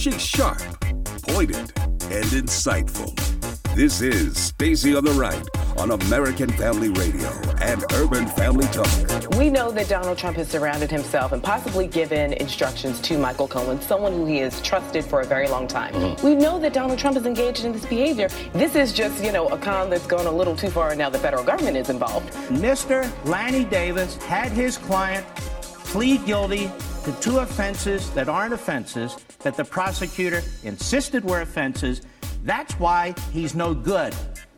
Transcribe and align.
She's 0.00 0.22
sharp, 0.22 0.62
pointed, 1.28 1.58
and 1.58 2.24
insightful. 2.32 3.14
This 3.74 4.00
is 4.00 4.34
Stacy 4.34 4.96
on 4.96 5.04
the 5.04 5.10
Right 5.10 5.46
on 5.76 5.90
American 5.90 6.48
Family 6.52 6.88
Radio 6.88 7.28
and 7.60 7.84
Urban 7.92 8.26
Family 8.28 8.64
Talk. 8.68 8.88
We 9.36 9.50
know 9.50 9.70
that 9.72 9.90
Donald 9.90 10.16
Trump 10.16 10.38
has 10.38 10.48
surrounded 10.48 10.90
himself 10.90 11.32
and 11.32 11.42
possibly 11.42 11.86
given 11.86 12.32
instructions 12.32 12.98
to 13.02 13.18
Michael 13.18 13.46
Cohen, 13.46 13.78
someone 13.82 14.14
who 14.14 14.24
he 14.24 14.38
has 14.38 14.62
trusted 14.62 15.04
for 15.04 15.20
a 15.20 15.26
very 15.26 15.48
long 15.48 15.68
time. 15.68 15.92
Mm-hmm. 15.92 16.26
We 16.26 16.34
know 16.34 16.58
that 16.60 16.72
Donald 16.72 16.98
Trump 16.98 17.18
is 17.18 17.26
engaged 17.26 17.66
in 17.66 17.72
this 17.72 17.84
behavior. 17.84 18.30
This 18.54 18.76
is 18.76 18.94
just, 18.94 19.22
you 19.22 19.32
know, 19.32 19.48
a 19.48 19.58
con 19.58 19.90
that's 19.90 20.06
gone 20.06 20.24
a 20.24 20.32
little 20.32 20.56
too 20.56 20.70
far, 20.70 20.88
and 20.88 20.98
now 20.98 21.10
the 21.10 21.18
federal 21.18 21.44
government 21.44 21.76
is 21.76 21.90
involved. 21.90 22.32
Mr. 22.48 23.06
Lanny 23.26 23.64
Davis 23.64 24.16
had 24.22 24.50
his 24.50 24.78
client 24.78 25.26
plead 25.84 26.24
guilty 26.24 26.70
to 27.04 27.12
two 27.20 27.38
offenses 27.38 28.10
that 28.10 28.28
aren't 28.28 28.52
offenses 28.52 29.16
that 29.40 29.56
the 29.56 29.64
prosecutor 29.64 30.42
insisted 30.64 31.24
were 31.24 31.40
offenses. 31.40 32.02
That's 32.44 32.74
why 32.74 33.14
he's 33.32 33.54
no 33.54 33.74
good. 33.74 34.14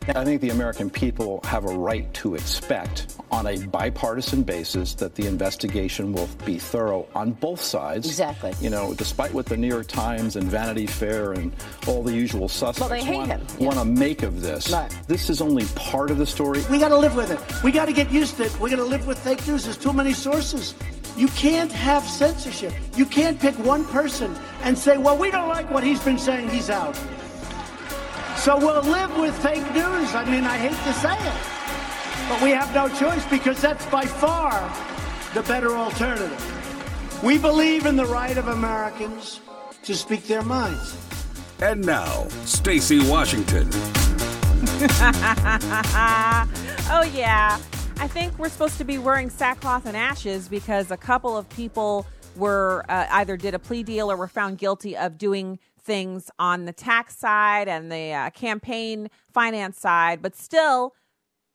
I 0.09 0.25
think 0.25 0.41
the 0.41 0.49
American 0.49 0.89
people 0.89 1.39
have 1.45 1.63
a 1.63 1.73
right 1.73 2.13
to 2.15 2.35
expect, 2.35 3.15
on 3.31 3.47
a 3.47 3.65
bipartisan 3.67 4.43
basis, 4.43 4.93
that 4.95 5.15
the 5.15 5.27
investigation 5.27 6.11
will 6.11 6.27
be 6.45 6.59
thorough 6.59 7.07
on 7.15 7.31
both 7.31 7.61
sides. 7.61 8.05
Exactly. 8.05 8.53
You 8.59 8.69
know, 8.69 8.93
despite 8.93 9.33
what 9.33 9.45
the 9.45 9.55
New 9.55 9.67
York 9.67 9.87
Times 9.87 10.35
and 10.35 10.45
Vanity 10.45 10.87
Fair 10.87 11.31
and 11.31 11.53
all 11.87 12.03
the 12.03 12.13
usual 12.13 12.49
suspects 12.49 13.05
well, 13.07 13.17
want, 13.19 13.29
yeah. 13.29 13.65
want 13.65 13.79
to 13.79 13.85
make 13.85 14.23
of 14.23 14.41
this, 14.41 14.71
right. 14.71 14.91
this 15.07 15.29
is 15.29 15.41
only 15.41 15.65
part 15.75 16.11
of 16.11 16.17
the 16.17 16.25
story. 16.25 16.61
We 16.69 16.79
got 16.79 16.89
to 16.89 16.97
live 16.97 17.15
with 17.15 17.31
it. 17.31 17.63
We 17.63 17.71
got 17.71 17.85
to 17.85 17.93
get 17.93 18.11
used 18.11 18.35
to 18.37 18.43
it. 18.43 18.59
We 18.59 18.69
got 18.69 18.77
to 18.77 18.83
live 18.83 19.07
with 19.07 19.19
fake 19.19 19.47
news. 19.47 19.63
There's 19.63 19.77
too 19.77 19.93
many 19.93 20.11
sources. 20.11 20.75
You 21.15 21.27
can't 21.29 21.71
have 21.71 22.03
censorship. 22.03 22.73
You 22.95 23.05
can't 23.05 23.39
pick 23.39 23.53
one 23.59 23.85
person 23.85 24.35
and 24.63 24.77
say, 24.77 24.97
well, 24.97 25.17
we 25.17 25.29
don't 25.29 25.47
like 25.47 25.69
what 25.69 25.83
he's 25.83 26.01
been 26.01 26.17
saying, 26.17 26.49
he's 26.49 26.69
out. 26.69 26.95
So 28.37 28.57
we'll 28.57 28.81
live 28.81 29.15
with 29.17 29.37
fake 29.43 29.63
news. 29.73 30.15
I 30.15 30.25
mean, 30.25 30.43
I 30.43 30.57
hate 30.57 30.71
to 30.71 30.93
say 30.93 31.13
it, 31.13 32.29
but 32.29 32.41
we 32.41 32.49
have 32.49 32.73
no 32.73 32.89
choice 32.89 33.25
because 33.27 33.61
that's 33.61 33.85
by 33.87 34.05
far 34.05 34.51
the 35.33 35.43
better 35.43 35.75
alternative. 35.75 36.39
We 37.23 37.37
believe 37.37 37.85
in 37.85 37.95
the 37.95 38.05
right 38.05 38.37
of 38.37 38.47
Americans 38.47 39.39
to 39.83 39.95
speak 39.95 40.25
their 40.25 40.41
minds. 40.41 40.97
And 41.61 41.85
now, 41.85 42.27
Stacy 42.45 42.99
Washington. 43.09 43.69
oh, 46.89 47.09
yeah. 47.13 47.59
I 47.97 48.07
think 48.07 48.37
we're 48.37 48.49
supposed 48.49 48.77
to 48.79 48.83
be 48.83 48.97
wearing 48.97 49.29
sackcloth 49.29 49.85
and 49.85 49.95
ashes 49.95 50.47
because 50.47 50.91
a 50.91 50.97
couple 50.97 51.37
of 51.37 51.47
people 51.49 52.05
were 52.35 52.83
uh, 52.89 53.07
either 53.11 53.37
did 53.37 53.53
a 53.53 53.59
plea 53.59 53.83
deal 53.83 54.11
or 54.11 54.17
were 54.17 54.27
found 54.27 54.57
guilty 54.57 54.97
of 54.97 55.17
doing 55.17 55.59
things 55.79 56.29
on 56.39 56.65
the 56.65 56.73
tax 56.73 57.17
side 57.17 57.67
and 57.67 57.91
the 57.91 58.11
uh, 58.13 58.29
campaign 58.31 59.09
finance 59.31 59.79
side, 59.79 60.21
but 60.21 60.35
still 60.35 60.93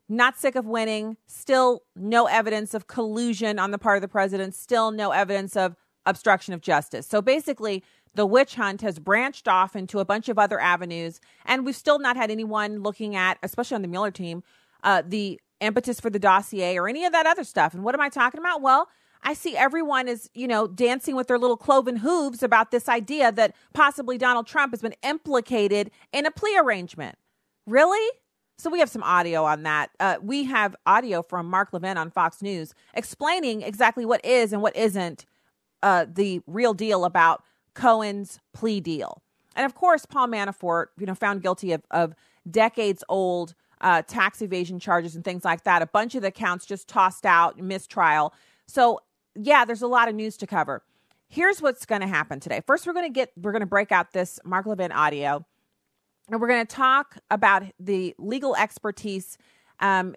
not 0.09 0.39
sick 0.39 0.55
of 0.55 0.67
winning, 0.67 1.17
still 1.27 1.83
no 1.95 2.27
evidence 2.27 2.73
of 2.73 2.87
collusion 2.87 3.59
on 3.59 3.71
the 3.71 3.79
part 3.79 3.97
of 3.97 4.03
the 4.03 4.09
president, 4.09 4.55
still 4.55 4.91
no 4.91 5.11
evidence 5.11 5.57
of 5.57 5.77
obstruction 6.07 6.55
of 6.55 6.61
justice. 6.61 7.07
So 7.07 7.21
basically, 7.21 7.85
the 8.15 8.25
witch 8.25 8.55
hunt 8.55 8.81
has 8.81 8.99
branched 8.99 9.49
off 9.49 9.77
into 9.77 9.99
a 9.99 10.05
bunch 10.05 10.29
of 10.29 10.39
other 10.39 10.59
avenues, 10.59 11.21
and 11.45 11.67
we've 11.67 11.77
still 11.77 11.99
not 11.99 12.17
had 12.17 12.31
anyone 12.31 12.83
looking 12.83 13.17
at, 13.17 13.39
especially 13.43 13.75
on 13.75 13.83
the 13.83 13.89
Mueller 13.89 14.11
team, 14.11 14.43
uh, 14.83 15.03
the 15.07 15.41
impetus 15.61 16.01
for 16.01 16.11
the 16.11 16.19
dossier 16.19 16.77
or 16.77 16.89
any 16.89 17.05
of 17.05 17.13
that 17.13 17.27
other 17.27 17.45
stuff. 17.45 17.75
And 17.75 17.83
what 17.85 17.95
am 17.95 18.01
I 18.01 18.09
talking 18.09 18.39
about? 18.39 18.63
Well, 18.63 18.89
I 19.23 19.35
see 19.35 19.57
everyone 19.57 20.09
is, 20.09 20.31
you 20.35 20.47
know, 20.47 20.67
dancing 20.67 21.17
with 21.17 21.27
their 21.27 21.39
little 21.39 21.57
cloven 21.57 21.97
hooves 21.97 22.43
about 22.43 22.71
this 22.71 22.89
idea 22.89 23.33
that 23.33 23.55
possibly 23.75 24.17
Donald 24.17 24.47
Trump 24.47 24.73
has 24.73 24.81
been 24.81 24.95
implicated 25.03 25.91
in 26.13 26.27
a 26.27 26.31
plea 26.31 26.57
arrangement. 26.59 27.17
Really? 27.67 28.09
So 28.59 28.71
we 28.71 28.81
have 28.81 28.89
some 28.89 29.03
audio 29.03 29.45
on 29.45 29.63
that. 29.65 29.91
Uh, 30.01 30.17
we 30.21 30.45
have 30.45 30.75
audio 30.87 31.23
from 31.23 31.47
Mark 31.47 31.73
Levin 31.73 31.97
on 31.97 32.11
Fox 32.11 32.43
News 32.43 32.75
explaining 32.95 33.63
exactly 33.63 34.05
what 34.05 34.25
is 34.25 34.53
and 34.53 34.63
what 34.63 34.75
isn't 34.77 35.25
uh, 35.83 36.07
the 36.13 36.41
real 36.47 36.75
deal 36.75 37.05
about 37.05 37.43
Cohen's 37.75 38.41
plea 38.53 38.81
deal. 38.81 39.23
And 39.55 39.65
of 39.65 39.75
course, 39.75 40.07
Paul 40.07 40.29
Manafort, 40.29 40.87
you 40.99 41.07
know, 41.07 41.15
found 41.15 41.43
guilty 41.43 41.73
of, 41.73 41.83
of 41.91 42.15
decades 42.51 43.05
old 43.09 43.55
uh, 43.81 44.03
tax 44.03 44.43
evasion 44.43 44.79
charges 44.81 45.15
and 45.15 45.25
things 45.25 45.45
like 45.45 45.65
that. 45.65 45.83
A 45.83 45.87
bunch 45.87 46.15
of 46.15 46.23
the 46.23 46.31
counts 46.31 46.67
just 46.67 46.89
tossed 46.89 47.27
out, 47.27 47.59
mistrial. 47.59 48.33
So 48.67 49.01
yeah, 49.35 49.65
there's 49.65 49.83
a 49.83 49.87
lot 49.87 50.09
of 50.09 50.15
news 50.15 50.37
to 50.39 50.47
cover. 50.47 50.83
Here's 51.29 51.61
what's 51.61 51.85
going 51.85 52.01
to 52.01 52.07
happen 52.07 52.41
today. 52.41 52.63
First, 52.67 52.87
we're 52.87 52.95
going 52.95 53.07
to 53.07 53.13
get 53.13 53.33
we're 53.37 53.53
going 53.53 53.61
to 53.61 53.67
break 53.67 53.93
out 53.93 54.13
this 54.13 54.41
Mark 54.45 54.67
Levin 54.67 54.93
audio, 54.93 55.45
and 56.31 56.41
we're 56.41 56.49
going 56.49 56.67
to 56.67 56.77
talk 56.77 57.19
about 57.31 57.65
the 57.79 58.15
legal 58.19 58.57
expertise 58.57 59.37
um, 59.81 60.15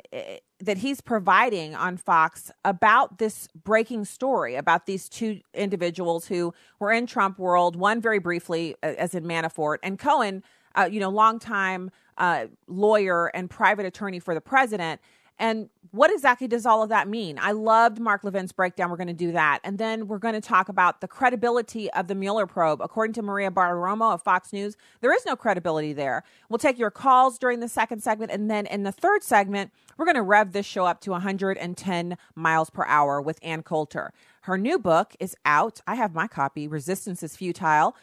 that 0.60 0.78
he's 0.78 1.02
providing 1.02 1.76
on 1.76 1.98
Fox 1.98 2.52
about 2.66 3.18
this 3.18 3.48
breaking 3.64 4.06
story 4.06 4.56
about 4.56 4.86
these 4.86 5.10
two 5.10 5.42
individuals 5.54 6.28
who 6.28 6.54
were 6.80 6.92
in 6.92 7.06
Trump 7.06 7.38
world. 7.38 7.76
One 7.76 8.02
very 8.02 8.20
briefly, 8.20 8.76
as 8.82 9.14
in 9.14 9.24
Manafort, 9.26 9.78
and 9.84 10.00
Cohen, 10.00 10.44
uh, 10.76 10.90
you 10.92 11.00
know, 11.00 11.10
longtime 11.10 11.92
uh, 12.18 12.46
lawyer 12.68 13.28
and 13.28 13.50
private 13.50 13.86
attorney 13.86 14.20
for 14.20 14.34
the 14.34 14.42
president. 14.42 15.02
And 15.42 15.70
what 15.90 16.12
exactly 16.12 16.48
does 16.48 16.68
all 16.68 16.84
of 16.84 16.90
that 16.90 17.08
mean? 17.08 17.40
I 17.42 17.52
loved 17.52 18.00
Mark 18.00 18.24
Levin's 18.24 18.52
breakdown. 18.52 18.92
We're 18.92 18.98
going 18.98 19.08
to 19.08 19.14
do 19.14 19.32
that. 19.32 19.60
And 19.64 19.80
then 19.80 20.08
we're 20.08 20.20
going 20.20 20.36
to 20.36 20.42
talk 20.42 20.70
about 20.70 21.02
the 21.02 21.08
credibility 21.08 21.92
of 21.94 22.08
the 22.08 22.14
Mueller 22.14 22.46
probe. 22.46 22.80
According 22.80 23.14
to 23.14 23.24
Maria 23.24 23.50
Bartiromo 23.50 24.14
of 24.14 24.22
Fox 24.22 24.54
News, 24.54 24.78
there 25.02 25.12
is 25.12 25.26
no 25.26 25.36
credibility 25.36 25.94
there. 25.94 26.24
We'll 26.48 26.60
take 26.60 26.78
your 26.78 26.92
calls 26.92 27.40
during 27.40 27.60
the 27.60 27.68
second 27.68 28.04
segment. 28.04 28.32
And 28.32 28.52
then 28.52 28.68
in 28.68 28.84
the 28.84 28.92
third 28.92 29.24
segment, 29.24 29.72
we're 29.98 30.06
going 30.06 30.14
to 30.14 30.22
rev 30.22 30.52
this 30.52 30.68
show 30.68 30.86
up 30.86 31.02
to 31.02 31.12
110 31.12 32.18
miles 32.36 32.70
per 32.70 32.86
hour 32.86 33.20
with 33.20 33.40
Ann 33.42 33.64
Coulter. 33.64 34.14
Her 34.42 34.60
new 34.60 34.78
book 34.78 35.16
is 35.20 35.36
out. 35.44 35.82
I 35.88 35.96
have 35.96 36.14
my 36.14 36.28
copy, 36.28 36.68
Resistance 36.68 37.24
is 37.24 37.36
Futile. 37.36 37.96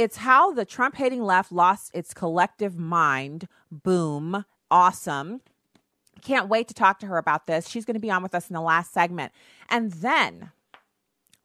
It's 0.00 0.16
how 0.16 0.54
the 0.54 0.64
Trump 0.64 0.96
hating 0.96 1.22
left 1.22 1.52
lost 1.52 1.90
its 1.92 2.14
collective 2.14 2.74
mind. 2.74 3.46
Boom. 3.70 4.46
Awesome. 4.70 5.42
Can't 6.22 6.48
wait 6.48 6.68
to 6.68 6.74
talk 6.74 7.00
to 7.00 7.06
her 7.06 7.18
about 7.18 7.46
this. 7.46 7.68
She's 7.68 7.84
going 7.84 7.96
to 7.96 8.00
be 8.00 8.10
on 8.10 8.22
with 8.22 8.34
us 8.34 8.48
in 8.48 8.54
the 8.54 8.62
last 8.62 8.94
segment. 8.94 9.30
And 9.68 9.92
then 9.92 10.52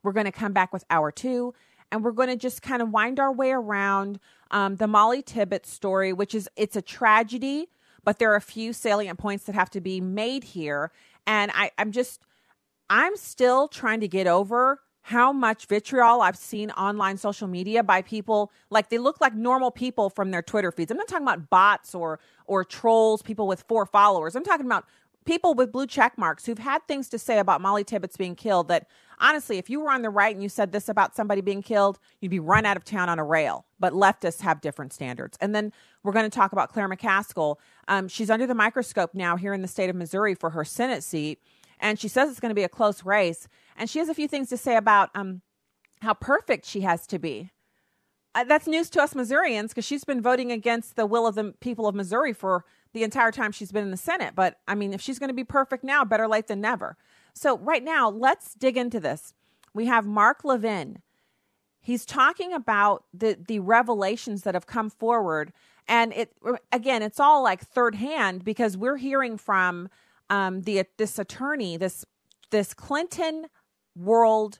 we're 0.03 0.13
going 0.13 0.25
to 0.25 0.31
come 0.31 0.53
back 0.53 0.71
with 0.71 0.85
hour 0.89 1.11
two 1.11 1.53
and 1.91 2.01
we're 2.01 2.13
going 2.13 2.29
to 2.29 2.37
just 2.37 2.61
kind 2.61 2.81
of 2.81 2.91
wind 2.91 3.19
our 3.19 3.33
way 3.33 3.51
around 3.51 4.21
um, 4.51 4.77
the 4.77 4.87
Molly 4.87 5.21
Tibbetts 5.21 5.69
story, 5.69 6.13
which 6.13 6.33
is 6.33 6.47
it's 6.55 6.77
a 6.77 6.81
tragedy, 6.81 7.67
but 8.05 8.19
there 8.19 8.31
are 8.31 8.37
a 8.37 8.41
few 8.41 8.71
salient 8.71 9.19
points 9.19 9.43
that 9.47 9.55
have 9.55 9.69
to 9.71 9.81
be 9.81 9.99
made 9.99 10.45
here. 10.45 10.93
And 11.27 11.51
I, 11.53 11.71
I'm 11.77 11.91
just, 11.91 12.21
I'm 12.89 13.17
still 13.17 13.67
trying 13.67 13.99
to 13.99 14.07
get 14.07 14.27
over 14.27 14.79
how 15.05 15.31
much 15.31 15.67
vitriol 15.67 16.19
I've 16.19 16.35
seen 16.35 16.71
online 16.71 17.17
social 17.17 17.47
media 17.47 17.83
by 17.83 18.01
people 18.01 18.51
like 18.71 18.89
they 18.89 18.97
look 18.97 19.21
like 19.21 19.35
normal 19.35 19.69
people 19.69 20.09
from 20.09 20.31
their 20.31 20.41
Twitter 20.41 20.71
feeds. 20.71 20.89
I'm 20.89 20.97
not 20.97 21.07
talking 21.07 21.27
about 21.27 21.47
bots 21.51 21.93
or 21.93 22.19
or 22.47 22.65
trolls, 22.65 23.21
people 23.21 23.45
with 23.45 23.63
four 23.67 23.85
followers. 23.85 24.35
I'm 24.35 24.43
talking 24.43 24.65
about 24.65 24.85
people 25.23 25.53
with 25.53 25.71
blue 25.71 25.85
check 25.85 26.17
marks 26.17 26.47
who've 26.47 26.57
had 26.57 26.87
things 26.87 27.07
to 27.09 27.19
say 27.19 27.37
about 27.37 27.61
Molly 27.61 27.83
Tibbetts 27.83 28.17
being 28.17 28.35
killed 28.35 28.67
that 28.69 28.87
honestly, 29.19 29.59
if 29.59 29.69
you 29.69 29.79
were 29.79 29.91
on 29.91 30.01
the 30.01 30.09
right 30.09 30.33
and 30.33 30.41
you 30.41 30.49
said 30.49 30.71
this 30.71 30.89
about 30.89 31.15
somebody 31.15 31.41
being 31.41 31.61
killed, 31.61 31.99
you'd 32.19 32.29
be 32.29 32.39
run 32.39 32.65
out 32.65 32.75
of 32.75 32.83
town 32.83 33.07
on 33.07 33.19
a 33.19 33.23
rail. 33.23 33.65
But 33.79 33.93
leftists 33.93 34.41
have 34.41 34.59
different 34.59 34.91
standards. 34.91 35.37
And 35.39 35.53
then 35.53 35.71
we're 36.01 36.13
going 36.13 36.29
to 36.29 36.35
talk 36.35 36.51
about 36.51 36.73
Claire 36.73 36.89
McCaskill. 36.89 37.57
Um, 37.87 38.07
she's 38.07 38.31
under 38.31 38.47
the 38.47 38.55
microscope 38.55 39.13
now 39.13 39.35
here 39.35 39.53
in 39.53 39.61
the 39.61 39.67
state 39.67 39.91
of 39.91 39.95
Missouri 39.95 40.33
for 40.33 40.49
her 40.51 40.65
Senate 40.65 41.03
seat. 41.03 41.39
And 41.79 41.99
she 41.99 42.07
says 42.07 42.29
it's 42.29 42.39
going 42.39 42.49
to 42.49 42.55
be 42.55 42.63
a 42.63 42.69
close 42.69 43.03
race. 43.03 43.47
And 43.77 43.89
she 43.89 43.99
has 43.99 44.09
a 44.09 44.13
few 44.13 44.27
things 44.27 44.49
to 44.49 44.57
say 44.57 44.75
about 44.75 45.09
um, 45.15 45.41
how 46.01 46.13
perfect 46.13 46.65
she 46.65 46.81
has 46.81 47.05
to 47.07 47.19
be. 47.19 47.51
Uh, 48.33 48.43
that's 48.43 48.67
news 48.67 48.89
to 48.89 49.01
us 49.01 49.15
Missourians 49.15 49.71
because 49.71 49.85
she's 49.85 50.03
been 50.03 50.21
voting 50.21 50.51
against 50.51 50.97
the 50.97 51.05
will 51.05 51.25
of 51.25 51.35
the 51.35 51.53
people 51.61 51.87
of 51.87 51.95
Missouri 51.95 52.33
for 52.33 52.65
the 52.93 53.03
entire 53.03 53.31
time 53.31 53.51
she's 53.51 53.71
been 53.71 53.83
in 53.83 53.91
the 53.91 53.97
Senate. 53.97 54.35
But 54.35 54.59
I 54.67 54.75
mean, 54.75 54.93
if 54.93 55.01
she's 55.01 55.19
going 55.19 55.29
to 55.29 55.33
be 55.33 55.45
perfect 55.45 55.83
now, 55.83 56.03
better 56.03 56.27
late 56.27 56.47
than 56.47 56.59
never. 56.59 56.97
So, 57.33 57.57
right 57.57 57.83
now, 57.83 58.09
let's 58.09 58.53
dig 58.53 58.77
into 58.77 58.99
this. 58.99 59.33
We 59.73 59.85
have 59.85 60.05
Mark 60.05 60.43
Levin. 60.43 61.01
He's 61.81 62.05
talking 62.05 62.51
about 62.51 63.03
the, 63.13 63.37
the 63.47 63.59
revelations 63.59 64.43
that 64.43 64.53
have 64.53 64.65
come 64.65 64.89
forward. 64.89 65.53
And 65.87 66.13
it 66.13 66.31
again, 66.71 67.03
it's 67.03 67.19
all 67.19 67.43
like 67.43 67.61
third 67.61 67.95
hand 67.95 68.43
because 68.43 68.75
we're 68.75 68.97
hearing 68.97 69.37
from 69.37 69.89
um, 70.29 70.61
the 70.61 70.85
this 70.97 71.19
attorney, 71.19 71.77
this 71.77 72.05
this 72.51 72.73
Clinton 72.73 73.47
world. 73.95 74.59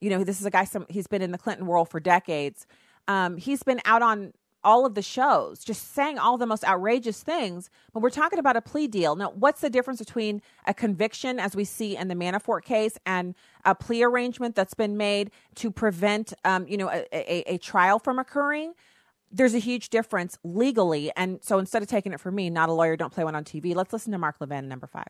You 0.00 0.10
know, 0.10 0.24
this 0.24 0.40
is 0.40 0.46
a 0.46 0.50
guy. 0.50 0.64
Some 0.64 0.86
he's 0.88 1.06
been 1.06 1.22
in 1.22 1.32
the 1.32 1.38
Clinton 1.38 1.66
world 1.66 1.88
for 1.88 2.00
decades. 2.00 2.66
Um, 3.08 3.36
he's 3.36 3.62
been 3.62 3.80
out 3.84 4.02
on 4.02 4.32
all 4.64 4.86
of 4.86 4.94
the 4.94 5.02
shows, 5.02 5.62
just 5.62 5.94
saying 5.94 6.18
all 6.18 6.38
the 6.38 6.46
most 6.46 6.64
outrageous 6.64 7.22
things. 7.22 7.68
But 7.92 8.02
we're 8.02 8.10
talking 8.10 8.38
about 8.38 8.56
a 8.56 8.62
plea 8.62 8.88
deal. 8.88 9.14
Now, 9.14 9.30
what's 9.30 9.60
the 9.60 9.70
difference 9.70 9.98
between 9.98 10.40
a 10.66 10.72
conviction, 10.72 11.38
as 11.38 11.54
we 11.54 11.64
see 11.64 11.96
in 11.96 12.08
the 12.08 12.14
Manafort 12.14 12.64
case, 12.64 12.98
and 13.04 13.34
a 13.64 13.74
plea 13.74 14.02
arrangement 14.02 14.54
that's 14.54 14.74
been 14.74 14.96
made 14.96 15.30
to 15.56 15.70
prevent, 15.70 16.32
um, 16.44 16.66
you 16.66 16.78
know, 16.78 16.88
a, 16.88 17.04
a, 17.12 17.54
a 17.54 17.58
trial 17.58 17.98
from 17.98 18.18
occurring? 18.18 18.72
There's 19.34 19.54
a 19.54 19.58
huge 19.58 19.88
difference 19.88 20.38
legally. 20.44 21.10
And 21.16 21.42
so 21.42 21.58
instead 21.58 21.82
of 21.82 21.88
taking 21.88 22.12
it 22.12 22.20
from 22.20 22.36
me, 22.36 22.50
not 22.50 22.68
a 22.68 22.72
lawyer, 22.72 22.96
don't 22.96 23.12
play 23.12 23.24
one 23.24 23.34
on 23.34 23.42
TV, 23.42 23.74
let's 23.74 23.92
listen 23.92 24.12
to 24.12 24.18
Mark 24.18 24.36
Levin, 24.38 24.68
number 24.68 24.86
five. 24.86 25.08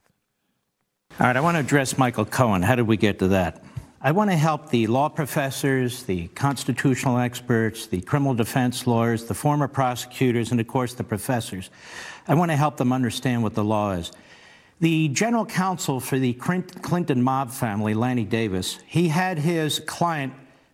All 1.20 1.26
right, 1.26 1.36
I 1.36 1.40
want 1.40 1.56
to 1.56 1.60
address 1.60 1.98
Michael 1.98 2.24
Cohen. 2.24 2.62
How 2.62 2.74
did 2.74 2.86
we 2.86 2.96
get 2.96 3.18
to 3.18 3.28
that? 3.28 3.62
I 4.00 4.12
want 4.12 4.30
to 4.30 4.36
help 4.36 4.70
the 4.70 4.86
law 4.86 5.10
professors, 5.10 6.04
the 6.04 6.28
constitutional 6.28 7.18
experts, 7.18 7.86
the 7.86 8.00
criminal 8.00 8.32
defense 8.32 8.86
lawyers, 8.86 9.24
the 9.24 9.34
former 9.34 9.68
prosecutors, 9.68 10.50
and 10.50 10.60
of 10.60 10.68
course 10.68 10.94
the 10.94 11.04
professors. 11.04 11.68
I 12.26 12.34
want 12.34 12.50
to 12.50 12.56
help 12.56 12.78
them 12.78 12.94
understand 12.94 13.42
what 13.42 13.54
the 13.54 13.64
law 13.64 13.92
is. 13.92 14.10
The 14.80 15.08
general 15.08 15.44
counsel 15.44 16.00
for 16.00 16.18
the 16.18 16.32
Clinton 16.32 17.22
mob 17.22 17.50
family, 17.50 17.92
Lanny 17.92 18.24
Davis, 18.24 18.78
he 18.86 19.08
had 19.08 19.38
his 19.38 19.80
client 19.80 20.32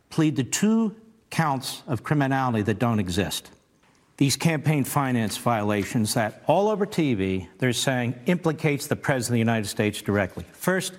plead 0.09 0.37
to 0.37 0.45
two 0.45 0.97
counts 1.31 1.83
of 1.87 2.03
criminality 2.03 2.63
that 2.63 2.79
don't 2.79 2.99
exist. 2.99 3.51
These 4.17 4.37
campaign 4.37 4.85
finance 4.85 5.39
violations 5.39 6.13
that 6.15 6.43
all 6.47 6.69
over 6.69 6.85
TV 6.85 7.49
they're 7.59 7.73
saying 7.73 8.15
implicates 8.27 8.87
the 8.87 8.97
President 8.97 9.29
of 9.29 9.33
the 9.33 9.39
United 9.39 9.69
States 9.69 10.03
directly. 10.03 10.45
First, 10.53 10.93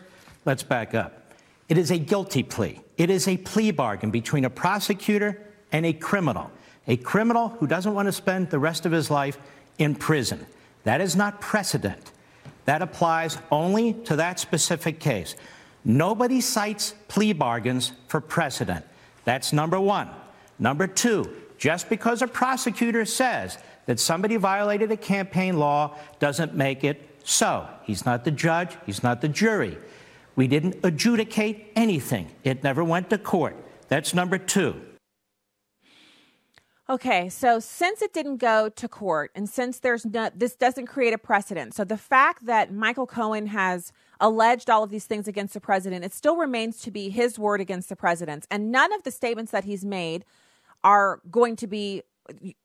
let's 0.45 0.63
back 0.63 0.95
up. 0.95 1.33
It 1.69 1.77
is 1.77 1.91
a 1.91 1.97
guilty 1.97 2.43
plea. 2.43 2.81
It 2.97 3.09
is 3.09 3.27
a 3.27 3.37
plea 3.37 3.71
bargain 3.71 4.09
between 4.11 4.45
a 4.45 4.49
prosecutor 4.49 5.39
and 5.71 5.85
a 5.85 5.93
criminal, 5.93 6.51
a 6.87 6.97
criminal 6.97 7.49
who 7.49 7.67
doesn't 7.67 7.93
want 7.93 8.07
to 8.07 8.11
spend 8.11 8.49
the 8.49 8.59
rest 8.59 8.85
of 8.85 8.91
his 8.91 9.11
life 9.11 9.37
in 9.77 9.95
prison. 9.95 10.45
That 10.83 10.99
is 10.99 11.15
not 11.15 11.41
precedent. 11.41 12.11
That 12.65 12.81
applies 12.81 13.37
only 13.51 13.93
to 14.05 14.15
that 14.15 14.39
specific 14.39 14.99
case. 14.99 15.35
Nobody 15.83 16.41
cites 16.41 16.93
plea 17.07 17.33
bargains 17.33 17.93
for 18.07 18.21
precedent. 18.21 18.85
That's 19.25 19.53
number 19.53 19.79
one. 19.79 20.09
Number 20.59 20.87
two, 20.87 21.29
just 21.57 21.89
because 21.89 22.21
a 22.21 22.27
prosecutor 22.27 23.05
says 23.05 23.57
that 23.85 23.99
somebody 23.99 24.35
violated 24.35 24.91
a 24.91 24.97
campaign 24.97 25.57
law 25.57 25.97
doesn't 26.19 26.55
make 26.55 26.83
it 26.83 27.19
so. 27.23 27.67
He's 27.83 28.05
not 28.05 28.25
the 28.25 28.31
judge, 28.31 28.77
he's 28.85 29.03
not 29.03 29.21
the 29.21 29.29
jury. 29.29 29.77
We 30.35 30.47
didn't 30.47 30.77
adjudicate 30.83 31.71
anything. 31.75 32.31
It 32.43 32.63
never 32.63 32.83
went 32.83 33.09
to 33.09 33.17
court. 33.17 33.55
That's 33.89 34.13
number 34.13 34.37
two. 34.37 34.81
Okay, 36.89 37.29
so 37.29 37.59
since 37.59 38.01
it 38.01 38.11
didn't 38.11 38.37
go 38.37 38.67
to 38.67 38.87
court 38.89 39.31
and 39.33 39.49
since 39.49 39.79
there's 39.79 40.05
no, 40.05 40.29
this 40.35 40.55
doesn't 40.55 40.87
create 40.87 41.13
a 41.13 41.17
precedent. 41.17 41.73
So 41.73 41.85
the 41.85 41.97
fact 41.97 42.45
that 42.47 42.73
Michael 42.73 43.07
Cohen 43.07 43.47
has 43.47 43.93
alleged 44.21 44.69
all 44.69 44.83
of 44.83 44.91
these 44.91 45.05
things 45.05 45.27
against 45.27 45.53
the 45.53 45.59
president, 45.59 46.05
it 46.05 46.13
still 46.13 46.37
remains 46.37 46.79
to 46.81 46.91
be 46.91 47.09
his 47.09 47.37
word 47.37 47.59
against 47.59 47.89
the 47.89 47.95
president's. 47.95 48.47
And 48.49 48.71
none 48.71 48.93
of 48.93 49.03
the 49.03 49.11
statements 49.11 49.51
that 49.51 49.65
he's 49.65 49.83
made 49.83 50.23
are 50.83 51.19
going 51.29 51.55
to 51.57 51.67
be 51.67 52.03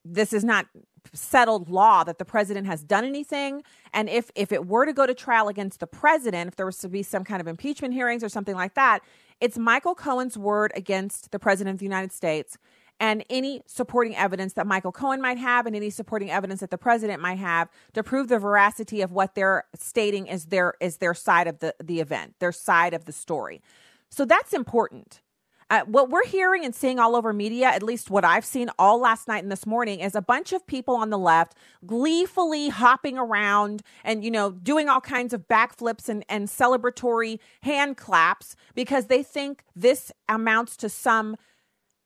this 0.05 0.33
is 0.33 0.45
not 0.45 0.67
settled 1.13 1.69
law 1.69 2.05
that 2.05 2.19
the 2.19 2.25
president 2.25 2.67
has 2.67 2.83
done 2.83 3.05
anything 3.05 3.63
and 3.93 4.09
if 4.09 4.31
if 4.35 4.53
it 4.53 4.67
were 4.67 4.85
to 4.85 4.93
go 4.93 5.07
to 5.07 5.15
trial 5.15 5.49
against 5.49 5.81
the 5.81 5.87
president 5.87 6.49
if 6.49 6.57
there 6.57 6.67
was 6.67 6.79
to 6.79 6.89
be 6.89 7.03
some 7.03 7.25
kind 7.25 7.41
of 7.41 7.47
impeachment 7.47 7.95
hearings 7.95 8.23
or 8.23 8.29
something 8.29 8.55
like 8.55 8.75
that 8.75 9.01
it's 9.41 9.57
michael 9.57 9.95
cohen's 9.95 10.37
word 10.37 10.73
against 10.75 11.31
the 11.31 11.39
president 11.39 11.75
of 11.75 11.79
the 11.79 11.85
united 11.85 12.13
states 12.13 12.59
and 12.99 13.25
any 13.29 13.63
supporting 13.67 14.17
evidence 14.17 14.55
that 14.55 14.67
michael 14.67 14.93
cohen 14.93 15.21
might 15.21 15.39
have 15.39 15.67
and 15.67 15.77
any 15.77 15.91
supporting 15.91 16.31
evidence 16.31 16.61
that 16.61 16.71
the 16.71 16.79
president 16.79 17.21
might 17.21 17.39
have 17.39 17.69
to 17.93 18.03
prove 18.03 18.29
the 18.29 18.39
veracity 18.39 19.03
of 19.03 19.13
what 19.13 19.35
they're 19.35 19.65
stating 19.75 20.27
is 20.27 20.47
their 20.47 20.75
is 20.81 20.99
their 20.99 21.15
side 21.15 21.47
of 21.47 21.59
the 21.59 21.75
the 21.83 22.01
event 22.01 22.35
their 22.39 22.53
side 22.53 22.95
of 22.95 23.05
the 23.05 23.13
story. 23.13 23.63
So 24.09 24.25
that's 24.25 24.53
important. 24.53 25.21
Uh, 25.69 25.83
what 25.87 26.11
we're 26.11 26.25
hearing 26.27 26.65
and 26.65 26.73
seeing 26.73 27.01
all 27.01 27.17
over 27.17 27.33
media, 27.33 27.67
at 27.67 27.83
least 27.83 28.09
what 28.09 28.25
I've 28.25 28.45
seen 28.45 28.71
all 28.79 29.01
last 29.01 29.27
night 29.27 29.43
and 29.43 29.51
this 29.51 29.67
morning, 29.67 29.99
is 29.99 30.15
a 30.15 30.23
bunch 30.23 30.53
of 30.53 30.65
people 30.65 30.95
on 30.95 31.11
the 31.11 31.19
left 31.19 31.57
gleefully 31.85 32.69
hopping 32.69 33.19
around 33.19 33.83
and, 34.05 34.25
you 34.25 34.31
know, 34.31 34.53
doing 34.53 34.89
all 34.89 35.01
kinds 35.01 35.35
of 35.35 35.49
backflips 35.49 36.09
and, 36.09 36.25
and 36.29 36.47
celebratory 36.47 37.41
hand 37.63 37.97
claps 37.97 38.55
because 38.77 39.07
they 39.07 39.25
think 39.25 39.65
this 39.75 40.13
amounts 40.29 40.77
to 40.77 40.89
some 40.89 41.37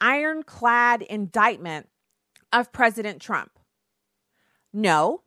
ironclad 0.01 1.03
indictment 1.03 1.89
of 2.53 2.73
President 2.73 3.21
Trump. 3.21 3.53
No, 4.73 5.23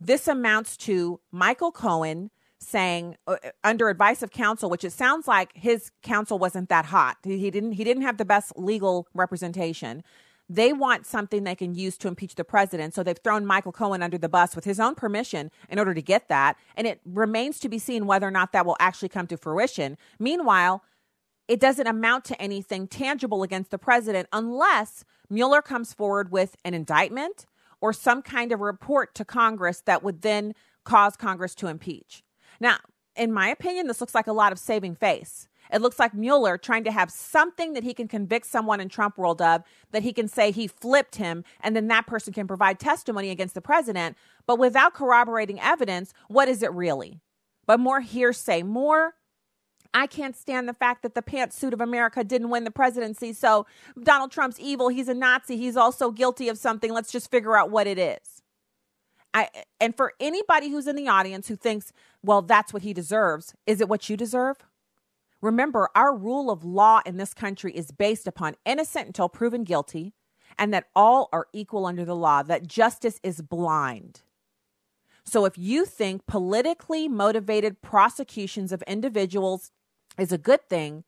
this 0.00 0.26
amounts 0.26 0.76
to 0.78 1.20
Michael 1.30 1.72
Cohen 1.72 2.30
saying 2.58 3.16
uh, 3.26 3.36
under 3.64 3.88
advice 3.88 4.22
of 4.22 4.30
counsel 4.30 4.68
which 4.68 4.84
it 4.84 4.92
sounds 4.92 5.26
like 5.26 5.50
his 5.54 5.90
counsel 6.02 6.38
wasn't 6.38 6.68
that 6.68 6.86
hot. 6.86 7.16
He 7.22 7.50
didn't 7.50 7.72
he 7.72 7.84
didn't 7.84 8.02
have 8.02 8.18
the 8.18 8.24
best 8.24 8.52
legal 8.56 9.08
representation. 9.14 10.02
They 10.48 10.72
want 10.72 11.06
something 11.06 11.44
they 11.44 11.54
can 11.54 11.74
use 11.74 11.96
to 11.98 12.08
impeach 12.08 12.34
the 12.34 12.44
president 12.44 12.92
so 12.92 13.02
they've 13.02 13.16
thrown 13.16 13.46
michael 13.46 13.72
cohen 13.72 14.02
under 14.02 14.18
the 14.18 14.28
bus 14.28 14.56
with 14.56 14.64
his 14.64 14.80
own 14.80 14.94
permission 14.94 15.50
in 15.68 15.78
order 15.78 15.94
to 15.94 16.02
get 16.02 16.28
that 16.28 16.56
and 16.76 16.86
it 16.86 17.00
remains 17.06 17.60
to 17.60 17.68
be 17.68 17.78
seen 17.78 18.06
whether 18.06 18.26
or 18.26 18.32
not 18.32 18.52
that 18.52 18.66
will 18.66 18.76
actually 18.78 19.08
come 19.08 19.26
to 19.28 19.38
fruition. 19.38 19.96
Meanwhile 20.18 20.82
it 21.50 21.58
doesn't 21.58 21.88
amount 21.88 22.24
to 22.26 22.40
anything 22.40 22.86
tangible 22.86 23.42
against 23.42 23.72
the 23.72 23.78
president 23.78 24.28
unless 24.32 25.04
Mueller 25.28 25.60
comes 25.60 25.92
forward 25.92 26.30
with 26.30 26.56
an 26.64 26.74
indictment 26.74 27.44
or 27.80 27.92
some 27.92 28.22
kind 28.22 28.52
of 28.52 28.60
report 28.60 29.16
to 29.16 29.24
Congress 29.24 29.82
that 29.84 30.04
would 30.04 30.22
then 30.22 30.54
cause 30.84 31.16
Congress 31.16 31.56
to 31.56 31.66
impeach. 31.66 32.22
Now, 32.60 32.76
in 33.16 33.32
my 33.32 33.48
opinion, 33.48 33.88
this 33.88 34.00
looks 34.00 34.14
like 34.14 34.28
a 34.28 34.32
lot 34.32 34.52
of 34.52 34.60
saving 34.60 34.94
face. 34.94 35.48
It 35.72 35.82
looks 35.82 35.98
like 35.98 36.14
Mueller 36.14 36.56
trying 36.56 36.84
to 36.84 36.92
have 36.92 37.10
something 37.10 37.72
that 37.72 37.82
he 37.82 37.94
can 37.94 38.06
convict 38.06 38.46
someone 38.46 38.78
in 38.78 38.88
Trump 38.88 39.18
world 39.18 39.42
of 39.42 39.64
that 39.90 40.04
he 40.04 40.12
can 40.12 40.28
say 40.28 40.52
he 40.52 40.68
flipped 40.68 41.16
him 41.16 41.42
and 41.64 41.74
then 41.74 41.88
that 41.88 42.06
person 42.06 42.32
can 42.32 42.46
provide 42.46 42.78
testimony 42.78 43.30
against 43.30 43.54
the 43.54 43.60
president. 43.60 44.16
But 44.46 44.60
without 44.60 44.94
corroborating 44.94 45.58
evidence, 45.58 46.12
what 46.28 46.46
is 46.46 46.62
it 46.62 46.72
really? 46.72 47.18
But 47.66 47.80
more 47.80 48.02
hearsay, 48.02 48.62
more 48.62 49.16
I 49.92 50.06
can't 50.06 50.36
stand 50.36 50.68
the 50.68 50.74
fact 50.74 51.02
that 51.02 51.14
the 51.14 51.22
pantsuit 51.22 51.72
of 51.72 51.80
America 51.80 52.22
didn't 52.22 52.50
win 52.50 52.64
the 52.64 52.70
presidency. 52.70 53.32
So 53.32 53.66
Donald 54.00 54.30
Trump's 54.30 54.60
evil. 54.60 54.88
He's 54.88 55.08
a 55.08 55.14
Nazi. 55.14 55.56
He's 55.56 55.76
also 55.76 56.10
guilty 56.10 56.48
of 56.48 56.58
something. 56.58 56.92
Let's 56.92 57.10
just 57.10 57.30
figure 57.30 57.56
out 57.56 57.70
what 57.70 57.86
it 57.86 57.98
is. 57.98 58.42
I, 59.32 59.48
and 59.80 59.96
for 59.96 60.12
anybody 60.18 60.70
who's 60.70 60.86
in 60.86 60.96
the 60.96 61.08
audience 61.08 61.48
who 61.48 61.56
thinks, 61.56 61.92
well, 62.22 62.42
that's 62.42 62.72
what 62.72 62.82
he 62.82 62.92
deserves, 62.92 63.54
is 63.66 63.80
it 63.80 63.88
what 63.88 64.08
you 64.08 64.16
deserve? 64.16 64.56
Remember, 65.40 65.88
our 65.94 66.14
rule 66.14 66.50
of 66.50 66.64
law 66.64 67.00
in 67.06 67.16
this 67.16 67.32
country 67.32 67.72
is 67.72 67.92
based 67.92 68.26
upon 68.26 68.56
innocent 68.66 69.06
until 69.06 69.28
proven 69.28 69.64
guilty, 69.64 70.12
and 70.58 70.74
that 70.74 70.88
all 70.94 71.28
are 71.32 71.46
equal 71.52 71.86
under 71.86 72.04
the 72.04 72.16
law, 72.16 72.42
that 72.42 72.66
justice 72.66 73.20
is 73.22 73.40
blind. 73.40 74.22
So 75.24 75.44
if 75.44 75.56
you 75.56 75.84
think 75.84 76.26
politically 76.26 77.06
motivated 77.06 77.82
prosecutions 77.82 78.72
of 78.72 78.82
individuals 78.82 79.70
is 80.18 80.32
a 80.32 80.38
good 80.38 80.68
thing, 80.68 81.04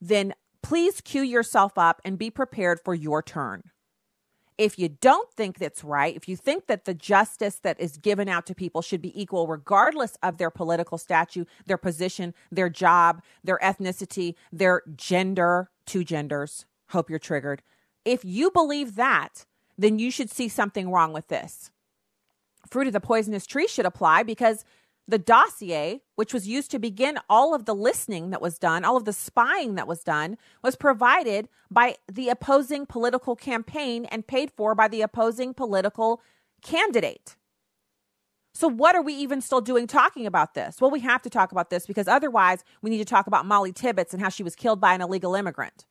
then 0.00 0.34
please 0.62 1.00
cue 1.00 1.22
yourself 1.22 1.76
up 1.76 2.00
and 2.04 2.18
be 2.18 2.30
prepared 2.30 2.80
for 2.84 2.94
your 2.94 3.22
turn. 3.22 3.70
If 4.56 4.76
you 4.76 4.88
don't 4.88 5.32
think 5.32 5.58
that's 5.58 5.84
right, 5.84 6.16
if 6.16 6.28
you 6.28 6.36
think 6.36 6.66
that 6.66 6.84
the 6.84 6.92
justice 6.92 7.60
that 7.62 7.78
is 7.78 7.96
given 7.96 8.28
out 8.28 8.44
to 8.46 8.56
people 8.56 8.82
should 8.82 9.00
be 9.00 9.20
equal 9.20 9.46
regardless 9.46 10.16
of 10.20 10.36
their 10.36 10.50
political 10.50 10.98
statute, 10.98 11.48
their 11.66 11.78
position, 11.78 12.34
their 12.50 12.68
job, 12.68 13.22
their 13.44 13.60
ethnicity, 13.62 14.34
their 14.52 14.82
gender, 14.96 15.70
two 15.86 16.02
genders, 16.02 16.66
hope 16.88 17.08
you're 17.08 17.20
triggered. 17.20 17.62
If 18.04 18.24
you 18.24 18.50
believe 18.50 18.96
that, 18.96 19.46
then 19.76 20.00
you 20.00 20.10
should 20.10 20.30
see 20.30 20.48
something 20.48 20.90
wrong 20.90 21.12
with 21.12 21.28
this. 21.28 21.70
Fruit 22.68 22.88
of 22.88 22.92
the 22.92 23.00
poisonous 23.00 23.46
tree 23.46 23.68
should 23.68 23.86
apply 23.86 24.24
because 24.24 24.64
the 25.08 25.18
dossier, 25.18 26.02
which 26.16 26.34
was 26.34 26.46
used 26.46 26.70
to 26.70 26.78
begin 26.78 27.18
all 27.30 27.54
of 27.54 27.64
the 27.64 27.74
listening 27.74 28.28
that 28.30 28.42
was 28.42 28.58
done, 28.58 28.84
all 28.84 28.96
of 28.96 29.06
the 29.06 29.12
spying 29.12 29.74
that 29.74 29.88
was 29.88 30.04
done, 30.04 30.36
was 30.62 30.76
provided 30.76 31.48
by 31.70 31.96
the 32.12 32.28
opposing 32.28 32.84
political 32.84 33.34
campaign 33.34 34.04
and 34.04 34.26
paid 34.26 34.50
for 34.50 34.74
by 34.74 34.86
the 34.86 35.00
opposing 35.00 35.54
political 35.54 36.20
candidate. 36.62 37.36
So, 38.52 38.68
what 38.68 38.94
are 38.94 39.02
we 39.02 39.14
even 39.14 39.40
still 39.40 39.60
doing 39.60 39.86
talking 39.86 40.26
about 40.26 40.54
this? 40.54 40.80
Well, 40.80 40.90
we 40.90 41.00
have 41.00 41.22
to 41.22 41.30
talk 41.30 41.52
about 41.52 41.70
this 41.70 41.86
because 41.86 42.08
otherwise, 42.08 42.62
we 42.82 42.90
need 42.90 42.98
to 42.98 43.04
talk 43.04 43.26
about 43.26 43.46
Molly 43.46 43.72
Tibbetts 43.72 44.12
and 44.12 44.22
how 44.22 44.28
she 44.28 44.42
was 44.42 44.56
killed 44.56 44.80
by 44.80 44.94
an 44.94 45.00
illegal 45.00 45.34
immigrant. 45.34 45.86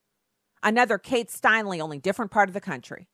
Another 0.62 0.98
Kate 0.98 1.30
Steinle, 1.30 1.80
only 1.80 1.98
different 1.98 2.30
part 2.30 2.50
of 2.50 2.54
the 2.54 2.62
country. 2.62 3.08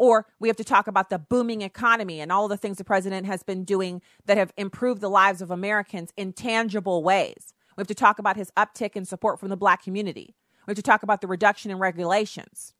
Or 0.00 0.26
we 0.38 0.48
have 0.48 0.56
to 0.56 0.64
talk 0.64 0.86
about 0.86 1.10
the 1.10 1.18
booming 1.18 1.60
economy 1.60 2.22
and 2.22 2.32
all 2.32 2.48
the 2.48 2.56
things 2.56 2.78
the 2.78 2.84
president 2.84 3.26
has 3.26 3.42
been 3.42 3.64
doing 3.64 4.00
that 4.24 4.38
have 4.38 4.50
improved 4.56 5.02
the 5.02 5.10
lives 5.10 5.42
of 5.42 5.50
Americans 5.50 6.10
in 6.16 6.32
tangible 6.32 7.02
ways. 7.02 7.52
We 7.76 7.82
have 7.82 7.86
to 7.88 7.94
talk 7.94 8.18
about 8.18 8.38
his 8.38 8.50
uptick 8.52 8.96
in 8.96 9.04
support 9.04 9.38
from 9.38 9.50
the 9.50 9.58
black 9.58 9.82
community. 9.82 10.34
We 10.66 10.70
have 10.70 10.76
to 10.76 10.82
talk 10.82 11.02
about 11.02 11.20
the 11.20 11.26
reduction 11.26 11.70
in 11.70 11.78
regulations. 11.78 12.72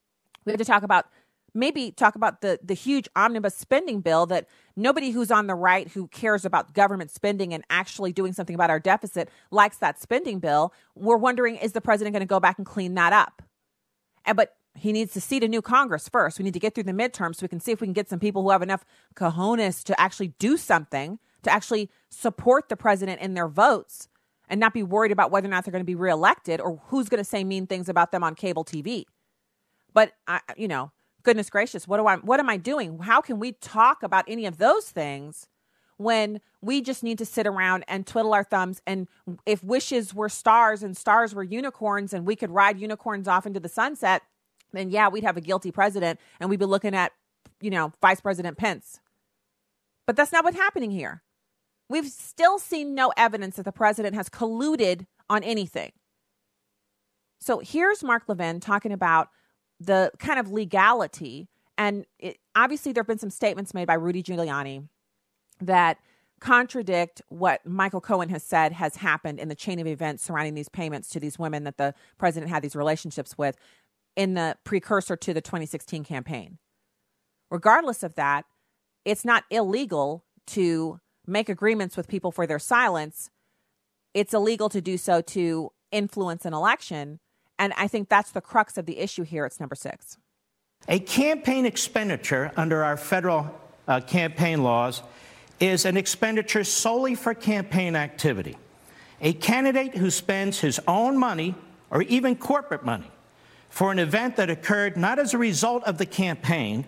We 0.47 0.53
have 0.53 0.59
to 0.61 0.65
talk 0.65 0.83
about 0.83 1.09
maybe 1.53 1.91
talk 1.91 2.15
about 2.15 2.41
the 2.41 2.59
the 2.63 2.73
huge 2.73 3.07
omnibus 3.15 3.55
spending 3.55 4.01
bill 4.01 4.25
that 4.25 4.47
nobody 4.75 5.11
who's 5.11 5.31
on 5.31 5.47
the 5.47 5.55
right 5.55 5.89
who 5.89 6.09
cares 6.09 6.47
about 6.47 6.73
government 6.73 7.11
spending 7.11 7.53
and 7.53 7.65
actually 7.69 8.15
doing 8.15 8.33
something 8.33 8.55
about 8.55 8.71
our 8.71 8.81
deficit 8.81 9.29
likes 9.51 9.77
that 9.77 10.01
spending 10.01 10.39
bill. 10.39 10.73
We're 10.95 11.19
wondering 11.19 11.57
is 11.57 11.73
the 11.73 11.83
president 11.83 12.15
going 12.15 12.21
to 12.21 12.27
go 12.27 12.41
back 12.41 12.57
and 12.57 12.65
clean 12.65 12.95
that 12.95 13.13
up? 13.13 13.43
And 14.25 14.39
but 14.39 14.57
he 14.75 14.93
needs 14.93 15.13
to 15.15 15.21
seat 15.21 15.43
a 15.43 15.49
new 15.49 15.63
Congress 15.63 16.09
first. 16.09 16.39
We 16.39 16.45
need 16.45 16.55
to 16.55 16.61
get 16.61 16.75
through 16.75 16.85
the 16.85 16.93
midterms 16.93 17.37
so 17.37 17.43
we 17.43 17.49
can 17.49 17.61
see 17.61 17.73
if 17.73 17.81
we 17.81 17.87
can 17.87 17.93
get 17.93 18.09
some 18.09 18.21
people 18.21 18.43
who 18.43 18.51
have 18.51 18.63
enough 18.63 18.85
cojones 19.15 19.83
to 19.85 20.01
actually 20.01 20.29
do 20.39 20.57
something, 20.57 21.19
to 21.43 21.53
actually 21.53 21.91
support 22.09 22.69
the 22.69 22.77
president 22.77 23.21
in 23.21 23.35
their 23.35 23.49
votes 23.49 24.09
and 24.49 24.61
not 24.61 24.75
be 24.75 24.83
worried 24.83 25.13
about 25.13 25.31
whether 25.31 25.47
or 25.47 25.51
not 25.51 25.65
they're 25.65 25.73
going 25.73 25.83
to 25.83 25.87
be 25.87 25.95
reelected 25.95 26.61
or 26.61 26.81
who's 26.87 27.09
going 27.09 27.23
to 27.23 27.29
say 27.29 27.45
mean 27.45 27.67
things 27.67 27.89
about 27.89 28.13
them 28.13 28.25
on 28.25 28.35
cable 28.35 28.65
TV. 28.65 29.05
But 29.93 30.13
I, 30.27 30.41
you 30.57 30.69
know, 30.69 30.93
goodness 31.23 31.51
gracious, 31.51 31.87
what 31.87 31.99
do 31.99 32.07
I 32.07 32.17
what 32.17 32.41
am 32.41 32.49
I 32.49 32.57
doing? 32.57 32.99
How 33.01 33.21
can 33.21 33.39
we 33.39 33.53
talk 33.53 34.03
about 34.03 34.25
any 34.29 34.47
of 34.47 34.59
those 34.59 34.91
things 34.91 35.49
when 35.97 36.41
we 36.63 36.81
just 36.81 37.03
need 37.03 37.19
to 37.19 37.27
sit 37.27 37.47
around 37.47 37.85
and 37.87 38.07
twiddle 38.07 38.33
our 38.33 38.45
thumbs 38.45 38.81
and 38.87 39.07
if 39.45 39.63
wishes 39.63 40.15
were 40.15 40.29
stars 40.29 40.83
and 40.83 40.97
stars 40.97 41.35
were 41.35 41.43
unicorns 41.43 42.13
and 42.13 42.27
we 42.27 42.37
could 42.37 42.51
ride 42.51 42.81
unicorns 42.81 43.29
off 43.29 43.47
into 43.47 43.61
the 43.61 43.69
sunset, 43.69 44.23
then 44.73 44.91
yeah, 44.91 45.09
we'd 45.09 45.25
have 45.25 45.37
a 45.37 45.41
guilty 45.41 45.71
president 45.71 46.21
and 46.39 46.51
we'd 46.51 46.59
be 46.59 46.67
looking 46.67 46.95
at, 46.95 47.13
you 47.61 47.71
know, 47.71 47.93
Vice 48.01 48.21
President 48.21 48.57
Pence. 48.57 49.01
But 50.07 50.17
that's 50.17 50.33
not 50.33 50.45
what's 50.45 50.57
happening 50.57 50.91
here. 50.91 51.23
We've 51.89 52.09
still 52.09 52.59
seen 52.59 52.95
no 52.95 53.13
evidence 53.17 53.57
that 53.57 53.65
the 53.65 53.73
president 53.73 54.15
has 54.15 54.29
colluded 54.29 55.07
on 55.29 55.43
anything. 55.43 55.93
So 57.41 57.59
here's 57.61 58.05
Mark 58.05 58.25
Levin 58.29 58.61
talking 58.61 58.93
about 58.93 59.29
the 59.81 60.13
kind 60.19 60.39
of 60.39 60.53
legality. 60.53 61.49
And 61.79 62.05
it, 62.19 62.39
obviously, 62.55 62.93
there 62.93 63.03
have 63.03 63.09
been 63.09 63.19
some 63.19 63.31
statements 63.31 63.73
made 63.73 63.87
by 63.87 63.95
Rudy 63.95 64.23
Giuliani 64.23 64.89
that 65.61 65.99
contradict 66.41 67.23
what 67.29 67.65
Michael 67.67 68.01
Cohen 68.01 68.31
has 68.31 68.43
said 68.43 68.73
has 68.73 68.97
happened 68.97 69.39
in 69.39 69.49
the 69.49 69.55
chain 69.55 69.79
of 69.79 69.87
events 69.87 70.25
surrounding 70.25 70.55
these 70.55 70.69
payments 70.69 71.09
to 71.11 71.21
these 71.21 71.39
women 71.39 71.65
that 71.65 71.77
the 71.77 71.95
president 72.19 72.51
had 72.51 72.63
these 72.63 72.75
relationships 72.75 73.37
with 73.37 73.57
in 74.17 74.35
the 74.35 74.57
precursor 74.65 75.17
to 75.17 75.33
the 75.33 75.41
2016 75.41 76.05
campaign. 76.05 76.59
Regardless 77.51 78.03
of 78.03 78.15
that, 78.15 78.45
it's 79.05 79.25
not 79.25 79.45
illegal 79.51 80.25
to 80.49 81.01
make 81.27 81.49
agreements 81.49 81.97
with 81.97 82.09
people 82.09 82.33
for 82.33 82.47
their 82.47 82.59
silence. 82.59 83.31
It's 84.15 84.35
illegal 84.35 84.69
to 84.69 84.81
do 84.81 84.97
so 84.97 85.21
to 85.23 85.71
influence 85.93 86.45
an 86.45 86.55
election. 86.55 87.21
And 87.59 87.73
I 87.77 87.89
think 87.89 88.09
that's 88.09 88.31
the 88.31 88.41
crux 88.41 88.79
of 88.79 88.87
the 88.87 88.99
issue 88.99 89.23
here. 89.23 89.45
It's 89.47 89.61
number 89.61 89.75
six. 89.75 90.17
A 90.89 90.99
campaign 90.99 91.67
expenditure 91.67 92.53
under 92.57 92.83
our 92.83 92.97
federal 92.97 93.61
uh, 93.87 94.01
campaign 94.01 94.63
laws 94.63 95.03
is 95.61 95.85
an 95.85 95.97
expenditure 95.97 96.65
solely 96.65 97.15
for 97.15 97.35
campaign 97.35 97.95
activity. 97.95 98.57
A 99.21 99.35
candidate 99.35 99.97
who 99.97 100.11
spends 100.11 100.59
his 100.61 100.81
own 100.89 101.19
money 101.19 101.55
or 101.91 102.03
even 102.03 102.35
corporate 102.35 102.85
money 102.85 103.11
for 103.71 103.91
an 103.91 103.99
event 103.99 104.37
that 104.37 104.51
occurred 104.51 104.97
not 104.97 105.19
as 105.19 105.33
a 105.33 105.39
result 105.39 105.85
of 105.85 105.97
the 105.97 106.07
campaign, 106.07 106.85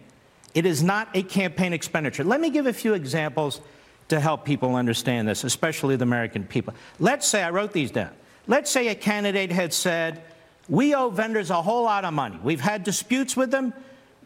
it 0.54 0.66
is 0.66 0.82
not 0.82 1.08
a 1.14 1.22
campaign 1.22 1.72
expenditure. 1.72 2.24
Let 2.24 2.40
me 2.40 2.50
give 2.50 2.66
a 2.66 2.72
few 2.72 2.94
examples 2.94 3.60
to 4.08 4.20
help 4.20 4.44
people 4.44 4.74
understand 4.76 5.26
this, 5.26 5.44
especially 5.44 5.96
the 5.96 6.02
American 6.02 6.44
people. 6.44 6.74
Let's 6.98 7.26
say, 7.26 7.42
I 7.42 7.50
wrote 7.50 7.72
these 7.72 7.90
down. 7.90 8.10
Let's 8.46 8.70
say 8.70 8.88
a 8.88 8.94
candidate 8.94 9.52
had 9.52 9.72
said, 9.72 10.22
we 10.68 10.94
owe 10.94 11.08
vendors 11.08 11.50
a 11.50 11.62
whole 11.62 11.84
lot 11.84 12.04
of 12.04 12.12
money. 12.12 12.38
We've 12.42 12.60
had 12.60 12.84
disputes 12.84 13.36
with 13.36 13.50
them, 13.50 13.72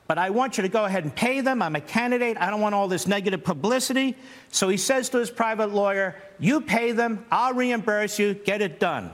but 0.07 0.19
I 0.19 0.31
want 0.31 0.57
you 0.57 0.63
to 0.63 0.69
go 0.69 0.85
ahead 0.85 1.05
and 1.05 1.15
pay 1.15 1.41
them. 1.41 1.63
I'm 1.63 1.77
a 1.77 1.81
candidate. 1.81 2.37
I 2.39 2.51
don't 2.51 2.61
want 2.61 2.75
all 2.75 2.89
this 2.89 3.07
negative 3.07 3.45
publicity. 3.45 4.17
So 4.51 4.69
he 4.69 4.77
says 4.77 5.09
to 5.11 5.19
his 5.19 5.31
private 5.31 5.73
lawyer, 5.73 6.17
You 6.39 6.61
pay 6.61 6.93
them, 6.93 7.25
I'll 7.31 7.55
reimburse 7.55 8.19
you, 8.19 8.35
get 8.35 8.63
it 8.63 8.81
done. 8.81 9.13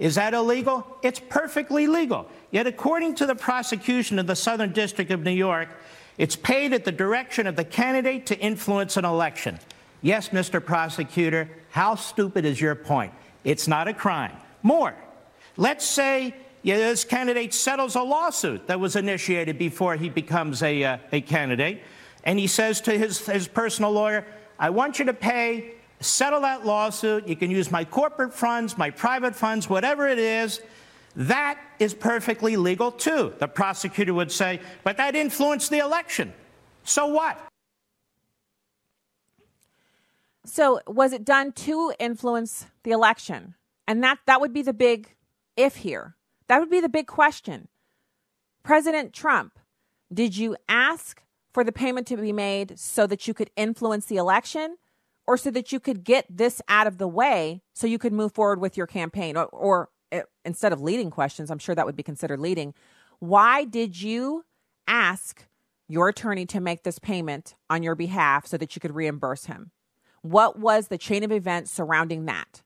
Is 0.00 0.14
that 0.14 0.32
illegal? 0.32 0.86
It's 1.02 1.20
perfectly 1.20 1.86
legal. 1.86 2.26
Yet, 2.50 2.66
according 2.66 3.16
to 3.16 3.26
the 3.26 3.34
prosecution 3.34 4.18
of 4.18 4.26
the 4.26 4.34
Southern 4.34 4.72
District 4.72 5.10
of 5.10 5.22
New 5.22 5.30
York, 5.30 5.68
it's 6.16 6.34
paid 6.34 6.72
at 6.72 6.84
the 6.84 6.92
direction 6.92 7.46
of 7.46 7.54
the 7.54 7.64
candidate 7.64 8.26
to 8.26 8.38
influence 8.38 8.96
an 8.96 9.04
election. 9.04 9.60
Yes, 10.00 10.30
Mr. 10.30 10.64
Prosecutor, 10.64 11.50
how 11.70 11.94
stupid 11.94 12.46
is 12.46 12.58
your 12.58 12.74
point? 12.74 13.12
It's 13.44 13.68
not 13.68 13.88
a 13.88 13.94
crime. 13.94 14.32
More. 14.62 14.94
Let's 15.58 15.84
say 15.84 16.34
this 16.64 17.04
candidate 17.04 17.52
settles 17.52 17.94
a 17.94 18.02
lawsuit 18.02 18.66
that 18.68 18.80
was 18.80 18.96
initiated 18.96 19.58
before 19.58 19.96
he 19.96 20.08
becomes 20.08 20.62
a, 20.62 20.82
uh, 20.82 20.98
a 21.12 21.20
candidate. 21.20 21.82
And 22.24 22.38
he 22.38 22.46
says 22.46 22.80
to 22.82 22.92
his, 22.92 23.26
his 23.26 23.48
personal 23.48 23.92
lawyer, 23.92 24.24
I 24.58 24.70
want 24.70 24.98
you 24.98 25.04
to 25.06 25.14
pay, 25.14 25.72
settle 26.00 26.40
that 26.40 26.66
lawsuit. 26.66 27.28
You 27.28 27.36
can 27.36 27.50
use 27.50 27.70
my 27.70 27.84
corporate 27.84 28.32
funds, 28.34 28.76
my 28.76 28.90
private 28.90 29.36
funds, 29.36 29.68
whatever 29.68 30.08
it 30.08 30.18
is. 30.18 30.60
That 31.16 31.58
is 31.78 31.92
perfectly 31.92 32.56
legal 32.56 32.90
too. 32.90 33.34
The 33.38 33.48
prosecutor 33.48 34.14
would 34.14 34.32
say, 34.32 34.60
but 34.84 34.96
that 34.96 35.14
influenced 35.14 35.70
the 35.70 35.78
election. 35.78 36.32
So 36.84 37.06
what? 37.06 37.38
So 40.44 40.80
was 40.86 41.12
it 41.12 41.24
done 41.24 41.52
to 41.52 41.92
influence 41.98 42.66
the 42.82 42.92
election? 42.92 43.54
And 43.86 44.02
that 44.02 44.18
that 44.26 44.40
would 44.40 44.52
be 44.52 44.62
the 44.62 44.72
big 44.72 45.14
if 45.56 45.76
here. 45.76 46.16
That 46.48 46.58
would 46.58 46.70
be 46.70 46.80
the 46.80 46.88
big 46.88 47.06
question. 47.06 47.68
President 48.62 49.12
Trump, 49.12 49.58
did 50.12 50.36
you 50.36 50.56
ask 50.68 51.22
for 51.52 51.64
the 51.64 51.72
payment 51.72 52.06
to 52.08 52.16
be 52.16 52.32
made 52.32 52.78
so 52.78 53.06
that 53.06 53.26
you 53.26 53.34
could 53.34 53.50
influence 53.56 54.06
the 54.06 54.16
election 54.16 54.76
or 55.30 55.36
so 55.36 55.48
that 55.48 55.70
you 55.70 55.78
could 55.78 56.02
get 56.02 56.26
this 56.28 56.60
out 56.68 56.88
of 56.88 56.98
the 56.98 57.06
way 57.06 57.62
so 57.72 57.86
you 57.86 57.98
could 58.00 58.12
move 58.12 58.32
forward 58.32 58.60
with 58.60 58.76
your 58.76 58.88
campaign? 58.88 59.36
Or, 59.36 59.44
or 59.44 59.88
uh, 60.10 60.22
instead 60.44 60.72
of 60.72 60.82
leading 60.82 61.08
questions, 61.08 61.52
I'm 61.52 61.60
sure 61.60 61.72
that 61.76 61.86
would 61.86 61.94
be 61.94 62.02
considered 62.02 62.40
leading. 62.40 62.74
Why 63.20 63.62
did 63.62 64.02
you 64.02 64.44
ask 64.88 65.46
your 65.86 66.08
attorney 66.08 66.46
to 66.46 66.58
make 66.58 66.82
this 66.82 66.98
payment 66.98 67.54
on 67.68 67.84
your 67.84 67.94
behalf 67.94 68.44
so 68.44 68.56
that 68.56 68.74
you 68.74 68.80
could 68.80 68.92
reimburse 68.92 69.44
him? 69.44 69.70
What 70.22 70.58
was 70.58 70.88
the 70.88 70.98
chain 70.98 71.22
of 71.22 71.30
events 71.30 71.70
surrounding 71.70 72.24
that? 72.24 72.62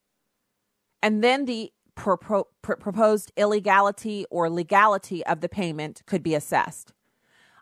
And 1.02 1.22
then 1.22 1.44
the 1.44 1.70
pro- 1.94 2.16
proposed 2.62 3.30
illegality 3.36 4.24
or 4.30 4.48
legality 4.48 5.22
of 5.26 5.42
the 5.42 5.50
payment 5.50 6.00
could 6.06 6.22
be 6.22 6.34
assessed. 6.34 6.94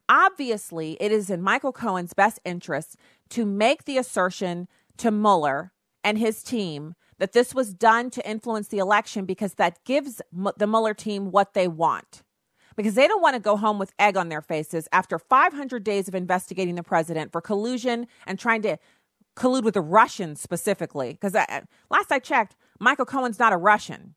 Obviously, 0.09 0.97
it 1.01 1.11
is 1.11 1.29
in 1.29 1.43
Michael 1.43 1.73
Cohen's 1.73 2.15
best 2.15 2.39
interest 2.45 2.97
to 3.31 3.45
make 3.45 3.85
the 3.85 3.99
assertion 3.99 4.69
to 4.99 5.11
Mueller 5.11 5.73
and 6.05 6.19
his 6.19 6.43
team 6.43 6.95
that 7.19 7.33
this 7.33 7.55
was 7.55 7.73
done 7.73 8.11
to 8.11 8.29
influence 8.29 8.69
the 8.69 8.79
election 8.79 9.25
because 9.25 9.55
that 9.55 9.85
gives 9.85 10.21
the 10.33 10.67
Mueller 10.67 10.95
team 10.95 11.31
what 11.31 11.55
they 11.55 11.69
want. 11.69 12.23
Because 12.75 12.95
they 12.95 13.07
don't 13.07 13.23
want 13.23 13.35
to 13.35 13.41
go 13.41 13.57
home 13.57 13.79
with 13.79 13.93
egg 13.99 14.17
on 14.17 14.29
their 14.29 14.41
faces 14.41 14.89
after 14.93 15.19
500 15.19 15.85
days 15.85 16.09
of 16.09 16.15
investigating 16.15 16.75
the 16.75 16.83
president 16.83 17.31
for 17.31 17.41
collusion 17.41 18.07
and 18.27 18.39
trying 18.39 18.63
to 18.63 18.79
collude 19.37 19.63
with 19.63 19.75
the 19.75 19.81
Russians 19.81 20.41
specifically. 20.41 21.13
Because 21.13 21.35
uh, 21.35 21.61
last 21.91 22.11
I 22.11 22.19
checked, 22.19 22.57
Michael 22.81 23.05
Cohen's 23.05 23.39
not 23.39 23.53
a 23.53 23.59
Russian. 23.59 24.15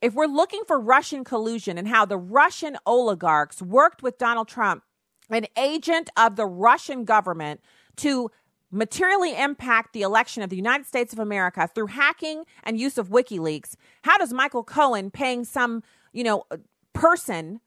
If 0.00 0.14
we're 0.14 0.26
looking 0.26 0.62
for 0.66 0.78
Russian 0.78 1.24
collusion 1.24 1.78
and 1.78 1.88
how 1.88 2.04
the 2.04 2.18
Russian 2.18 2.76
oligarchs 2.84 3.62
worked 3.62 4.02
with 4.02 4.18
Donald 4.18 4.48
Trump, 4.48 4.82
an 5.30 5.46
agent 5.56 6.10
of 6.16 6.36
the 6.36 6.46
Russian 6.46 7.04
government, 7.04 7.60
to 7.96 8.30
materially 8.70 9.36
impact 9.36 9.92
the 9.92 10.02
election 10.02 10.42
of 10.42 10.50
the 10.50 10.56
United 10.56 10.86
States 10.86 11.12
of 11.12 11.18
America 11.18 11.68
through 11.74 11.86
hacking 11.86 12.44
and 12.62 12.78
use 12.78 12.98
of 12.98 13.08
WikiLeaks, 13.08 13.74
how 14.02 14.18
does 14.18 14.32
Michael 14.32 14.64
Cohen 14.64 15.10
paying 15.10 15.44
some, 15.44 15.82
you 16.12 16.24
know, 16.24 16.44
uh, 16.50 16.58
person 16.92 17.60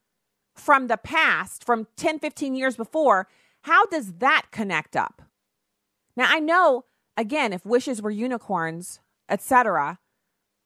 from 0.55 0.88
the 0.88 0.98
past, 0.98 1.63
from 1.63 1.88
10, 1.96 2.20
15 2.20 2.55
years 2.55 2.75
before, 2.75 3.27
how 3.62 3.86
does 3.88 4.13
that 4.13 4.48
connect 4.51 4.96
up? 4.96 5.22
Now, 6.15 6.25
I 6.27 6.39
know, 6.39 6.86
again, 7.15 7.53
if 7.53 7.65
wishes 7.65 8.01
were 8.01 8.12
unicorns, 8.12 9.00
etc., 9.29 10.00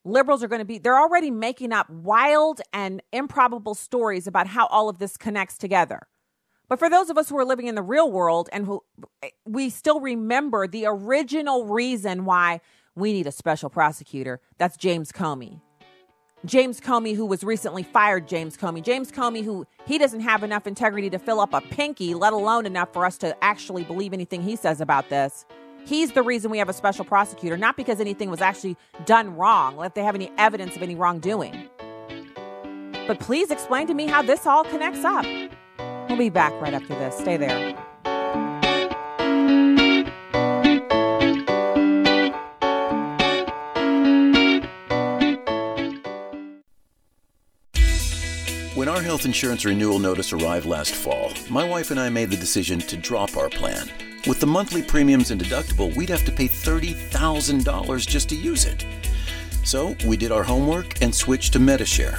liberals 0.04 0.42
are 0.42 0.48
going 0.48 0.60
to 0.60 0.64
be 0.64 0.78
they're 0.78 0.98
already 0.98 1.30
making 1.30 1.72
up 1.72 1.90
wild 1.90 2.60
and 2.72 3.02
improbable 3.12 3.74
stories 3.74 4.26
about 4.26 4.46
how 4.46 4.66
all 4.66 4.88
of 4.88 4.98
this 4.98 5.16
connects 5.16 5.58
together 5.58 6.06
but 6.68 6.78
for 6.78 6.90
those 6.90 7.10
of 7.10 7.18
us 7.18 7.28
who 7.28 7.38
are 7.38 7.44
living 7.44 7.66
in 7.66 7.74
the 7.74 7.82
real 7.82 8.10
world 8.10 8.48
and 8.52 8.66
who 8.66 8.82
eh, 9.22 9.30
we 9.44 9.70
still 9.70 10.00
remember 10.00 10.66
the 10.66 10.86
original 10.86 11.66
reason 11.66 12.24
why 12.24 12.60
we 12.94 13.12
need 13.12 13.26
a 13.26 13.32
special 13.32 13.70
prosecutor 13.70 14.40
that's 14.58 14.76
james 14.76 15.12
comey 15.12 15.60
james 16.44 16.80
comey 16.80 17.14
who 17.14 17.26
was 17.26 17.42
recently 17.44 17.82
fired 17.82 18.28
james 18.28 18.56
comey 18.56 18.82
james 18.82 19.10
comey 19.10 19.44
who 19.44 19.66
he 19.86 19.98
doesn't 19.98 20.20
have 20.20 20.42
enough 20.42 20.66
integrity 20.66 21.10
to 21.10 21.18
fill 21.18 21.40
up 21.40 21.52
a 21.54 21.60
pinky 21.60 22.14
let 22.14 22.32
alone 22.32 22.66
enough 22.66 22.92
for 22.92 23.04
us 23.04 23.18
to 23.18 23.36
actually 23.44 23.84
believe 23.84 24.12
anything 24.12 24.42
he 24.42 24.56
says 24.56 24.80
about 24.80 25.08
this 25.08 25.44
He's 25.86 26.10
the 26.10 26.22
reason 26.22 26.50
we 26.50 26.58
have 26.58 26.68
a 26.68 26.72
special 26.72 27.04
prosecutor, 27.04 27.56
not 27.56 27.76
because 27.76 28.00
anything 28.00 28.28
was 28.28 28.40
actually 28.40 28.76
done 29.04 29.36
wrong, 29.36 29.82
if 29.84 29.94
they 29.94 30.02
have 30.02 30.16
any 30.16 30.32
evidence 30.36 30.74
of 30.74 30.82
any 30.82 30.96
wrongdoing. 30.96 31.68
But 33.06 33.20
please 33.20 33.52
explain 33.52 33.86
to 33.86 33.94
me 33.94 34.06
how 34.08 34.20
this 34.20 34.46
all 34.46 34.64
connects 34.64 35.04
up. 35.04 35.24
We'll 36.08 36.18
be 36.18 36.30
back 36.30 36.52
right 36.60 36.74
after 36.74 36.94
this. 36.94 37.18
Stay 37.18 37.36
there. 37.36 37.76
When 48.76 48.88
our 48.88 49.00
health 49.00 49.24
insurance 49.24 49.64
renewal 49.64 49.98
notice 49.98 50.32
arrived 50.32 50.66
last 50.66 50.94
fall, 50.94 51.32
my 51.48 51.64
wife 51.64 51.90
and 51.90 51.98
I 51.98 52.10
made 52.10 52.30
the 52.30 52.36
decision 52.36 52.78
to 52.80 52.96
drop 52.96 53.36
our 53.36 53.48
plan. 53.48 53.90
With 54.26 54.38
the 54.38 54.46
monthly 54.46 54.82
premiums 54.82 55.30
and 55.30 55.40
deductible, 55.40 55.96
we'd 55.96 56.10
have 56.10 56.24
to 56.26 56.32
pay 56.32 56.46
$30,000 56.46 58.06
just 58.06 58.28
to 58.28 58.36
use 58.36 58.64
it. 58.64 58.84
So 59.64 59.96
we 60.06 60.16
did 60.16 60.30
our 60.30 60.42
homework 60.42 61.00
and 61.00 61.14
switched 61.14 61.54
to 61.54 61.58
Medi-Share. 61.58 62.18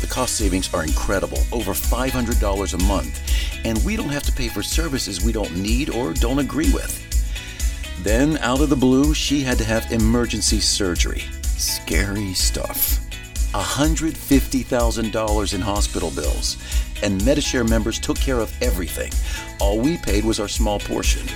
The 0.00 0.06
cost 0.06 0.36
savings 0.36 0.72
are 0.72 0.82
incredible, 0.82 1.38
over 1.52 1.72
$500 1.72 2.74
a 2.74 2.78
month, 2.84 3.20
and 3.64 3.84
we 3.84 3.96
don't 3.96 4.08
have 4.08 4.22
to 4.24 4.32
pay 4.32 4.48
for 4.48 4.62
services 4.62 5.22
we 5.22 5.32
don't 5.32 5.54
need 5.56 5.90
or 5.90 6.14
don't 6.14 6.38
agree 6.38 6.72
with. 6.72 7.06
Then, 8.02 8.38
out 8.38 8.62
of 8.62 8.70
the 8.70 8.76
blue, 8.76 9.12
she 9.12 9.42
had 9.42 9.58
to 9.58 9.64
have 9.64 9.92
emergency 9.92 10.60
surgery. 10.60 11.24
Scary 11.42 12.32
stuff. 12.32 12.98
$150,000 13.52 15.54
in 15.54 15.60
hospital 15.60 16.10
bills, 16.10 16.56
and 17.02 17.22
Medi-Share 17.24 17.64
members 17.64 17.98
took 17.98 18.18
care 18.18 18.38
of 18.38 18.54
everything. 18.62 19.12
All 19.60 19.80
we 19.80 19.98
paid 19.98 20.24
was 20.24 20.40
our 20.40 20.48
small 20.48 20.78
portion. 20.78 21.26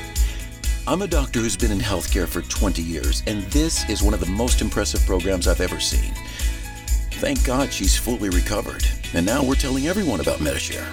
I'm 0.86 1.02
a 1.02 1.06
doctor 1.06 1.40
who's 1.40 1.56
been 1.56 1.72
in 1.72 1.78
healthcare 1.78 2.28
for 2.28 2.42
20 2.42 2.82
years, 2.82 3.22
and 3.26 3.42
this 3.44 3.88
is 3.90 4.02
one 4.02 4.14
of 4.14 4.20
the 4.20 4.26
most 4.26 4.60
impressive 4.60 5.04
programs 5.06 5.48
I've 5.48 5.60
ever 5.60 5.80
seen. 5.80 6.12
Thank 7.24 7.42
God 7.46 7.72
she's 7.72 7.96
fully 7.96 8.28
recovered, 8.28 8.84
and 9.14 9.24
now 9.24 9.42
we're 9.42 9.54
telling 9.54 9.86
everyone 9.86 10.20
about 10.20 10.42
Medi-Share. 10.42 10.92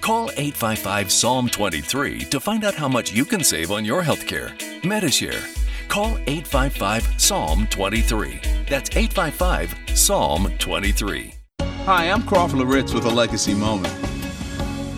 Call 0.00 0.30
855 0.30 1.12
Psalm 1.12 1.50
23 1.50 2.20
to 2.20 2.40
find 2.40 2.64
out 2.64 2.74
how 2.74 2.88
much 2.88 3.12
you 3.12 3.26
can 3.26 3.44
save 3.44 3.70
on 3.70 3.84
your 3.84 4.02
healthcare. 4.02 4.54
Medi-Share. 4.82 5.42
Call 5.88 6.16
855 6.26 7.20
Psalm 7.20 7.66
23. 7.66 8.40
That's 8.66 8.88
855 8.96 9.74
Psalm 9.94 10.50
23. 10.58 11.34
Hi, 11.60 12.10
I'm 12.10 12.22
Crawford 12.22 12.60
Loritts 12.60 12.94
with 12.94 13.04
a 13.04 13.10
legacy 13.10 13.52
moment. 13.52 13.94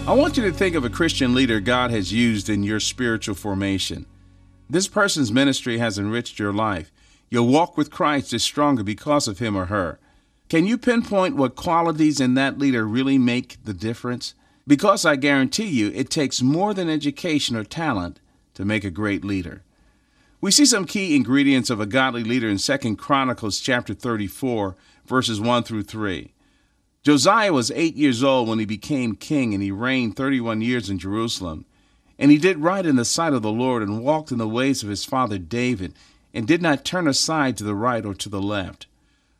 I 0.06 0.12
want 0.12 0.36
you 0.36 0.44
to 0.44 0.52
think 0.52 0.76
of 0.76 0.84
a 0.84 0.88
Christian 0.88 1.34
leader 1.34 1.58
God 1.58 1.90
has 1.90 2.12
used 2.12 2.48
in 2.48 2.62
your 2.62 2.78
spiritual 2.78 3.34
formation. 3.34 4.06
This 4.70 4.86
person's 4.86 5.32
ministry 5.32 5.78
has 5.78 5.98
enriched 5.98 6.38
your 6.38 6.52
life. 6.52 6.92
Your 7.28 7.42
walk 7.42 7.76
with 7.76 7.90
Christ 7.90 8.32
is 8.32 8.44
stronger 8.44 8.84
because 8.84 9.26
of 9.26 9.40
him 9.40 9.56
or 9.56 9.64
her. 9.64 9.98
Can 10.48 10.66
you 10.66 10.78
pinpoint 10.78 11.36
what 11.36 11.56
qualities 11.56 12.20
in 12.20 12.32
that 12.34 12.58
leader 12.58 12.86
really 12.86 13.18
make 13.18 13.58
the 13.64 13.74
difference? 13.74 14.32
Because 14.66 15.04
I 15.04 15.16
guarantee 15.16 15.68
you, 15.68 15.92
it 15.94 16.08
takes 16.08 16.40
more 16.40 16.72
than 16.72 16.88
education 16.88 17.54
or 17.54 17.64
talent 17.64 18.18
to 18.54 18.64
make 18.64 18.82
a 18.82 18.90
great 18.90 19.24
leader. 19.24 19.62
We 20.40 20.50
see 20.50 20.64
some 20.64 20.86
key 20.86 21.14
ingredients 21.14 21.68
of 21.68 21.80
a 21.80 21.86
godly 21.86 22.24
leader 22.24 22.48
in 22.48 22.56
2 22.56 22.96
Chronicles 22.96 23.60
chapter 23.60 23.92
34, 23.92 24.74
verses 25.04 25.38
1 25.38 25.64
through 25.64 25.82
3. 25.82 26.32
Josiah 27.02 27.52
was 27.52 27.70
eight 27.72 27.96
years 27.96 28.22
old 28.24 28.48
when 28.48 28.58
he 28.58 28.64
became 28.64 29.16
king, 29.16 29.52
and 29.52 29.62
he 29.62 29.70
reigned 29.70 30.16
31 30.16 30.62
years 30.62 30.88
in 30.88 30.98
Jerusalem. 30.98 31.66
And 32.18 32.30
he 32.30 32.38
did 32.38 32.58
right 32.58 32.84
in 32.84 32.96
the 32.96 33.04
sight 33.04 33.32
of 33.34 33.42
the 33.42 33.52
Lord, 33.52 33.82
and 33.82 34.02
walked 34.02 34.32
in 34.32 34.38
the 34.38 34.48
ways 34.48 34.82
of 34.82 34.88
his 34.88 35.04
father 35.04 35.38
David, 35.38 35.92
and 36.32 36.46
did 36.46 36.62
not 36.62 36.86
turn 36.86 37.06
aside 37.06 37.56
to 37.58 37.64
the 37.64 37.74
right 37.74 38.04
or 38.04 38.14
to 38.14 38.28
the 38.30 38.42
left. 38.42 38.86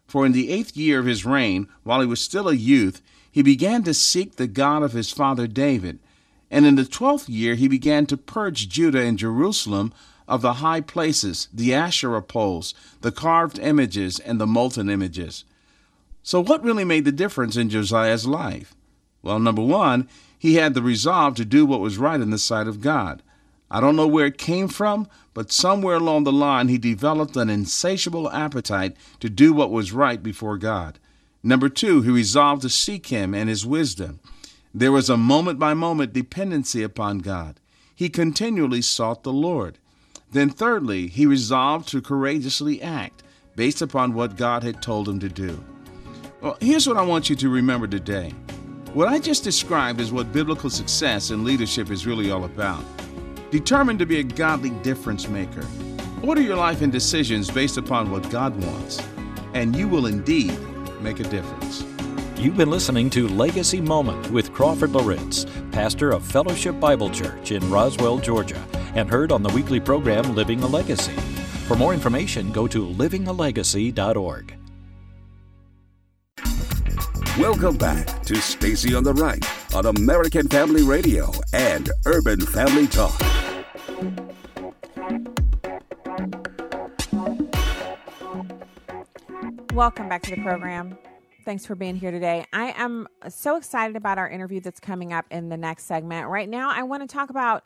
For 0.09 0.25
in 0.25 0.33
the 0.33 0.51
eighth 0.51 0.75
year 0.77 0.99
of 0.99 1.07
his 1.07 1.27
reign, 1.27 1.69
while 1.85 2.01
he 2.01 2.07
was 2.07 2.21
still 2.21 2.49
a 2.49 2.55
youth, 2.55 3.03
he 3.31 3.43
began 3.43 3.83
to 3.85 3.93
seek 3.93 4.37
the 4.37 4.47
God 4.47 4.83
of 4.83 4.93
his 4.93 5.13
father 5.13 5.47
David. 5.47 5.99
And 6.51 6.65
in 6.65 6.77
the 6.77 6.87
twelfth 6.87 7.29
year 7.29 7.55
he 7.55 7.69
began 7.69 8.07
to 8.07 8.17
purge 8.17 8.71
Judah 8.71 9.03
and 9.03 9.19
Jerusalem 9.19 9.93
of 10.27 10.41
the 10.41 10.55
high 10.55 10.81
places, 10.81 11.49
the 11.53 11.75
Asherah 11.75 12.23
poles, 12.23 12.75
the 13.03 13.13
carved 13.13 13.59
images, 13.59 14.19
and 14.19 14.41
the 14.41 14.47
molten 14.47 14.89
images. 14.89 15.45
So, 16.23 16.43
what 16.43 16.65
really 16.65 16.85
made 16.85 17.05
the 17.05 17.13
difference 17.13 17.57
in 17.57 17.71
Josiah's 17.71 18.27
life? 18.27 18.75
Well, 19.23 19.39
number 19.39 19.63
one, 19.63 20.09
he 20.39 20.55
had 20.55 20.73
the 20.73 20.83
resolve 20.83 21.35
to 21.37 21.45
do 21.45 21.67
what 21.67 21.81
was 21.81 21.99
right 21.99 22.21
in 22.21 22.31
the 22.31 22.39
sight 22.39 22.67
of 22.67 22.81
God. 22.81 23.23
I 23.71 23.81
don't 23.81 23.97
know 23.97 24.07
where 24.07 24.27
it 24.27 24.39
came 24.39 24.69
from, 24.69 25.09
but 25.35 25.53
somewhere 25.53 25.97
along 25.97 26.25
the 26.25 26.33
line 26.33 26.69
he 26.69 26.79
developed 26.79 27.37
an 27.37 27.51
insatiable 27.51 28.31
appetite 28.31 28.97
to 29.21 29.29
do 29.29 29.53
what 29.53 29.71
was 29.71 29.93
right 29.93 30.23
before 30.23 30.57
God. 30.57 30.99
Number 31.43 31.69
two, 31.69 32.03
he 32.03 32.11
resolved 32.11 32.63
to 32.63 32.69
seek 32.69 33.07
him 33.09 33.35
and 33.35 33.49
his 33.49 33.67
wisdom. 33.67 34.21
There 34.75 34.93
was 34.93 35.09
a 35.09 35.17
moment 35.17 35.59
by 35.59 35.75
moment 35.75 36.13
dependency 36.13 36.83
upon 36.83 37.19
God. 37.19 37.61
He 37.95 38.09
continually 38.09 38.83
sought 38.83 39.23
the 39.23 39.33
Lord. 39.33 39.79
Then, 40.31 40.51
thirdly, 40.51 41.09
he 41.09 41.27
resolved 41.27 41.89
to 41.89 42.03
courageously 42.03 42.83
act 42.83 43.23
based 43.57 43.83
upon 43.83 44.15
what 44.15 44.37
God 44.37 44.63
had 44.63 44.83
told 44.83 45.09
him 45.09 45.19
to 45.21 45.29
do. 45.29 45.63
Well, 46.41 46.57
here's 46.61 46.87
what 46.87 46.97
I 46.97 47.03
want 47.03 47.29
you 47.29 47.37
to 47.37 47.49
remember 47.49 47.87
today. 47.87 48.31
What 48.93 49.09
I 49.09 49.19
just 49.19 49.43
described 49.43 50.01
is 50.01 50.13
what 50.13 50.33
biblical 50.33 50.71
success 50.71 51.31
and 51.31 51.45
leadership 51.45 51.91
is 51.91 52.07
really 52.07 52.31
all 52.31 52.45
about. 52.45 52.85
Determined 53.51 53.99
to 53.99 54.07
be 54.07 54.21
a 54.21 54.23
godly 54.23 54.71
difference 54.71 55.29
maker. 55.29 55.67
Order 56.23 56.43
your 56.43 56.57
life 56.57 56.83
and 56.83 56.93
decisions 56.93 57.51
based 57.51 57.77
upon 57.77 58.11
what 58.11 58.29
God 58.31 58.55
wants, 58.65 59.03
and 59.55 59.75
you 59.75 59.89
will 59.89 60.07
indeed 60.07 60.59
make 61.01 61.21
a 61.21 61.25
difference. 61.25 61.85
You've 62.37 62.57
been 62.57 62.71
listening 62.71 63.11
to 63.11 63.29
Legacy 63.29 63.81
Moment 63.81 64.31
with 64.31 64.53
Crawford 64.53 64.93
Loritts, 64.93 65.47
pastor 65.73 66.11
of 66.11 66.25
Fellowship 66.25 66.79
Bible 66.79 67.11
Church 67.11 67.53
in 67.53 67.69
Roswell, 67.71 68.19
Georgia 68.19 68.63
and 68.95 69.09
heard 69.09 69.33
on 69.33 69.43
the 69.43 69.53
weekly 69.53 69.81
program 69.81 70.35
Living 70.35 70.63
a 70.63 70.67
Legacy. 70.67 71.13
For 71.67 71.77
more 71.77 71.95
information, 71.95 72.51
go 72.53 72.67
to 72.67 72.87
livingalegacy.org. 72.87 74.55
Welcome 77.39 77.77
back 77.77 78.23
to 78.25 78.37
Stacy 78.37 78.95
on 78.95 79.05
the 79.05 79.15
Right 79.15 79.45
on 79.75 79.87
American 79.87 80.49
Family 80.49 80.83
Radio 80.83 81.31
and 81.53 81.91
Urban 82.07 82.41
Family 82.41 82.87
Talk. 82.87 83.19
Welcome 89.73 90.09
back 90.09 90.23
to 90.23 90.31
the 90.35 90.43
program. 90.43 90.99
Thanks 91.45 91.65
for 91.65 91.75
being 91.75 91.97
here 91.97 92.11
today. 92.11 92.45
I 92.53 92.73
am 92.77 93.07
so 93.29 93.57
excited 93.57 93.97
about 93.97 94.19
our 94.19 94.29
interview 94.29 94.61
that's 94.61 94.81
coming 94.81 95.13
up 95.13 95.27
in 95.31 95.49
the 95.49 95.57
next 95.57 95.85
segment. 95.85 96.29
Right 96.29 96.49
now, 96.49 96.71
I 96.71 96.83
want 96.83 97.09
to 97.09 97.15
talk 97.15 97.31
about 97.31 97.65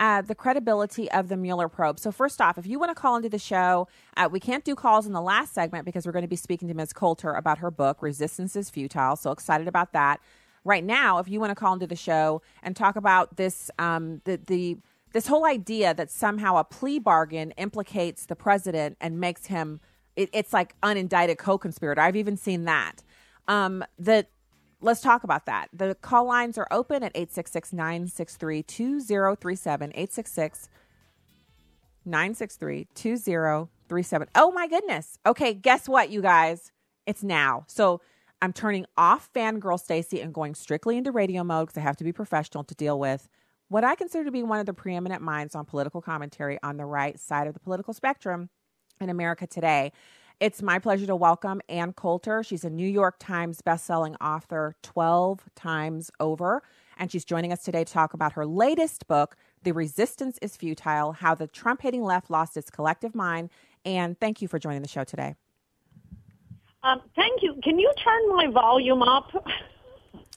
uh, 0.00 0.22
the 0.22 0.34
credibility 0.34 1.10
of 1.10 1.28
the 1.28 1.36
Mueller 1.36 1.68
probe. 1.68 1.98
So, 1.98 2.12
first 2.12 2.40
off, 2.40 2.58
if 2.58 2.66
you 2.66 2.78
want 2.78 2.90
to 2.90 2.94
call 2.94 3.16
into 3.16 3.28
the 3.28 3.38
show, 3.38 3.88
uh, 4.16 4.28
we 4.30 4.40
can't 4.40 4.64
do 4.64 4.74
calls 4.74 5.06
in 5.06 5.12
the 5.12 5.22
last 5.22 5.54
segment 5.54 5.84
because 5.84 6.04
we're 6.04 6.12
going 6.12 6.24
to 6.24 6.28
be 6.28 6.36
speaking 6.36 6.68
to 6.68 6.74
Ms. 6.74 6.92
Coulter 6.92 7.32
about 7.32 7.58
her 7.58 7.70
book, 7.70 8.02
Resistance 8.02 8.56
is 8.56 8.70
Futile. 8.70 9.16
So 9.16 9.30
excited 9.30 9.68
about 9.68 9.92
that. 9.92 10.20
Right 10.64 10.84
now, 10.84 11.18
if 11.18 11.28
you 11.28 11.40
want 11.40 11.50
to 11.50 11.54
call 11.54 11.74
into 11.74 11.86
the 11.86 11.96
show 11.96 12.40
and 12.62 12.74
talk 12.74 12.96
about 12.96 13.36
this, 13.36 13.70
um, 13.78 14.22
the, 14.24 14.40
the 14.46 14.78
this 15.12 15.26
whole 15.26 15.44
idea 15.44 15.94
that 15.94 16.10
somehow 16.10 16.56
a 16.56 16.64
plea 16.64 16.98
bargain 16.98 17.52
implicates 17.52 18.26
the 18.26 18.34
president 18.34 18.96
and 19.00 19.20
makes 19.20 19.46
him 19.46 19.80
it, 20.16 20.30
it's 20.32 20.52
like 20.52 20.78
unindicted 20.82 21.38
co-conspirator. 21.38 22.00
I've 22.00 22.16
even 22.16 22.36
seen 22.36 22.64
that. 22.64 23.02
Um, 23.46 23.84
that 23.98 24.30
let's 24.80 25.00
talk 25.00 25.24
about 25.24 25.46
that. 25.46 25.68
The 25.72 25.94
call 25.94 26.26
lines 26.26 26.58
are 26.58 26.68
open 26.70 27.02
at 27.02 27.12
866 27.14 27.72
963 27.72 28.62
2037. 28.62 29.90
866 29.90 30.68
963 32.04 32.88
2037. 32.94 34.28
Oh 34.34 34.52
my 34.52 34.68
goodness. 34.68 35.18
Okay, 35.26 35.54
guess 35.54 35.88
what, 35.88 36.10
you 36.10 36.22
guys? 36.22 36.72
It's 37.06 37.22
now. 37.22 37.64
So 37.66 38.00
I'm 38.42 38.52
turning 38.52 38.86
off 38.96 39.30
Fangirl 39.32 39.80
Stacy 39.80 40.20
and 40.20 40.34
going 40.34 40.54
strictly 40.54 40.96
into 40.96 41.12
radio 41.12 41.44
mode 41.44 41.68
because 41.68 41.78
I 41.78 41.82
have 41.82 41.96
to 41.98 42.04
be 42.04 42.12
professional 42.12 42.64
to 42.64 42.74
deal 42.74 42.98
with 42.98 43.28
what 43.68 43.84
I 43.84 43.94
consider 43.94 44.24
to 44.24 44.30
be 44.30 44.42
one 44.42 44.60
of 44.60 44.66
the 44.66 44.74
preeminent 44.74 45.22
minds 45.22 45.54
on 45.54 45.64
political 45.64 46.02
commentary 46.02 46.58
on 46.62 46.76
the 46.76 46.84
right 46.84 47.18
side 47.18 47.46
of 47.46 47.54
the 47.54 47.60
political 47.60 47.94
spectrum 47.94 48.50
in 49.00 49.08
America 49.08 49.46
today. 49.46 49.92
It's 50.40 50.62
my 50.62 50.78
pleasure 50.78 51.06
to 51.06 51.16
welcome 51.16 51.60
Ann 51.68 51.92
Coulter. 51.92 52.42
She's 52.42 52.64
a 52.64 52.70
New 52.70 52.88
York 52.88 53.16
Times 53.18 53.62
bestselling 53.62 54.16
author 54.20 54.74
12 54.82 55.44
times 55.54 56.10
over, 56.18 56.62
and 56.98 57.10
she's 57.10 57.24
joining 57.24 57.52
us 57.52 57.62
today 57.62 57.84
to 57.84 57.92
talk 57.92 58.14
about 58.14 58.32
her 58.32 58.44
latest 58.44 59.06
book, 59.06 59.36
The 59.62 59.72
Resistance 59.72 60.38
is 60.42 60.56
Futile 60.56 61.12
How 61.12 61.34
the 61.34 61.46
Trump 61.46 61.82
Hating 61.82 62.02
Left 62.02 62.30
Lost 62.30 62.56
Its 62.56 62.68
Collective 62.68 63.14
Mind. 63.14 63.50
And 63.84 64.18
thank 64.18 64.42
you 64.42 64.48
for 64.48 64.58
joining 64.58 64.82
the 64.82 64.88
show 64.88 65.04
today. 65.04 65.36
Um, 66.84 67.00
thank 67.16 67.42
you. 67.42 67.58
Can 67.62 67.78
you 67.78 67.90
turn 67.96 68.28
my 68.28 68.46
volume 68.48 69.02
up? 69.02 69.32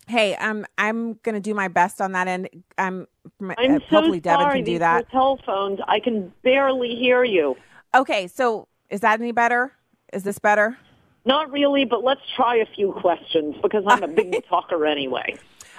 Hey, 0.08 0.36
um, 0.36 0.66
I'm 0.78 1.16
going 1.16 1.36
to 1.36 1.42
do 1.42 1.54
my 1.54 1.68
best 1.68 2.00
on 2.00 2.14
that 2.14 2.30
end. 2.30 2.48
I'm, 2.78 3.06
I'm 3.42 3.52
uh, 3.52 3.80
hopefully 3.90 4.20
so 4.20 4.20
Devin 4.22 4.46
sorry. 4.46 4.56
can 4.60 4.64
do 4.64 4.80
that. 4.80 5.10
telephones, 5.12 5.80
I 5.86 6.00
can 6.00 6.32
barely 6.44 6.96
hear 6.96 7.26
you. 7.26 7.58
Okay, 7.94 8.28
so 8.28 8.70
is 8.90 9.02
that 9.02 9.20
any 9.20 9.34
better? 9.34 9.74
Is 10.14 10.24
this 10.24 10.40
better? 10.40 10.78
Not 11.26 11.52
really, 11.52 11.84
but 11.84 12.06
let's 12.06 12.22
try 12.38 12.56
a 12.56 12.66
few 12.66 12.94
questions 12.94 13.56
because 13.62 13.84
I'm 13.86 14.02
a 14.02 14.08
big 14.08 14.46
talker 14.50 14.86
anyway. 14.86 15.36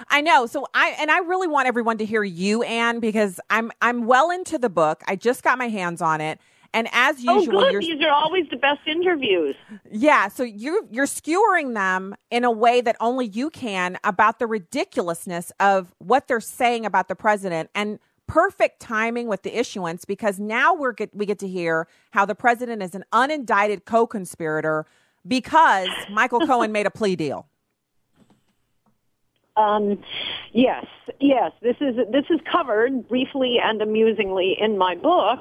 I 0.09 0.21
know. 0.21 0.45
So 0.45 0.67
I 0.75 0.95
and 0.99 1.09
I 1.09 1.19
really 1.19 1.47
want 1.47 1.67
everyone 1.67 1.97
to 1.97 2.05
hear 2.05 2.23
you, 2.23 2.61
Ann, 2.61 2.99
because 2.99 3.39
I'm 3.49 3.71
I'm 3.81 4.05
well 4.05 4.29
into 4.29 4.59
the 4.59 4.69
book. 4.69 5.01
I 5.07 5.15
just 5.15 5.43
got 5.43 5.57
my 5.57 5.67
hands 5.67 6.01
on 6.01 6.21
it. 6.21 6.39
And 6.73 6.87
as 6.91 7.17
Oh, 7.27 7.39
usual, 7.39 7.61
good. 7.61 7.71
you're 7.73 7.81
These 7.81 8.01
are 8.03 8.11
always 8.11 8.45
the 8.49 8.57
best 8.57 8.81
interviews. 8.85 9.55
yeah, 9.91 10.27
so 10.27 10.43
you're 10.43 10.83
you're 10.91 11.05
skewering 11.07 11.73
them 11.73 12.15
in 12.29 12.43
a 12.43 12.51
way 12.51 12.81
that 12.81 12.95
only 12.99 13.25
you 13.25 13.49
can 13.49 13.97
about 14.03 14.39
the 14.39 14.45
ridiculousness 14.47 15.51
of 15.59 15.93
what 15.97 16.27
they're 16.27 16.39
saying 16.39 16.85
about 16.85 17.07
the 17.07 17.15
president 17.15 17.69
and 17.73 17.99
perfect 18.27 18.79
timing 18.79 19.27
with 19.27 19.41
the 19.41 19.57
issuance 19.59 20.05
because 20.05 20.39
now 20.39 20.73
we're 20.75 20.91
get, 20.93 21.09
we 21.15 21.25
get 21.25 21.39
to 21.39 21.47
hear 21.47 21.87
how 22.11 22.25
the 22.25 22.35
president 22.35 22.83
is 22.83 22.93
an 22.93 23.03
unindicted 23.11 23.85
co-conspirator 23.85 24.85
because 25.27 25.87
Michael 26.11 26.39
Cohen 26.45 26.71
made 26.71 26.85
a 26.85 26.91
plea 26.91 27.15
deal. 27.15 27.47
Um, 29.57 30.01
yes, 30.53 30.85
yes. 31.19 31.51
This 31.61 31.75
is 31.81 31.97
this 32.11 32.25
is 32.29 32.39
covered 32.49 33.07
briefly 33.09 33.57
and 33.61 33.81
amusingly 33.81 34.55
in 34.59 34.77
my 34.77 34.95
book. 34.95 35.39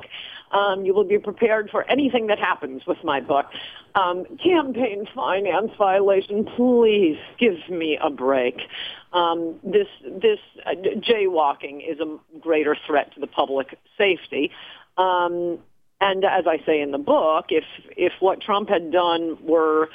Um, 0.53 0.85
you 0.85 0.95
will 0.95 1.05
be 1.05 1.19
prepared 1.19 1.69
for 1.71 1.89
anything 1.91 2.29
that 2.29 2.39
happens 2.39 2.83
with 2.87 2.99
my 3.05 3.21
book. 3.21 3.47
Um, 3.95 4.25
campaign 4.43 5.07
finance 5.15 5.71
violation. 5.77 6.47
Please 6.57 7.19
give 7.39 7.69
me 7.69 7.99
a 8.03 8.11
break. 8.11 8.57
Um, 9.13 9.59
this 9.63 9.89
this 10.05 10.39
uh, 10.65 10.71
jaywalking 10.71 11.81
is 11.91 12.01
a 12.01 12.19
greater 12.41 12.77
threat 12.87 13.15
to 13.15 13.21
the 13.21 13.27
public 13.27 13.79
safety. 13.97 14.51
Um, 14.97 15.59
and 16.01 16.25
as 16.25 16.47
I 16.47 16.65
say 16.65 16.81
in 16.81 16.93
the 16.93 16.99
book, 16.99 17.47
if 17.51 17.65
if 17.97 18.13
what 18.21 18.41
Trump 18.41 18.69
had 18.69 18.93
done 18.93 19.39
were 19.43 19.89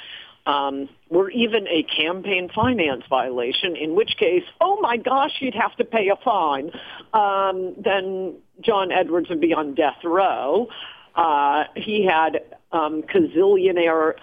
um, 0.46 0.88
were 1.08 1.30
even 1.30 1.66
a 1.68 1.82
campaign 1.82 2.50
finance 2.54 3.04
violation, 3.08 3.76
in 3.76 3.94
which 3.94 4.16
case, 4.18 4.44
oh 4.60 4.80
my 4.80 4.96
gosh, 4.96 5.32
you'd 5.40 5.54
have 5.54 5.74
to 5.76 5.84
pay 5.84 6.08
a 6.10 6.16
fine, 6.22 6.70
um, 7.12 7.74
then 7.82 8.36
John 8.60 8.92
Edwards 8.92 9.28
would 9.28 9.40
be 9.40 9.54
on 9.54 9.74
death 9.74 10.02
row. 10.04 10.68
Uh, 11.14 11.64
he 11.76 12.04
had 12.04 12.42
um, 12.72 13.02
gazillionaire 13.02 14.14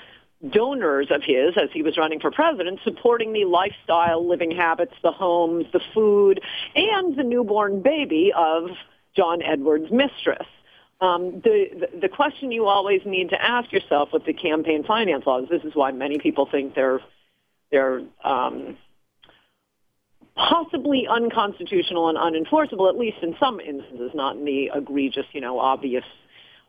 donors 0.50 1.08
of 1.12 1.22
his 1.24 1.56
as 1.56 1.70
he 1.72 1.84
was 1.84 1.98
running 1.98 2.20
for 2.20 2.32
president 2.32 2.80
supporting 2.84 3.34
the 3.34 3.46
lifestyle, 3.46 4.28
living 4.28 4.52
habits, 4.52 4.94
the 5.04 5.12
homes, 5.12 5.66
the 5.72 5.82
food, 5.94 6.42
and 6.76 7.16
the 7.16 7.24
newborn 7.24 7.82
baby 7.82 8.32
of 8.36 8.70
John 9.16 9.42
Edwards' 9.42 9.92
mistress. 9.92 10.48
Um, 11.02 11.42
the, 11.44 11.88
the 12.00 12.10
question 12.10 12.52
you 12.52 12.68
always 12.68 13.02
need 13.06 13.32
to 13.32 13.42
ask 13.42 13.72
yourself 13.72 14.10
with 14.14 14.24
the 14.26 14.34
campaign 14.34 14.84
finance 14.84 15.26
laws. 15.26 15.48
This 15.50 15.64
is 15.64 15.74
why 15.74 15.92
many 15.92 16.20
people 16.20 16.48
think 16.50 16.76
they're 16.76 17.00
they're 17.72 18.02
um, 18.24 18.78
possibly 20.36 21.08
unconstitutional 21.10 22.10
and 22.10 22.18
unenforceable, 22.18 22.90
at 22.90 22.98
least 22.98 23.18
in 23.24 23.36
some 23.40 23.60
instances, 23.60 24.12
not 24.14 24.36
in 24.36 24.46
the 24.46 24.70
egregious, 24.76 25.26
you 25.32 25.42
know, 25.42 25.60
obvious 25.60 26.04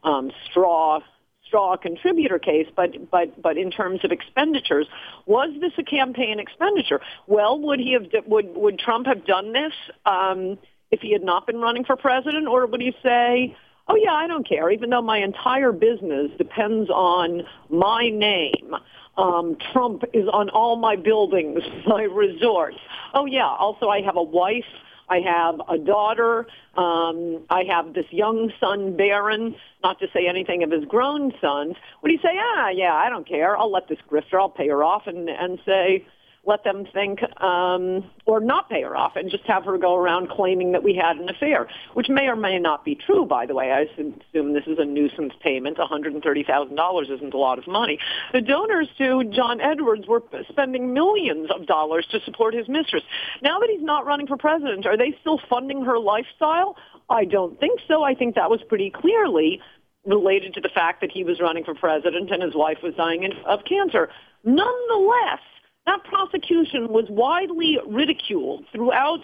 um, 0.04 0.30
straw 0.50 1.00
straw 1.46 1.76
contributor 1.76 2.38
case, 2.38 2.66
but 2.74 3.10
but 3.10 3.40
but 3.42 3.58
in 3.58 3.70
terms 3.70 4.00
of 4.04 4.12
expenditures, 4.12 4.86
was 5.26 5.50
this 5.60 5.72
a 5.76 5.82
campaign 5.82 6.40
expenditure? 6.40 7.00
Well, 7.26 7.60
would 7.60 7.80
he 7.80 7.92
have 7.92 8.06
would 8.26 8.56
would 8.56 8.78
Trump 8.78 9.06
have 9.06 9.26
done 9.26 9.52
this 9.52 9.74
um, 10.06 10.58
if 10.90 11.00
he 11.00 11.12
had 11.12 11.22
not 11.22 11.46
been 11.46 11.58
running 11.58 11.84
for 11.84 11.96
president, 11.96 12.48
or 12.48 12.66
would 12.66 12.80
he 12.80 12.94
say? 13.02 13.54
Oh 13.88 13.96
yeah, 13.96 14.12
I 14.12 14.26
don't 14.26 14.48
care. 14.48 14.70
Even 14.70 14.90
though 14.90 15.02
my 15.02 15.18
entire 15.18 15.72
business 15.72 16.30
depends 16.38 16.88
on 16.90 17.42
my 17.68 18.08
name, 18.08 18.74
um, 19.16 19.56
Trump 19.72 20.04
is 20.12 20.28
on 20.32 20.48
all 20.50 20.76
my 20.76 20.96
buildings, 20.96 21.60
my 21.86 22.02
resorts. 22.02 22.78
Oh 23.14 23.26
yeah. 23.26 23.48
Also, 23.48 23.88
I 23.88 24.00
have 24.02 24.16
a 24.16 24.22
wife. 24.22 24.64
I 25.08 25.18
have 25.20 25.60
a 25.68 25.76
daughter. 25.76 26.46
Um, 26.74 27.44
I 27.50 27.64
have 27.64 27.92
this 27.92 28.06
young 28.10 28.50
son, 28.58 28.96
Barron. 28.96 29.54
Not 29.82 29.98
to 29.98 30.06
say 30.14 30.26
anything 30.26 30.62
of 30.62 30.70
his 30.70 30.84
grown 30.86 31.32
sons. 31.40 31.74
Would 32.02 32.10
he 32.10 32.18
say, 32.18 32.38
ah, 32.38 32.70
yeah, 32.70 32.94
I 32.94 33.10
don't 33.10 33.28
care. 33.28 33.58
I'll 33.58 33.70
let 33.70 33.88
this 33.88 33.98
grifter. 34.10 34.40
I'll 34.40 34.48
pay 34.48 34.68
her 34.68 34.82
off, 34.82 35.02
and 35.06 35.28
and 35.28 35.58
say, 35.66 36.06
let 36.44 36.64
them 36.64 36.84
think, 36.92 37.20
um, 37.40 38.10
or 38.26 38.40
not 38.40 38.68
pay 38.68 38.82
her 38.82 38.96
off, 38.96 39.14
and 39.14 39.30
just 39.30 39.44
have 39.44 39.64
her 39.64 39.78
go 39.78 39.94
around 39.94 40.28
claiming 40.28 40.72
that 40.72 40.82
we 40.82 40.92
had 40.94 41.16
an 41.16 41.28
affair, 41.28 41.68
which 41.94 42.08
may 42.08 42.26
or 42.26 42.34
may 42.34 42.58
not 42.58 42.84
be 42.84 42.96
true. 42.96 43.24
By 43.24 43.46
the 43.46 43.54
way, 43.54 43.70
I 43.70 43.82
assume 43.82 44.52
this 44.52 44.66
is 44.66 44.78
a 44.78 44.84
nuisance 44.84 45.34
payment. 45.40 45.78
One 45.78 45.86
hundred 45.88 46.14
and 46.14 46.22
thirty 46.22 46.42
thousand 46.42 46.74
dollars 46.74 47.08
isn't 47.10 47.32
a 47.32 47.38
lot 47.38 47.58
of 47.58 47.66
money. 47.68 47.98
The 48.32 48.40
donors 48.40 48.88
to 48.98 49.22
John 49.24 49.60
Edwards 49.60 50.08
were 50.08 50.22
spending 50.48 50.92
millions 50.92 51.48
of 51.54 51.66
dollars 51.66 52.06
to 52.10 52.20
support 52.24 52.54
his 52.54 52.68
mistress. 52.68 53.04
Now 53.40 53.60
that 53.60 53.70
he's 53.70 53.82
not 53.82 54.04
running 54.04 54.26
for 54.26 54.36
president, 54.36 54.84
are 54.84 54.96
they 54.96 55.16
still 55.20 55.40
funding 55.48 55.84
her 55.84 55.98
lifestyle? 55.98 56.76
I 57.08 57.24
don't 57.24 57.58
think 57.60 57.80
so. 57.86 58.02
I 58.02 58.14
think 58.14 58.34
that 58.34 58.50
was 58.50 58.60
pretty 58.68 58.90
clearly 58.90 59.60
related 60.04 60.54
to 60.54 60.60
the 60.60 60.68
fact 60.68 61.00
that 61.02 61.12
he 61.12 61.22
was 61.22 61.40
running 61.40 61.62
for 61.62 61.74
president 61.74 62.32
and 62.32 62.42
his 62.42 62.54
wife 62.54 62.78
was 62.82 62.94
dying 62.94 63.30
of 63.46 63.60
cancer. 63.64 64.08
Nonetheless, 64.42 65.38
that 65.86 66.04
prosecution 66.04 66.88
was 66.88 67.06
widely 67.08 67.78
ridiculed 67.86 68.64
throughout 68.72 69.20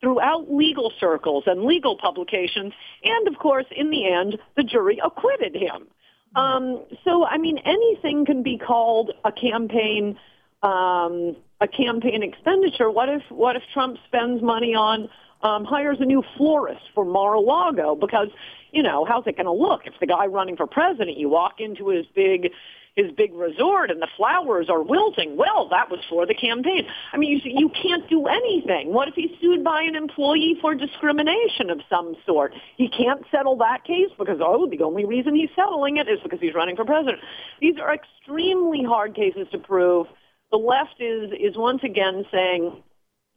throughout 0.00 0.52
legal 0.52 0.92
circles 0.98 1.44
and 1.46 1.62
legal 1.62 1.96
publications, 1.96 2.72
and 3.04 3.28
of 3.28 3.38
course, 3.38 3.66
in 3.70 3.90
the 3.90 4.12
end, 4.12 4.36
the 4.56 4.64
jury 4.64 5.00
acquitted 5.04 5.54
him. 5.54 5.86
Um, 6.34 6.82
so, 7.04 7.24
I 7.24 7.38
mean, 7.38 7.58
anything 7.58 8.24
can 8.24 8.42
be 8.42 8.58
called 8.58 9.12
a 9.24 9.30
campaign 9.30 10.18
um, 10.62 11.36
a 11.60 11.68
campaign 11.68 12.22
expenditure. 12.22 12.90
What 12.90 13.08
if 13.08 13.22
what 13.30 13.56
if 13.56 13.62
Trump 13.72 13.98
spends 14.06 14.42
money 14.42 14.74
on 14.74 15.08
um, 15.42 15.64
hires 15.64 15.98
a 16.00 16.04
new 16.04 16.22
florist 16.36 16.82
for 16.94 17.04
Mar-a-Lago 17.04 17.96
because 17.96 18.28
you 18.72 18.82
know 18.82 19.04
how's 19.04 19.26
it 19.26 19.36
going 19.36 19.46
to 19.46 19.52
look 19.52 19.82
if 19.86 19.94
the 20.00 20.06
guy 20.06 20.26
running 20.26 20.56
for 20.56 20.66
president 20.66 21.16
you 21.16 21.28
walk 21.28 21.54
into 21.58 21.88
his 21.88 22.06
big 22.14 22.50
his 22.94 23.10
big 23.16 23.32
resort 23.34 23.90
and 23.90 24.02
the 24.02 24.08
flowers 24.16 24.68
are 24.68 24.82
wilting. 24.82 25.36
Well, 25.36 25.68
that 25.70 25.90
was 25.90 26.00
for 26.08 26.26
the 26.26 26.34
campaign. 26.34 26.86
I 27.12 27.16
mean, 27.16 27.30
you, 27.32 27.40
you 27.44 27.70
can't 27.70 28.08
do 28.08 28.26
anything. 28.26 28.92
What 28.92 29.08
if 29.08 29.14
he's 29.14 29.30
sued 29.40 29.64
by 29.64 29.82
an 29.82 29.96
employee 29.96 30.56
for 30.60 30.74
discrimination 30.74 31.70
of 31.70 31.80
some 31.88 32.14
sort? 32.26 32.52
He 32.76 32.88
can't 32.88 33.24
settle 33.30 33.56
that 33.58 33.84
case 33.84 34.10
because, 34.18 34.38
oh, 34.40 34.68
the 34.68 34.82
only 34.82 35.04
reason 35.04 35.34
he's 35.34 35.50
settling 35.56 35.96
it 35.96 36.08
is 36.08 36.18
because 36.22 36.40
he's 36.40 36.54
running 36.54 36.76
for 36.76 36.84
president. 36.84 37.22
These 37.60 37.76
are 37.80 37.94
extremely 37.94 38.82
hard 38.84 39.14
cases 39.14 39.46
to 39.52 39.58
prove. 39.58 40.06
The 40.50 40.58
left 40.58 41.00
is, 41.00 41.32
is 41.32 41.56
once 41.56 41.80
again 41.82 42.26
saying, 42.30 42.82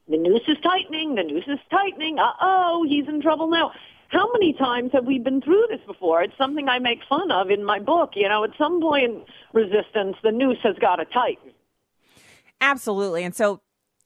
the 0.07 0.17
noose 0.17 0.41
is 0.47 0.57
tightening, 0.61 1.15
the 1.15 1.23
noose 1.23 1.47
is 1.47 1.59
tightening, 1.71 2.19
uh-oh, 2.19 2.85
he's 2.87 3.07
in 3.07 3.21
trouble 3.21 3.49
now. 3.49 3.71
How 4.15 4.31
many 4.31 4.53
times 4.53 4.91
have 4.93 5.03
we 5.03 5.19
been 5.19 5.41
through 5.41 5.65
this 5.69 5.81
before? 5.85 6.23
It's 6.23 6.37
something 6.37 6.69
I 6.69 6.79
make 6.79 6.99
fun 7.09 7.31
of 7.31 7.49
in 7.49 7.65
my 7.65 7.79
book. 7.79 8.11
You 8.15 8.29
know, 8.29 8.45
at 8.45 8.51
some 8.57 8.79
point, 8.79 9.25
resistance, 9.51 10.15
the 10.23 10.31
noose 10.31 10.59
has 10.63 10.77
got 10.79 10.95
to 10.95 11.05
tighten. 11.05 11.51
Absolutely. 12.61 13.25
And 13.25 13.35
so 13.35 13.59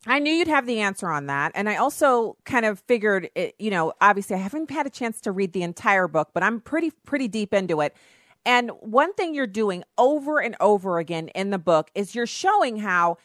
I 0.08 0.18
knew 0.18 0.34
you'd 0.34 0.48
have 0.48 0.66
the 0.66 0.80
answer 0.80 1.10
on 1.10 1.28
that. 1.28 1.52
And 1.54 1.70
I 1.70 1.76
also 1.76 2.38
kind 2.44 2.66
of 2.66 2.80
figured, 2.80 3.30
it, 3.36 3.54
you 3.60 3.70
know, 3.70 3.94
obviously 4.02 4.36
I 4.36 4.40
haven't 4.40 4.72
had 4.72 4.88
a 4.88 4.90
chance 4.90 5.22
to 5.22 5.32
read 5.32 5.54
the 5.54 5.62
entire 5.62 6.08
book, 6.08 6.30
but 6.34 6.42
I'm 6.42 6.60
pretty, 6.60 6.90
pretty 7.06 7.28
deep 7.28 7.54
into 7.54 7.80
it. 7.80 7.96
And 8.48 8.72
one 8.80 9.14
thing 9.14 9.36
you're 9.36 9.46
doing 9.46 9.84
over 10.00 10.40
and 10.40 10.56
over 10.60 10.98
again 10.98 11.28
in 11.36 11.52
the 11.52 11.60
book 11.60 11.92
is 11.94 12.16
you're 12.16 12.26
showing 12.26 12.78
how 12.78 13.18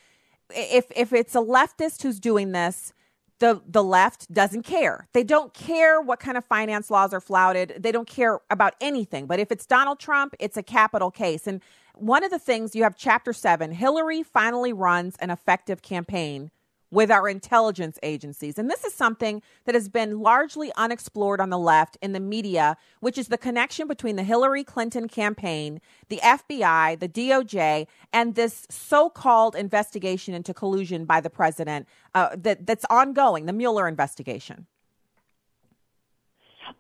if 0.51 0.85
if 0.95 1.15
it's 1.15 1.35
a 1.35 1.39
leftist 1.39 2.03
who's 2.03 2.21
doing 2.21 2.53
this, 2.53 2.93
the 3.41 3.61
the 3.67 3.83
left 3.83 4.33
doesn't 4.33 4.63
care. 4.63 5.09
They 5.13 5.25
don't 5.25 5.53
care 5.53 6.01
what 6.01 6.21
kind 6.21 6.37
of 6.37 6.45
finance 6.45 6.91
laws 6.91 7.13
are 7.13 7.21
flouted. 7.21 7.77
They 7.79 7.93
don't 7.93 8.09
care 8.09 8.41
about 8.51 8.75
anything. 8.81 9.27
But 9.27 9.41
if 9.41 9.51
it's 9.51 9.67
Donald 9.67 9.99
Trump, 9.99 10.35
it's 10.39 10.57
a 10.57 10.63
capital 10.63 11.11
case. 11.11 11.47
And 11.47 11.61
one 11.95 12.25
of 12.25 12.31
the 12.31 12.39
things 12.39 12.75
you 12.75 12.83
have 12.83 12.97
chapter 12.97 13.33
7, 13.33 13.73
Hillary 13.73 14.23
finally 14.23 14.73
runs 14.73 15.17
an 15.21 15.31
effective 15.31 15.83
campaign 15.83 16.51
with 16.95 17.11
our 17.11 17.29
intelligence 17.29 17.99
agencies. 18.05 18.57
And 18.57 18.71
this 18.71 18.85
is 18.85 18.95
something 18.95 19.43
that 19.65 19.75
has 19.75 19.89
been 19.89 20.21
largely 20.21 20.71
unexplored 20.77 21.41
on 21.41 21.51
the 21.51 21.59
left 21.59 21.99
in 22.01 22.13
the 22.13 22.21
media, 22.21 22.77
which 23.01 23.19
is 23.19 23.29
the 23.29 23.37
connection 23.37 23.89
between 23.89 24.15
the 24.15 24.23
Hillary 24.23 24.63
Clinton 24.63 25.09
campaign, 25.09 25.81
the 26.09 26.21
FBI, 26.23 27.01
the 27.01 27.09
DOJ, 27.09 27.89
and 28.13 28.37
this 28.37 28.67
so 28.71 29.11
called 29.11 29.57
investigation 29.57 30.35
into 30.35 30.55
collusion 30.55 31.05
by 31.05 31.21
the 31.21 31.31
president 31.31 31.89
uh, 32.15 32.37
that, 32.37 32.65
that's 32.65 32.85
ongoing, 32.89 33.47
the 33.47 33.53
Mueller 33.53 33.89
investigation. 33.89 34.67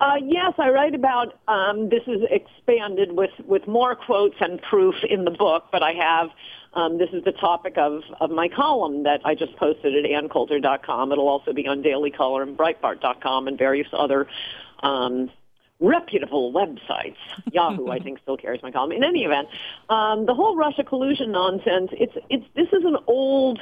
Uh, 0.01 0.17
yes, 0.23 0.55
I 0.59 0.71
write 0.71 0.95
about 0.95 1.39
um, 1.49 1.89
this 1.89 2.03
is 2.07 2.23
expanded 2.31 3.13
with, 3.13 3.31
with 3.47 3.67
more 3.67 3.95
quotes 3.95 4.37
and 4.41 4.61
proof 4.63 4.95
in 5.09 5.25
the 5.25 5.31
book, 5.31 5.65
but 5.71 5.83
I 5.83 5.93
have 5.93 6.31
um, 6.75 6.99
this 6.99 7.11
is 7.13 7.23
the 7.25 7.33
topic 7.33 7.75
of, 7.77 8.03
of 8.21 8.31
my 8.31 8.49
column 8.49 9.05
that 9.05 9.21
I 9.25 9.35
just 9.35 9.57
posted 9.57 9.95
at 9.95 10.11
anncoulter.com. 10.11 11.13
It'll 11.13 11.29
also 11.29 11.53
be 11.53 11.67
on 11.69 11.83
Daily 11.83 12.11
Caller 12.11 12.43
and 12.43 12.57
Breitbart.com 12.59 13.47
and 13.47 13.57
various 13.57 13.87
other 13.93 14.27
um, 14.81 15.31
reputable 15.81 16.53
websites. 16.53 17.17
Yahoo, 17.53 17.89
I 17.91 18.01
think, 18.01 18.19
still 18.23 18.37
carries 18.37 18.63
my 18.63 18.73
column. 18.73 18.93
In 18.93 19.05
any 19.05 19.25
event, 19.25 19.49
um, 19.89 20.27
the 20.27 20.35
whole 20.35 20.57
Russia 20.57 20.83
collusion 20.83 21.31
nonsense. 21.33 21.91
It's 21.93 22.15
it's 22.29 22.45
this 22.55 22.69
is 22.73 22.85
an 22.85 22.97
old 23.07 23.61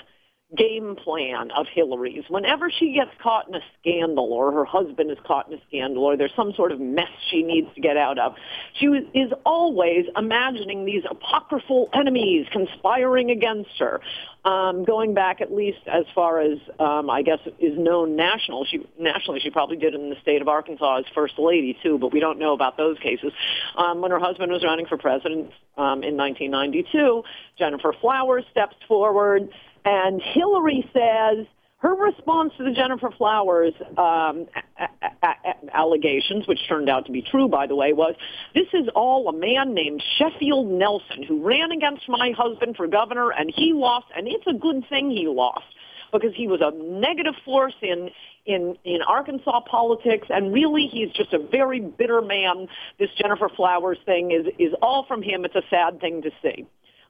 game 0.56 0.96
plan 0.96 1.50
of 1.52 1.66
Hillary's. 1.72 2.24
Whenever 2.28 2.70
she 2.70 2.92
gets 2.92 3.10
caught 3.22 3.48
in 3.48 3.54
a 3.54 3.60
scandal 3.80 4.32
or 4.32 4.52
her 4.52 4.64
husband 4.64 5.10
is 5.10 5.18
caught 5.26 5.48
in 5.48 5.54
a 5.54 5.62
scandal 5.68 6.04
or 6.04 6.16
there's 6.16 6.34
some 6.36 6.52
sort 6.54 6.72
of 6.72 6.80
mess 6.80 7.08
she 7.30 7.42
needs 7.42 7.68
to 7.74 7.80
get 7.80 7.96
out 7.96 8.18
of, 8.18 8.34
she 8.74 8.86
is 8.86 9.32
always 9.44 10.06
imagining 10.16 10.84
these 10.84 11.04
apocryphal 11.10 11.88
enemies 11.94 12.46
conspiring 12.52 13.30
against 13.30 13.70
her. 13.78 14.00
Um, 14.44 14.84
going 14.84 15.14
back 15.14 15.40
at 15.40 15.52
least 15.52 15.78
as 15.86 16.04
far 16.14 16.40
as 16.40 16.58
um, 16.80 17.08
I 17.08 17.22
guess 17.22 17.38
is 17.60 17.78
known 17.78 18.16
national, 18.16 18.64
she 18.64 18.84
nationally 18.98 19.38
she 19.40 19.50
probably 19.50 19.76
did 19.76 19.94
in 19.94 20.10
the 20.10 20.16
state 20.20 20.42
of 20.42 20.48
Arkansas 20.48 20.98
as 20.98 21.04
first 21.14 21.38
lady 21.38 21.78
too, 21.80 21.96
but 21.96 22.12
we 22.12 22.18
don't 22.18 22.40
know 22.40 22.52
about 22.52 22.76
those 22.76 22.98
cases. 22.98 23.32
Um, 23.76 24.00
when 24.00 24.10
her 24.10 24.18
husband 24.18 24.50
was 24.50 24.64
running 24.64 24.86
for 24.86 24.98
president 24.98 25.52
um, 25.76 26.02
in 26.02 26.16
1992, 26.16 27.22
Gennifer 27.56 27.92
Flowers 28.00 28.44
steps 28.50 28.74
forward 28.88 29.48
and 29.84 30.20
Hillary 30.22 30.88
says 30.92 31.46
her 31.78 31.94
response 31.96 32.52
to 32.58 32.64
the 32.64 32.70
Gennifer 32.70 33.10
Flowers 33.18 33.74
um, 33.98 34.46
a- 34.78 34.88
a- 35.02 35.26
a- 35.26 35.76
allegations, 35.76 36.46
which 36.46 36.60
turned 36.68 36.88
out 36.88 37.06
to 37.06 37.12
be 37.12 37.22
true, 37.22 37.48
by 37.48 37.66
the 37.66 37.74
way, 37.74 37.92
was 37.92 38.14
this 38.54 38.68
is 38.72 38.88
all 38.94 39.28
a 39.28 39.32
man 39.32 39.74
named 39.74 40.00
Sheffield 40.16 40.70
Nelson 40.70 41.24
who 41.24 41.44
ran 41.44 41.72
against 41.72 42.08
my 42.08 42.32
husband 42.36 42.76
for 42.76 42.86
governor, 42.86 43.30
and 43.30 43.52
he 43.52 43.72
lost, 43.72 44.06
and 44.16 44.28
it's 44.28 44.46
a 44.46 44.54
good 44.54 44.88
thing 44.88 45.10
he 45.10 45.26
lost 45.26 45.64
because 46.12 46.32
he 46.36 46.46
was 46.46 46.60
a 46.60 46.70
negative 46.70 47.34
force 47.44 47.74
in 47.82 48.10
in 48.46 48.76
in 48.84 49.02
Arkansas 49.02 49.60
politics, 49.68 50.28
and 50.30 50.52
really 50.52 50.86
he's 50.86 51.10
just 51.10 51.32
a 51.32 51.38
very 51.38 51.80
bitter 51.80 52.22
man. 52.22 52.68
This 53.00 53.10
Gennifer 53.20 53.48
Flowers 53.48 53.98
thing 54.06 54.30
is 54.30 54.46
is 54.58 54.72
all 54.82 55.04
from 55.08 55.20
him. 55.20 55.44
It's 55.44 55.56
a 55.56 55.62
sad 55.68 56.00
thing 56.00 56.22
to 56.22 56.30
see 56.42 56.66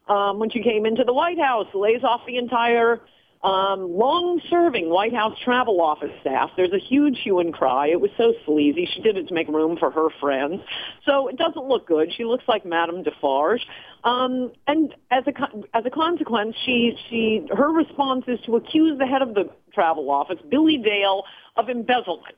um, 0.08 0.38
when 0.38 0.50
she 0.50 0.62
came 0.62 0.86
into 0.86 1.04
the 1.04 1.12
White 1.12 1.38
House, 1.38 1.66
lays 1.74 2.02
off 2.02 2.22
the 2.26 2.36
entire 2.36 3.00
um, 3.42 3.98
long-serving 3.98 4.88
White 4.88 5.14
House 5.14 5.36
travel 5.44 5.80
office 5.80 6.12
staff. 6.20 6.50
There's 6.56 6.72
a 6.72 6.78
huge 6.78 7.18
hue 7.22 7.40
and 7.40 7.52
cry. 7.52 7.88
It 7.88 8.00
was 8.00 8.10
so 8.16 8.34
sleazy. 8.46 8.88
She 8.94 9.00
did 9.00 9.16
it 9.16 9.28
to 9.28 9.34
make 9.34 9.48
room 9.48 9.76
for 9.76 9.90
her 9.90 10.08
friends. 10.20 10.60
So 11.04 11.26
it 11.28 11.36
doesn't 11.36 11.66
look 11.66 11.86
good. 11.86 12.12
She 12.16 12.24
looks 12.24 12.44
like 12.46 12.64
Madame 12.64 13.02
Defarge. 13.02 13.66
Um, 14.04 14.52
and 14.66 14.94
as 15.10 15.24
a 15.26 15.32
as 15.76 15.84
a 15.86 15.90
consequence, 15.90 16.54
she 16.64 16.96
she 17.08 17.46
her 17.50 17.72
response 17.72 18.24
is 18.28 18.38
to 18.46 18.56
accuse 18.56 18.98
the 18.98 19.06
head 19.06 19.22
of 19.22 19.34
the 19.34 19.50
travel 19.72 20.10
office, 20.10 20.38
Billy 20.48 20.78
Dale, 20.78 21.24
of 21.56 21.68
embezzlement. 21.68 22.36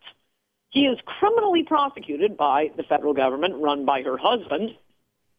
He 0.70 0.86
is 0.86 0.98
criminally 1.06 1.62
prosecuted 1.62 2.36
by 2.36 2.70
the 2.76 2.82
federal 2.82 3.14
government, 3.14 3.54
run 3.62 3.84
by 3.84 4.02
her 4.02 4.16
husband, 4.18 4.70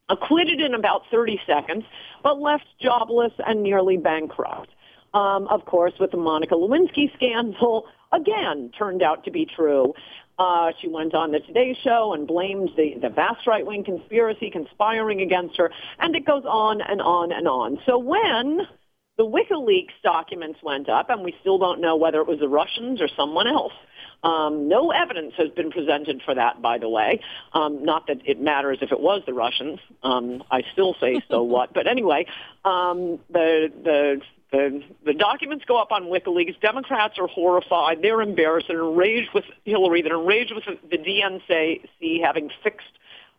acquitted 0.09 0.61
in 0.61 0.73
about 0.73 1.03
30 1.11 1.39
seconds, 1.47 1.83
but 2.23 2.39
left 2.39 2.65
jobless 2.81 3.33
and 3.45 3.63
nearly 3.63 3.97
bankrupt. 3.97 4.69
Um, 5.13 5.47
of 5.47 5.65
course, 5.65 5.93
with 5.99 6.11
the 6.11 6.17
Monica 6.17 6.55
Lewinsky 6.55 7.13
scandal, 7.15 7.85
again, 8.11 8.71
turned 8.77 9.01
out 9.01 9.23
to 9.23 9.31
be 9.31 9.45
true. 9.45 9.93
Uh, 10.37 10.71
she 10.81 10.89
went 10.89 11.15
on 11.15 11.31
the 11.31 11.39
Today 11.39 11.77
Show 11.81 12.13
and 12.13 12.27
blamed 12.27 12.69
the, 12.75 12.95
the 13.01 13.09
vast 13.09 13.47
right-wing 13.47 13.85
conspiracy 13.85 14.49
conspiring 14.51 15.21
against 15.21 15.55
her, 15.57 15.71
and 15.99 16.15
it 16.15 16.25
goes 16.25 16.43
on 16.45 16.81
and 16.81 17.01
on 17.01 17.31
and 17.31 17.47
on. 17.47 17.79
So 17.85 17.97
when 17.97 18.59
the 19.17 19.23
WikiLeaks 19.23 19.93
documents 20.03 20.59
went 20.61 20.89
up, 20.89 21.09
and 21.09 21.23
we 21.23 21.33
still 21.39 21.57
don't 21.57 21.79
know 21.79 21.95
whether 21.95 22.19
it 22.19 22.27
was 22.27 22.39
the 22.39 22.49
Russians 22.49 23.01
or 23.01 23.07
someone 23.15 23.47
else, 23.47 23.71
um, 24.25 24.67
no 24.67 24.89
evidence 24.89 25.33
has 25.37 25.49
been 25.51 25.69
presented 25.69 26.21
for 26.25 26.33
that, 26.33 26.59
by 26.59 26.79
the 26.79 26.89
way. 26.89 27.21
Um, 27.53 27.85
not 27.85 28.07
that 28.07 28.17
it 28.25 28.41
matters 28.41 28.79
if 28.81 28.91
it 28.91 28.99
was 28.99 29.21
the 29.27 29.33
Russians. 29.33 29.79
Um, 30.01 30.43
I 30.49 30.63
still 30.73 30.95
say 30.99 31.21
so 31.29 31.43
what. 31.55 31.73
But 31.73 31.85
anyway, 31.87 32.25
um, 32.65 33.19
the 33.29 33.71
the 33.83 34.21
the, 34.51 34.81
the 35.05 35.13
documents 35.13 35.65
go 35.65 35.77
up 35.77 35.91
on 35.91 36.03
WikiLeaks. 36.03 36.59
Democrats 36.61 37.19
are 37.19 37.27
horrified. 37.27 38.01
They're 38.01 38.21
embarrassed. 38.21 38.67
They're 38.69 38.83
enraged 38.83 39.29
with 39.33 39.43
Hillary. 39.63 40.01
They're 40.01 40.19
enraged 40.19 40.53
with 40.55 40.63
the 40.89 40.97
DNC 40.97 42.23
having 42.23 42.49
fixed 42.63 42.87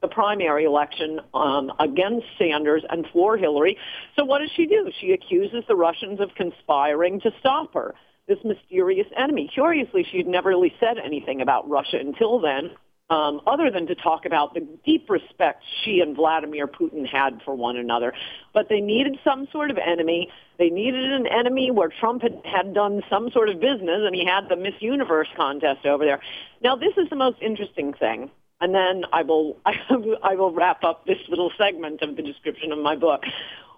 the 0.03 0.09
primary 0.09 0.64
election 0.64 1.20
um, 1.33 1.72
against 1.81 2.27
Sanders 2.38 2.83
and 2.90 3.07
for 3.12 3.38
Hillary. 3.38 3.79
So 4.14 4.25
what 4.25 4.40
does 4.40 4.51
she 4.55 4.66
do? 4.66 4.90
She 5.01 5.12
accuses 5.12 5.64
the 5.66 5.75
Russians 5.75 6.20
of 6.20 6.35
conspiring 6.35 7.20
to 7.20 7.31
stop 7.40 7.72
her 7.72 7.94
this 8.29 8.39
mysterious 8.45 9.07
enemy. 9.17 9.51
Curiously, 9.53 10.07
she'd 10.11 10.27
never 10.27 10.49
really 10.49 10.75
said 10.81 10.99
anything 11.03 11.41
about 11.41 11.69
Russia 11.69 11.99
until 11.99 12.41
then, 12.41 12.71
um, 13.09 13.41
other 13.47 13.71
than 13.71 13.87
to 13.87 13.95
talk 13.95 14.27
about 14.27 14.55
the 14.55 14.67
deep 14.85 15.09
respect 15.09 15.62
she 15.85 16.01
and 16.01 16.17
Vladimir 16.17 16.67
Putin 16.67 17.07
had 17.07 17.41
for 17.45 17.55
one 17.55 17.77
another. 17.77 18.12
But 18.53 18.69
they 18.69 18.81
needed 18.81 19.19
some 19.23 19.47
sort 19.53 19.71
of 19.71 19.79
enemy. 19.79 20.29
They 20.59 20.71
needed 20.71 21.12
an 21.12 21.27
enemy 21.27 21.71
where 21.71 21.89
Trump 21.89 22.23
had, 22.23 22.41
had 22.45 22.75
done 22.75 23.03
some 23.09 23.31
sort 23.31 23.49
of 23.49 23.61
business, 23.61 24.03
and 24.05 24.15
he 24.15 24.25
had 24.25 24.49
the 24.49 24.57
Miss 24.57 24.75
Universe 24.81 25.29
contest 25.37 25.87
over 25.87 26.05
there. 26.05 26.21
Now, 26.62 26.75
this 26.75 26.97
is 26.97 27.09
the 27.09 27.17
most 27.17 27.41
interesting 27.41 27.93
thing. 27.93 28.31
And 28.61 28.75
then 28.75 29.05
I 29.12 29.23
will 29.23 29.59
I 29.67 30.35
will 30.35 30.51
wrap 30.51 30.83
up 30.83 31.05
this 31.05 31.19
little 31.29 31.53
segment 31.59 32.01
of 32.03 32.17
the 32.17 32.23
description 32.23 32.73
of 32.73 32.79
my 32.79 32.97
book. 32.97 33.23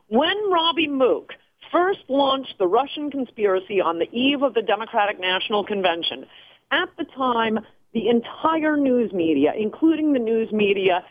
When 0.07 0.37
Robby 0.51 0.87
Mook 0.87 1.33
first 1.73 2.01
launched 2.09 2.55
the 2.59 2.67
Russian 2.67 3.11
conspiracy 3.11 3.81
on 3.81 3.99
the 3.99 4.09
eve 4.13 4.43
of 4.43 4.55
the 4.55 4.63
Democratic 4.63 5.21
National 5.21 5.65
Convention. 5.65 6.27
At 6.71 6.89
the 6.99 7.05
time, 7.05 7.61
the 7.93 8.09
entire 8.09 8.77
news 8.77 9.13
media, 9.13 9.53
including 9.57 10.13
the 10.13 10.19
news 10.19 10.53
media, 10.53 11.05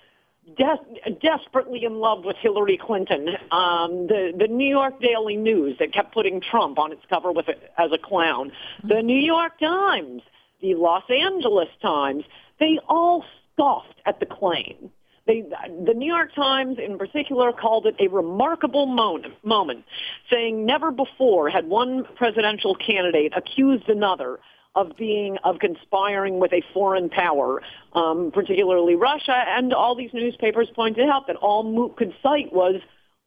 de- 0.56 1.12
desperately 1.22 1.84
in 1.84 2.00
love 2.00 2.24
with 2.24 2.36
Hillary 2.38 2.78
Clinton. 2.82 3.30
Um, 3.52 4.08
the 4.08 4.32
the 4.38 4.48
New 4.48 4.68
York 4.68 5.02
Daily 5.02 5.36
News 5.36 5.78
that 5.80 5.94
kept 5.94 6.14
putting 6.14 6.42
Trump 6.42 6.80
on 6.80 6.92
its 6.92 7.02
cover 7.10 7.32
with 7.32 7.50
it 7.50 7.72
as 7.78 7.92
a 7.92 7.98
clown. 7.98 8.52
The 8.84 9.02
New 9.02 9.20
York 9.20 9.60
Times, 9.60 10.22
the 10.62 10.76
Los 10.76 11.04
Angeles 11.10 11.70
Times, 11.82 12.24
they 12.60 12.80
all 12.88 13.24
scoffed 13.54 14.02
at 14.06 14.20
the 14.20 14.26
claim. 14.26 14.92
They, 15.28 15.42
the 15.42 15.94
New 15.94 16.08
York 16.08 16.34
Times 16.34 16.78
in 16.80 16.98
particular 16.98 17.52
called 17.52 17.86
it 17.86 17.96
a 18.00 18.08
remarkable 18.08 18.86
moment, 18.86 19.86
saying 20.32 20.66
never 20.66 20.90
before 20.90 21.50
had 21.50 21.68
one 21.68 22.06
presidential 22.16 22.76
candidate 22.76 23.34
accused 23.36 23.90
another 23.90 24.40
of 24.74 24.96
being 24.96 25.38
of 25.44 25.60
conspiring 25.60 26.40
with 26.40 26.54
a 26.54 26.62
foreign 26.74 27.10
power, 27.10 27.62
um, 27.94 28.32
particularly 28.32 28.96
Russia. 28.96 29.44
And 29.48 29.74
all 29.74 29.96
these 29.96 30.14
newspapers 30.14 30.70
pointed 30.74 31.10
out 31.10 31.28
that 31.28 31.36
all 31.36 31.64
Mook 31.64 31.98
could 31.98 32.14
cite 32.24 32.54
was 32.54 32.76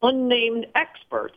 unnamed 0.00 0.66
experts. 0.74 1.36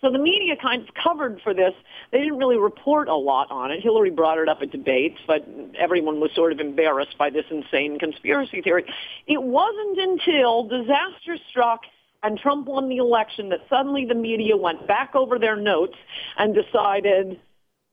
So 0.00 0.10
the 0.10 0.18
media 0.18 0.56
kind 0.56 0.82
of 0.82 0.94
covered 0.94 1.40
for 1.42 1.52
this. 1.52 1.74
They 2.10 2.18
didn't 2.18 2.38
really 2.38 2.56
report 2.56 3.08
a 3.08 3.14
lot 3.14 3.50
on 3.50 3.70
it. 3.70 3.82
Hillary 3.82 4.10
brought 4.10 4.38
it 4.38 4.48
up 4.48 4.62
at 4.62 4.70
debates, 4.70 5.18
but 5.26 5.46
everyone 5.78 6.20
was 6.20 6.30
sort 6.34 6.52
of 6.52 6.60
embarrassed 6.60 7.18
by 7.18 7.28
this 7.28 7.44
insane 7.50 7.98
conspiracy 7.98 8.62
theory. 8.62 8.84
It 9.26 9.42
wasn't 9.42 9.98
until 9.98 10.64
disaster 10.64 11.36
struck 11.50 11.80
and 12.22 12.38
Trump 12.38 12.66
won 12.66 12.88
the 12.88 12.98
election 12.98 13.48
that 13.50 13.60
suddenly 13.68 14.04
the 14.04 14.14
media 14.14 14.56
went 14.56 14.86
back 14.86 15.14
over 15.14 15.38
their 15.38 15.56
notes 15.56 15.96
and 16.36 16.54
decided 16.54 17.40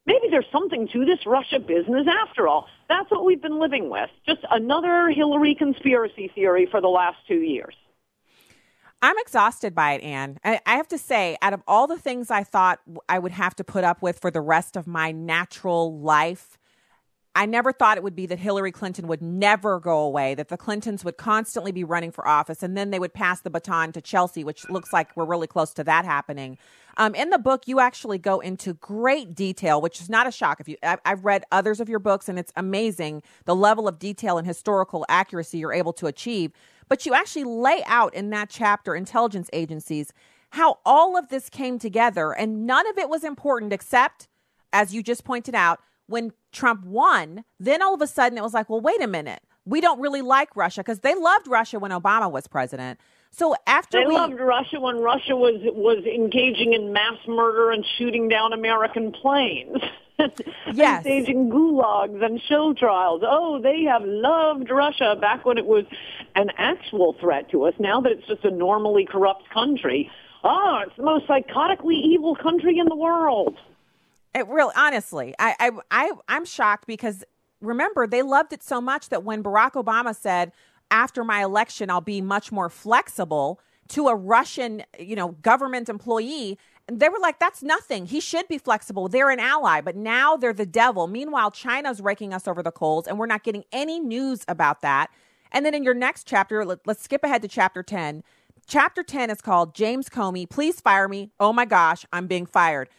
maybe 0.06 0.28
there's 0.30 0.48
something 0.52 0.88
to 0.90 1.06
this 1.06 1.26
Russia 1.26 1.60
business 1.60 2.08
after 2.08 2.48
all. 2.48 2.68
That's 2.90 3.10
what 3.12 3.26
we've 3.26 3.42
been 3.42 3.60
living 3.60 3.90
with. 3.90 4.10
Just 4.26 4.42
another 4.50 5.10
Hillary 5.10 5.56
conspiracy 5.56 6.32
theory 6.34 6.68
for 6.70 6.82
the 6.82 6.88
last 6.88 7.18
two 7.28 7.40
years. 7.40 7.76
I'm 9.02 9.18
exhausted 9.20 9.76
by 9.76 9.94
it, 9.94 10.02
Ann. 10.02 10.40
I, 10.44 10.60
I 10.66 10.78
have 10.78 10.88
to 10.90 10.98
say, 10.98 11.38
out 11.42 11.54
of 11.54 11.62
all 11.68 11.86
the 11.88 12.00
things 12.00 12.32
I 12.32 12.44
thought 12.44 12.80
I 13.08 13.20
would 13.20 13.32
have 13.32 13.56
to 13.58 13.64
put 13.64 13.84
up 13.84 14.02
with 14.02 14.20
for 14.20 14.32
the 14.32 14.42
rest 14.42 14.76
of 14.76 14.88
my 14.88 15.12
natural 15.12 16.00
life, 16.00 16.58
I 17.36 17.46
never 17.46 17.72
thought 17.72 17.98
it 17.98 18.04
would 18.04 18.16
be 18.16 18.26
that 18.26 18.40
Hillary 18.40 18.72
Clinton 18.72 19.08
would 19.08 19.22
never 19.22 19.80
go 19.80 20.00
away, 20.00 20.34
that 20.34 20.48
the 20.48 20.58
Clintons 20.58 21.06
would 21.06 21.18
constantly 21.18 21.72
be 21.72 21.84
running 21.84 22.12
for 22.12 22.28
office, 22.28 22.64
and 22.64 22.76
then 22.76 22.90
they 22.90 22.98
would 22.98 23.14
pass 23.14 23.42
the 23.42 23.52
baton 23.52 23.92
to 23.92 24.02
Chelsea, 24.02 24.44
which 24.44 24.68
looks 24.72 24.92
like 24.92 25.16
we're 25.16 25.26
really 25.26 25.46
close 25.46 25.72
to 25.76 25.84
that 25.84 26.04
happening. 26.04 26.58
Um, 26.98 27.14
in 27.14 27.30
the 27.30 27.38
book, 27.38 27.68
you 27.68 27.80
actually 27.80 28.18
go 28.18 28.40
into 28.40 28.74
great 28.74 29.36
detail, 29.36 29.80
which 29.80 30.02
is 30.02 30.10
not 30.10 30.26
a 30.26 30.32
shock. 30.32 30.60
If 30.60 30.68
you, 30.68 30.78
I, 30.82 30.98
I've 31.06 31.26
read 31.26 31.44
others 31.52 31.80
of 31.80 31.88
your 31.88 32.00
books, 32.00 32.28
and 32.28 32.40
it's 32.40 32.52
amazing 32.56 33.22
the 33.46 33.56
level 33.56 33.88
of 33.88 34.00
detail 34.00 34.40
and 34.40 34.48
historical 34.48 35.06
accuracy 35.08 35.60
you're 35.60 35.74
able 35.74 35.94
to 35.94 36.08
achieve. 36.08 36.54
But 36.90 37.06
you 37.06 37.14
actually 37.14 37.44
lay 37.44 37.84
out 37.86 38.14
in 38.14 38.30
that 38.32 38.50
chapter, 38.50 38.96
intelligence 38.96 39.50
agencies, 39.54 40.14
how 40.52 40.80
all 40.86 41.18
of 41.18 41.30
this 41.30 41.50
came 41.50 41.80
together, 41.80 42.32
and 42.32 42.66
none 42.66 42.88
of 42.88 42.98
it 42.98 43.10
was 43.10 43.24
important 43.24 43.74
except, 43.74 44.28
as 44.72 44.94
you 44.94 45.04
just 45.04 45.24
pointed 45.24 45.56
out, 45.56 45.80
when 46.08 46.32
Trump 46.52 46.86
won, 46.86 47.44
then 47.60 47.82
all 47.82 47.94
of 47.94 48.02
a 48.02 48.08
sudden 48.08 48.38
it 48.38 48.42
was 48.42 48.54
like, 48.54 48.70
well, 48.70 48.82
wait 48.82 49.02
a 49.02 49.08
minute. 49.08 49.42
We 49.66 49.82
don't 49.82 50.00
really 50.00 50.22
like 50.22 50.56
Russia 50.56 50.80
because 50.80 51.02
they 51.02 51.14
loved 51.14 51.48
Russia 51.48 51.78
when 51.78 51.92
Obama 51.92 52.32
was 52.32 52.48
president. 52.48 53.00
So 53.32 53.56
after 53.68 54.00
they 54.00 54.06
we, 54.08 54.16
loved 54.16 54.40
Russia 54.40 54.80
when 54.80 54.98
Russia 54.98 55.36
was 55.36 55.60
was 55.74 56.06
engaging 56.06 56.74
in 56.74 56.94
mass 56.94 57.18
murder 57.28 57.72
and 57.72 57.86
shooting 57.98 58.30
down 58.30 58.54
American 58.54 59.12
planes. 59.12 59.78
yes. 60.74 61.02
staging 61.02 61.50
gulags 61.50 62.24
and 62.24 62.42
show 62.48 62.74
trials. 62.74 63.22
Oh, 63.26 63.60
they 63.62 63.84
have 63.84 64.02
loved 64.04 64.70
Russia 64.70 65.16
back 65.20 65.46
when 65.46 65.58
it 65.58 65.66
was 65.66 65.86
an 66.36 66.50
actual 66.58 67.16
threat 67.20 67.50
to 67.52 67.64
us. 67.66 67.74
Now 67.80 68.02
that 68.02 68.12
it's 68.12 68.28
just 68.28 68.44
a 68.44 68.52
normally 68.52 69.06
corrupt 69.06 69.50
country, 69.50 70.10
oh, 70.44 70.84
it's 70.86 70.96
the 70.98 71.04
most 71.04 71.28
psychotically 71.28 71.96
evil 71.96 72.36
country 72.36 72.80
in 72.80 72.88
the 72.88 72.96
world. 72.96 73.58
It 74.34 74.48
really, 74.48 74.74
honestly, 74.76 75.34
I, 75.40 75.56
I, 75.60 75.72
I, 75.92 76.12
I'm 76.28 76.46
shocked 76.46 76.88
because 76.88 77.24
remember 77.62 78.08
they 78.08 78.22
loved 78.22 78.54
it 78.54 78.64
so 78.64 78.82
much 78.82 79.10
that 79.10 79.24
when 79.24 79.44
Barack 79.44 79.74
Obama 79.74 80.16
said, 80.16 80.52
"After 80.92 81.24
my 81.24 81.44
election, 81.44 81.90
I'll 81.90 82.02
be 82.02 82.22
much 82.22 82.52
more 82.52 82.70
flexible," 82.70 83.60
to 83.90 84.08
a 84.08 84.16
Russian, 84.16 84.84
you 85.00 85.16
know, 85.16 85.30
government 85.42 85.90
employee, 85.90 86.60
they 86.92 87.10
were 87.10 87.20
like, 87.20 87.40
"That's 87.40 87.62
nothing. 87.62 88.06
He 88.06 88.20
should 88.20 88.48
be 88.48 88.58
flexible. 88.58 89.08
They're 89.08 89.30
an 89.30 89.40
ally." 89.40 89.82
But 89.82 89.96
now 89.96 90.38
they're 90.38 90.54
the 90.54 90.66
devil. 90.66 91.08
Meanwhile, 91.08 91.52
China's 91.52 92.02
raking 92.02 92.34
us 92.34 92.48
over 92.48 92.64
the 92.64 92.72
coals, 92.72 93.08
and 93.08 93.18
we're 93.18 93.26
not 93.26 93.44
getting 93.44 93.66
any 93.72 94.00
news 94.00 94.46
about 94.48 94.82
that. 94.82 95.10
And 95.52 95.66
then 95.66 95.74
in 95.74 95.84
your 95.84 95.94
next 95.94 96.28
chapter, 96.28 96.66
let, 96.66 96.86
let's 96.86 97.04
skip 97.04 97.24
ahead 97.24 97.42
to 97.42 97.48
chapter 97.48 97.84
ten. 97.84 98.24
Chapter 98.70 99.02
10 99.02 99.30
is 99.30 99.40
called 99.40 99.74
James 99.74 100.10
Comey, 100.10 100.50
Please 100.50 100.82
Fire 100.82 101.08
Me. 101.08 101.32
Oh 101.40 101.54
my 101.54 101.64
gosh, 101.64 102.06
I'm 102.12 102.28
being 102.28 102.46
fired. 102.46 102.90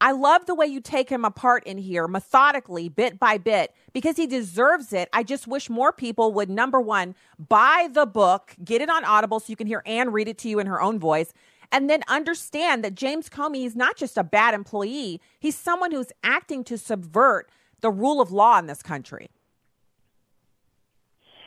I 0.00 0.12
love 0.12 0.46
the 0.46 0.54
way 0.54 0.66
you 0.66 0.80
take 0.80 1.08
him 1.08 1.24
apart 1.24 1.64
in 1.64 1.78
here 1.78 2.06
methodically, 2.06 2.88
bit 2.88 3.18
by 3.18 3.36
bit, 3.36 3.74
because 3.92 4.16
he 4.16 4.28
deserves 4.28 4.92
it. 4.92 5.08
I 5.12 5.24
just 5.24 5.48
wish 5.48 5.68
more 5.68 5.90
people 5.92 6.32
would, 6.34 6.48
number 6.48 6.80
one, 6.80 7.16
buy 7.38 7.88
the 7.90 8.06
book, 8.06 8.54
get 8.62 8.82
it 8.82 8.88
on 8.88 9.04
Audible 9.04 9.40
so 9.40 9.46
you 9.48 9.56
can 9.56 9.66
hear 9.66 9.82
Ann 9.84 10.12
read 10.12 10.28
it 10.28 10.38
to 10.38 10.48
you 10.48 10.60
in 10.60 10.66
her 10.66 10.80
own 10.80 11.00
voice, 11.00 11.32
and 11.70 11.88
then 11.88 12.02
understand 12.08 12.84
that 12.84 12.94
James 12.94 13.28
Comey 13.28 13.64
is 13.64 13.76
not 13.76 13.96
just 13.96 14.16
a 14.16 14.24
bad 14.24 14.54
employee, 14.54 15.20
he's 15.38 15.56
someone 15.56 15.90
who's 15.90 16.12
acting 16.22 16.64
to 16.64 16.78
subvert 16.78 17.50
the 17.80 17.90
rule 17.90 18.20
of 18.20 18.32
law 18.32 18.58
in 18.58 18.66
this 18.66 18.82
country. 18.82 19.28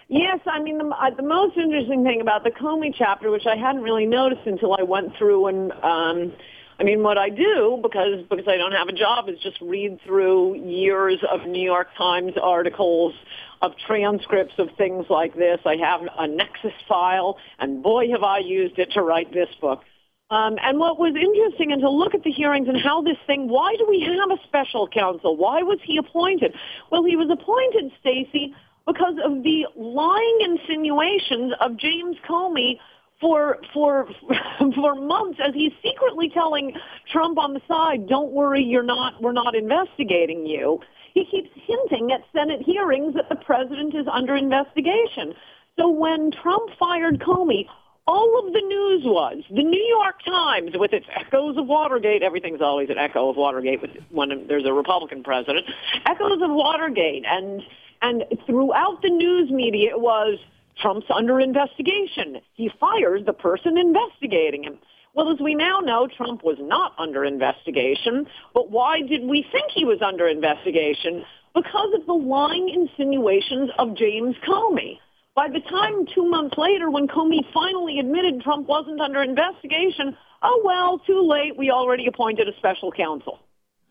Yes, 0.08 0.40
I 0.48 0.60
mean 0.62 0.80
the, 0.80 0.88
uh, 0.88 1.12
the 1.16 1.24
most 1.24 1.56
interesting 1.56 2.04
thing 2.04 2.20
about 2.20 2.44
the 2.44 2.50
Comey 2.50 2.94
chapter, 2.98 3.30
which 3.30 3.46
I 3.46 3.56
hadn't 3.56 3.84
really 3.84 4.08
noticed 4.08 4.46
until 4.46 4.74
I 4.74 4.82
went 4.82 5.16
through 5.18 5.48
and 5.48 5.72
um, 5.84 6.34
I 6.80 6.84
mean, 6.84 7.04
what 7.04 7.18
I 7.18 7.30
do 7.30 7.78
because 7.84 8.24
because 8.30 8.48
I 8.48 8.56
don't 8.56 8.72
have 8.72 8.88
a 8.88 8.94
job 8.94 9.28
is 9.28 9.38
just 9.40 9.60
read 9.60 10.00
through 10.06 10.56
years 10.56 11.22
of 11.30 11.46
New 11.46 11.62
York 11.62 11.90
Times 11.98 12.34
articles, 12.42 13.14
of 13.62 13.74
transcripts 13.86 14.54
of 14.58 14.70
things 14.78 15.08
like 15.10 15.36
this. 15.36 15.60
I 15.66 15.76
have 15.76 16.02
a 16.04 16.26
Nexis 16.26 16.74
file, 16.88 17.38
and 17.60 17.84
boy, 17.84 18.10
have 18.12 18.24
I 18.24 18.40
used 18.40 18.80
it 18.80 18.94
to 18.94 19.02
write 19.02 19.34
this 19.34 19.50
book. 19.60 19.84
Um, 20.32 20.58
and 20.62 20.78
what 20.78 21.00
was 21.00 21.16
interesting, 21.16 21.72
and 21.72 21.82
to 21.82 21.90
look 21.90 22.14
at 22.14 22.24
the 22.24 22.32
hearings 22.32 22.68
and 22.68 22.78
how 22.80 23.02
this 23.02 23.18
thing, 23.26 23.50
why 23.50 23.76
do 23.78 23.88
we 23.90 24.02
have 24.02 24.30
a 24.30 24.42
special 24.44 24.88
counsel? 24.88 25.36
Why 25.36 25.64
was 25.64 25.80
he 25.84 25.98
appointed? 25.98 26.54
Well, 26.92 27.04
he 27.04 27.16
was 27.16 27.30
appointed, 27.32 27.92
Stacy, 28.00 28.54
because 28.86 29.16
of 29.26 29.42
the 29.42 29.66
lying 29.76 30.40
insinuations 30.42 31.54
of 31.60 31.78
James 31.78 32.16
Comey 32.28 32.78
for 33.20 33.58
for 33.74 34.08
for 34.76 34.96
months 34.96 35.40
as 35.44 35.54
he's 35.56 35.74
secretly 35.84 36.30
telling 36.30 36.74
Trump 37.12 37.40
on 37.40 37.54
the 37.54 37.62
side, 37.68 38.08
"Don't 38.08 38.32
worry, 38.32 38.64
you're 38.64 38.84
not 38.84 39.22
we're 39.22 39.32
not 39.32 39.56
investigating 39.56 40.46
you." 40.46 40.80
He 41.14 41.26
keeps 41.26 41.50
hinting 41.56 42.12
at 42.12 42.22
Senate 42.34 42.62
hearings 42.62 43.16
that 43.16 43.30
the 43.30 43.36
president 43.36 43.96
is 43.96 44.06
under 44.12 44.36
investigation. 44.36 45.34
So 45.78 45.90
when 45.90 46.32
Trump 46.32 46.70
fired 46.78 47.20
Comey, 47.20 47.66
all 48.10 48.40
of 48.40 48.54
the 48.54 48.62
news 48.62 49.04
was 49.06 49.44
the 49.50 49.64
New 49.64 49.84
York 49.84 50.16
Times 50.26 50.72
with 50.74 50.94
its 50.94 51.06
echoes 51.16 51.58
of 51.58 51.68
Watergate. 51.68 52.24
Everything's 52.24 52.62
always 52.62 52.90
an 52.90 52.98
echo 52.98 53.30
of 53.30 53.38
Watergate 53.38 53.82
when 54.10 54.48
there's 54.48 54.66
a 54.66 54.74
Republican 54.74 55.24
president. 55.24 55.68
Echoes 56.08 56.42
of 56.42 56.50
Watergate, 56.50 57.24
and 57.28 57.62
and 58.02 58.26
throughout 58.48 59.04
the 59.04 59.10
news 59.10 59.52
media, 59.52 59.92
it 59.92 60.02
was 60.02 60.40
Trump's 60.82 61.06
under 61.14 61.40
investigation. 61.40 62.42
He 62.54 62.72
fires 62.80 63.22
the 63.28 63.34
person 63.34 63.78
investigating 63.78 64.64
him. 64.64 64.80
Well, 65.14 65.32
as 65.32 65.40
we 65.40 65.54
now 65.54 65.80
know, 65.80 66.08
Trump 66.08 66.44
was 66.44 66.58
not 66.60 66.94
under 66.98 67.24
investigation. 67.24 68.26
But 68.56 68.72
why 68.72 69.02
did 69.02 69.24
we 69.26 69.46
think 69.52 69.66
he 69.72 69.86
was 69.86 70.02
under 70.02 70.28
investigation? 70.28 71.26
Because 71.54 71.94
of 71.94 72.08
the 72.08 72.14
lying 72.14 72.70
insinuations 72.70 73.70
of 73.78 73.96
James 73.96 74.36
Comey. 74.48 74.98
By 75.40 75.48
the 75.48 75.62
time 75.62 76.06
two 76.14 76.28
months 76.28 76.58
later, 76.58 76.92
when 76.92 77.08
Comey 77.08 77.46
finally 77.54 77.98
admitted 77.98 78.42
Trump 78.42 78.68
wasn't 78.68 79.00
under 79.00 79.24
investigation, 79.24 80.18
oh, 80.44 80.62
well, 80.66 81.00
too 81.08 81.26
late. 81.26 81.58
We 81.58 81.72
already 81.72 82.08
appointed 82.08 82.50
a 82.50 82.52
special 82.58 82.92
counsel. 82.92 83.40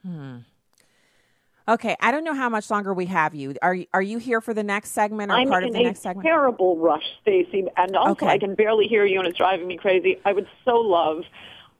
Hmm. 0.07 0.41
Okay, 1.67 1.97
I 2.01 2.11
don't 2.11 2.25
know 2.25 2.35
how 2.35 2.51
much 2.51 2.71
longer 2.71 2.93
we 2.93 3.07
have 3.07 3.35
you. 3.35 3.55
Are 3.63 3.79
are 3.95 4.03
you 4.03 4.19
here 4.19 4.43
for 4.43 4.53
the 4.53 4.63
next 4.63 4.91
segment 4.91 5.33
or 5.33 5.37
I'm 5.37 5.49
part 5.49 5.65
of 5.65 5.73
the 5.73 5.83
next 5.83 6.03
segment? 6.03 6.27
Terrible 6.27 6.77
rush, 6.77 7.05
Stacy, 7.23 7.65
and 7.79 7.97
also 7.97 8.27
Okay. 8.27 8.29
I 8.29 8.37
can 8.37 8.55
barely 8.55 8.87
hear 8.87 9.07
you, 9.07 9.19
and 9.19 9.27
it's 9.27 9.39
driving 9.39 9.69
me 9.69 9.79
crazy. 9.79 10.19
I 10.27 10.35
would 10.35 10.49
so 10.67 10.73
love 10.73 11.23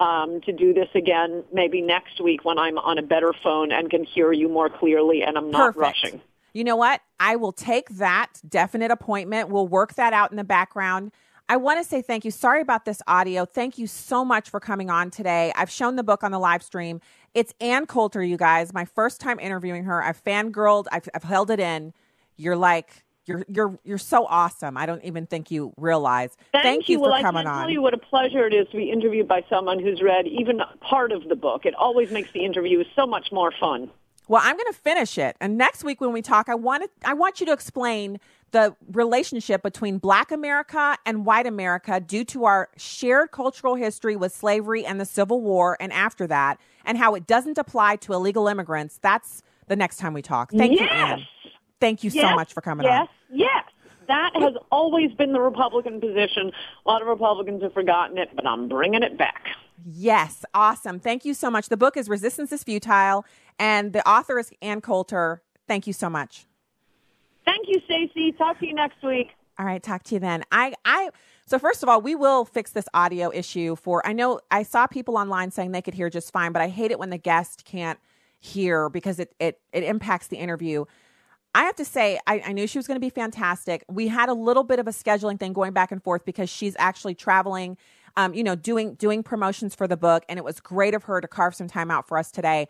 um, 0.01 0.41
to 0.47 0.53
do 0.53 0.73
this 0.73 0.89
again, 0.95 1.45
maybe 1.53 1.83
next 1.83 2.23
week 2.23 2.43
when 2.43 2.59
I'm 2.59 2.79
on 2.79 2.97
a 2.97 3.03
better 3.03 3.35
phone 3.43 3.71
and 3.71 3.91
can 3.91 4.05
hear 4.05 4.33
you 4.33 4.49
more 4.49 4.71
clearly, 4.71 5.25
and 5.27 5.37
I'm 5.37 5.51
not 5.51 5.75
Perfect. 5.75 5.79
rushing. 5.79 6.23
You 6.53 6.65
know 6.65 6.77
what? 6.77 7.01
I 7.21 7.37
will 7.37 7.53
take 7.53 7.89
that 7.91 8.41
definite 8.49 8.91
appointment. 8.91 9.49
We'll 9.51 9.69
work 9.69 9.95
that 9.95 10.13
out 10.13 10.31
in 10.31 10.37
the 10.37 10.45
background. 10.45 11.13
I 11.51 11.57
want 11.57 11.83
to 11.83 11.89
say 11.89 12.03
thank 12.03 12.25
you. 12.25 12.31
Sorry 12.31 12.61
about 12.61 12.85
this 12.85 13.01
audio. 13.07 13.47
Thank 13.47 13.79
you 13.79 13.87
so 13.87 14.25
much 14.25 14.51
for 14.51 14.61
coming 14.61 14.91
on 14.91 15.11
today. 15.11 15.53
I've 15.57 15.71
shown 15.71 15.97
the 15.97 16.03
book 16.03 16.23
on 16.23 16.31
the 16.31 16.39
live 16.39 16.63
stream. 16.63 17.01
It's 17.35 17.55
Ann 17.61 17.87
Coulter, 17.87 18.23
you 18.23 18.37
guys. 18.37 18.75
My 18.75 18.85
first 18.85 19.21
time 19.21 19.39
interviewing 19.39 19.85
her. 19.85 20.03
I've 20.03 20.23
fangirled. 20.23 20.87
I've, 20.93 21.09
I've 21.15 21.23
held 21.23 21.51
it 21.51 21.61
in. 21.61 21.95
You're 22.37 22.57
like 22.57 23.05
you're 23.25 23.45
you're 23.49 23.79
you're 23.85 23.99
so 23.99 24.27
awesome. 24.27 24.77
I 24.77 24.87
don't 24.87 25.05
even 25.05 25.27
think 25.27 25.51
you 25.51 25.73
realize. 25.77 26.37
Thank, 26.53 26.89
you, 26.89 27.01
Well, 27.01 27.11
for 27.11 27.17
I 27.17 27.23
coming 27.23 27.47
on. 27.47 27.63
tell 27.63 27.71
you 27.71 27.83
what 27.83 27.95
a 27.95 27.99
pleasure 27.99 28.47
it 28.47 28.55
is 28.55 28.67
to 28.71 28.77
be 28.77 28.91
interviewed 28.91 29.29
by 29.29 29.45
someone 29.49 29.79
who's 29.79 30.01
read 30.03 30.27
even 30.27 30.61
part 30.81 31.13
of 31.13 31.29
the 31.29 31.37
book. 31.37 31.67
It 31.67 31.75
always 31.75 32.11
makes 32.11 32.33
the 32.33 32.45
interview 32.45 32.85
so 32.97 33.07
much 33.07 33.31
more 33.31 33.53
fun. 33.61 33.91
Well, 34.29 34.43
I'm 34.45 34.57
going 34.57 34.71
to 34.73 34.79
finish 34.79 35.17
it. 35.19 35.37
And 35.41 35.57
next 35.57 35.83
week 35.83 36.01
when 36.01 36.13
we 36.13 36.23
talk, 36.23 36.49
I 36.49 36.55
want 36.55 36.85
to, 36.85 37.09
I 37.09 37.15
want 37.15 37.41
you 37.41 37.47
to 37.47 37.53
explain 37.53 38.21
the 38.51 38.75
relationship 38.93 39.63
between 39.63 39.99
Black 39.99 40.31
America 40.31 40.97
and 41.05 41.27
White 41.27 41.47
America 41.47 42.01
due 42.01 42.25
to 42.25 42.45
our 42.45 42.69
shared 42.77 43.31
cultural 43.31 43.75
history 43.75 44.17
with 44.17 44.35
slavery 44.35 44.87
and 44.87 45.01
the 45.01 45.05
Civil 45.05 45.41
War 45.41 45.77
and 45.81 45.93
after 45.93 46.27
that, 46.27 46.59
and 46.85 46.97
how 46.97 47.15
it 47.15 47.27
doesn't 47.27 47.59
apply 47.59 47.97
to 47.97 48.13
illegal 48.13 48.49
immigrants. 48.49 48.99
That's 49.03 49.43
the 49.67 49.77
next 49.77 49.99
time 49.99 50.15
we 50.15 50.23
talk. 50.23 50.51
Thank 50.51 50.73
you, 50.73 50.87
Yes. 50.87 50.93
Ann. 50.93 51.27
Thank 51.81 52.03
you 52.03 52.11
so 52.11 52.35
much 52.35 52.53
for 52.53 52.61
coming 52.61 52.85
yes, 52.85 53.03
on. 53.03 53.39
Yes, 53.39 53.65
That 54.09 54.31
has 54.35 54.55
always 54.73 55.13
been 55.13 55.33
the 55.33 55.41
Republican 55.41 56.01
position. 56.01 56.51
A 56.85 56.89
lot 56.89 57.03
of 57.03 57.09
Republicans 57.09 57.63
have 57.63 57.75
forgotten 57.75 58.19
it, 58.19 58.31
but 58.35 58.47
I'm 58.47 58.69
bringing 58.69 59.03
it 59.03 59.17
back. 59.19 59.45
Yes, 59.87 60.45
awesome. 60.55 60.99
Thank 60.99 61.25
you 61.25 61.35
so 61.35 61.51
much. 61.51 61.69
The 61.69 61.77
book 61.77 61.97
is 61.97 62.09
Resistance 62.09 62.51
is 62.51 62.65
Futile, 62.65 63.25
and 63.59 63.93
the 63.93 64.07
author 64.09 64.39
is 64.39 64.51
Ann 64.63 64.81
Coulter. 64.81 65.43
Thank 65.67 65.87
you 65.87 65.93
so 65.93 66.09
much. 66.09 66.47
Thank 67.45 67.67
you, 67.69 67.81
Stacy. 67.85 68.33
Talk 68.33 68.59
to 68.61 68.67
you 68.67 68.75
next 68.75 69.03
week. 69.03 69.29
All 69.59 69.67
right, 69.67 69.83
talk 69.83 70.05
to 70.05 70.15
you 70.15 70.21
then. 70.21 70.45
I, 70.53 70.75
I, 70.85 71.11
so 71.47 71.59
first 71.59 71.83
of 71.83 71.89
all, 71.89 72.01
we 72.01 72.15
will 72.15 72.45
fix 72.45 72.71
this 72.71 72.85
audio 72.95 73.33
issue 73.33 73.75
for, 73.75 74.07
I 74.07 74.13
know 74.13 74.41
I 74.51 74.63
saw 74.63 74.87
people 74.87 75.17
online 75.17 75.51
saying 75.51 75.73
they 75.73 75.83
could 75.83 75.95
hear 75.95 76.11
just 76.11 76.33
fine, 76.33 76.53
but 76.53 76.63
I 76.63 76.69
hate 76.69 76.93
it 76.93 76.99
when 76.99 77.11
the 77.11 77.19
guest 77.19 77.65
can't 77.65 77.99
hear 78.39 78.89
because 78.89 79.19
it, 79.19 79.35
it, 79.41 79.61
it 79.73 79.83
impacts 79.83 80.29
the 80.29 80.37
interview. 80.37 80.85
I 81.55 81.65
have 81.65 81.75
to 81.77 81.85
say, 81.85 82.21
I, 82.27 82.43
I 82.47 82.53
knew 82.53 82.69
she 82.69 82.79
was 82.79 82.87
going 82.87 82.97
to 82.97 83.05
be 83.05 83.11
fantastic. 83.11 83.83
We 83.89 84.07
had 84.07 84.29
a 84.29 84.35
little 84.35 84.63
bit 84.63 84.79
of 84.79 84.87
a 84.87 84.93
scheduling 84.93 85.41
thing 85.41 85.53
going 85.53 85.73
back 85.73 85.91
and 85.91 86.01
forth 86.03 86.25
because 86.25 86.49
she's 86.49 86.77
actually 86.79 87.17
traveling, 87.17 87.77
um, 88.17 88.35
you 88.35 88.45
know, 88.45 88.55
doing 88.55 88.95
doing 88.95 89.25
promotions 89.25 89.75
for 89.75 89.89
the 89.89 89.97
book, 89.97 90.25
and 90.29 90.39
it 90.39 90.45
was 90.45 90.61
great 90.61 90.95
of 90.95 91.05
her 91.05 91.21
to 91.21 91.27
carve 91.27 91.55
some 91.55 91.67
time 91.67 91.91
out 91.91 92.07
for 92.07 92.17
us 92.19 92.31
today. 92.31 92.69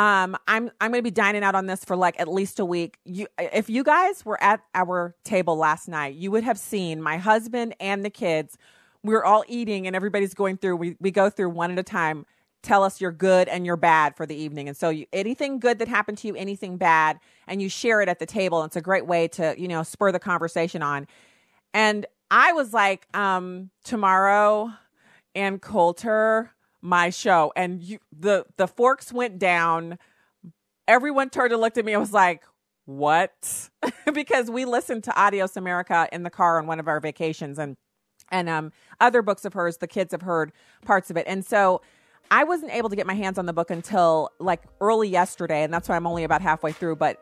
Um, 0.00 0.34
I'm 0.48 0.70
I'm 0.80 0.94
to 0.94 1.02
be 1.02 1.10
dining 1.10 1.42
out 1.42 1.54
on 1.54 1.66
this 1.66 1.84
for 1.84 1.94
like 1.94 2.18
at 2.18 2.26
least 2.26 2.58
a 2.58 2.64
week. 2.64 2.96
You, 3.04 3.26
if 3.38 3.68
you 3.68 3.84
guys 3.84 4.24
were 4.24 4.42
at 4.42 4.62
our 4.74 5.14
table 5.24 5.56
last 5.56 5.88
night, 5.88 6.14
you 6.14 6.30
would 6.30 6.42
have 6.42 6.58
seen 6.58 7.02
my 7.02 7.18
husband 7.18 7.74
and 7.80 8.02
the 8.02 8.08
kids. 8.08 8.56
We 9.02 9.12
were 9.12 9.26
all 9.26 9.44
eating, 9.46 9.86
and 9.86 9.94
everybody's 9.94 10.32
going 10.32 10.56
through. 10.56 10.76
We 10.76 10.96
we 11.00 11.10
go 11.10 11.28
through 11.28 11.50
one 11.50 11.70
at 11.70 11.78
a 11.78 11.82
time. 11.82 12.24
Tell 12.62 12.82
us 12.82 12.98
you're 12.98 13.12
good 13.12 13.46
and 13.48 13.66
you're 13.66 13.76
bad 13.76 14.16
for 14.16 14.24
the 14.24 14.34
evening. 14.34 14.68
And 14.68 14.76
so, 14.76 14.88
you, 14.88 15.04
anything 15.12 15.58
good 15.58 15.78
that 15.80 15.88
happened 15.88 16.16
to 16.18 16.28
you, 16.28 16.34
anything 16.34 16.78
bad, 16.78 17.20
and 17.46 17.60
you 17.60 17.68
share 17.68 18.00
it 18.00 18.08
at 18.08 18.20
the 18.20 18.26
table. 18.26 18.64
It's 18.64 18.76
a 18.76 18.80
great 18.80 19.06
way 19.06 19.28
to 19.28 19.54
you 19.58 19.68
know 19.68 19.82
spur 19.82 20.12
the 20.12 20.18
conversation 20.18 20.82
on. 20.82 21.08
And 21.74 22.06
I 22.30 22.52
was 22.54 22.72
like, 22.72 23.06
um, 23.12 23.68
tomorrow, 23.84 24.72
Ann 25.34 25.58
Coulter, 25.58 26.52
my 26.82 27.10
show, 27.10 27.52
and 27.56 27.82
you, 27.82 27.98
the 28.16 28.46
the 28.56 28.66
forks 28.66 29.12
went 29.12 29.38
down. 29.38 29.98
Everyone 30.88 31.30
turned 31.30 31.52
and 31.52 31.60
looked 31.60 31.78
at 31.78 31.84
me. 31.84 31.94
I 31.94 31.98
was 31.98 32.12
like, 32.12 32.42
"What?" 32.86 33.70
because 34.12 34.50
we 34.50 34.64
listened 34.64 35.04
to 35.04 35.20
Adios 35.20 35.56
America 35.56 36.08
in 36.12 36.22
the 36.22 36.30
car 36.30 36.58
on 36.58 36.66
one 36.66 36.80
of 36.80 36.88
our 36.88 37.00
vacations, 37.00 37.58
and 37.58 37.76
and 38.30 38.48
um 38.48 38.72
other 39.00 39.22
books 39.22 39.44
of 39.44 39.54
hers. 39.54 39.78
The 39.78 39.88
kids 39.88 40.12
have 40.12 40.22
heard 40.22 40.52
parts 40.84 41.10
of 41.10 41.16
it, 41.16 41.26
and 41.26 41.44
so. 41.44 41.82
I 42.32 42.44
wasn't 42.44 42.72
able 42.72 42.88
to 42.90 42.94
get 42.94 43.08
my 43.08 43.14
hands 43.14 43.38
on 43.38 43.46
the 43.46 43.52
book 43.52 43.72
until 43.72 44.30
like 44.38 44.62
early 44.80 45.08
yesterday, 45.08 45.64
and 45.64 45.74
that's 45.74 45.88
why 45.88 45.96
I'm 45.96 46.06
only 46.06 46.22
about 46.22 46.40
halfway 46.40 46.70
through. 46.70 46.94
But 46.94 47.20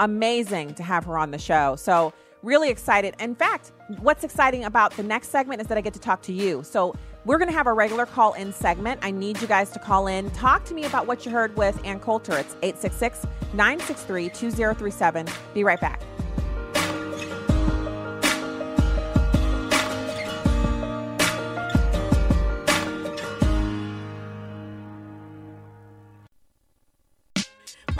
amazing 0.00 0.74
to 0.74 0.82
have 0.82 1.04
her 1.04 1.16
on 1.16 1.30
the 1.30 1.38
show. 1.38 1.76
So, 1.76 2.12
really 2.42 2.70
excited. 2.70 3.14
In 3.20 3.34
fact, 3.34 3.72
what's 4.00 4.24
exciting 4.24 4.64
about 4.64 4.96
the 4.96 5.02
next 5.02 5.28
segment 5.28 5.60
is 5.60 5.68
that 5.68 5.78
I 5.78 5.82
get 5.82 5.92
to 5.94 6.00
talk 6.00 6.22
to 6.22 6.32
you. 6.32 6.62
So, 6.64 6.94
We're 7.26 7.36
going 7.36 7.48
to 7.48 7.54
have 7.54 7.66
a 7.66 7.72
regular 7.72 8.06
call 8.06 8.32
in 8.32 8.52
segment. 8.52 9.00
I 9.02 9.10
need 9.10 9.40
you 9.42 9.46
guys 9.46 9.70
to 9.72 9.78
call 9.78 10.06
in. 10.06 10.30
Talk 10.30 10.64
to 10.64 10.74
me 10.74 10.84
about 10.84 11.06
what 11.06 11.26
you 11.26 11.32
heard 11.32 11.54
with 11.54 11.78
Ann 11.84 12.00
Coulter. 12.00 12.38
It's 12.38 12.56
866 12.62 13.26
963 13.52 14.30
2037. 14.30 15.26
Be 15.52 15.64
right 15.64 15.80
back. 15.80 16.00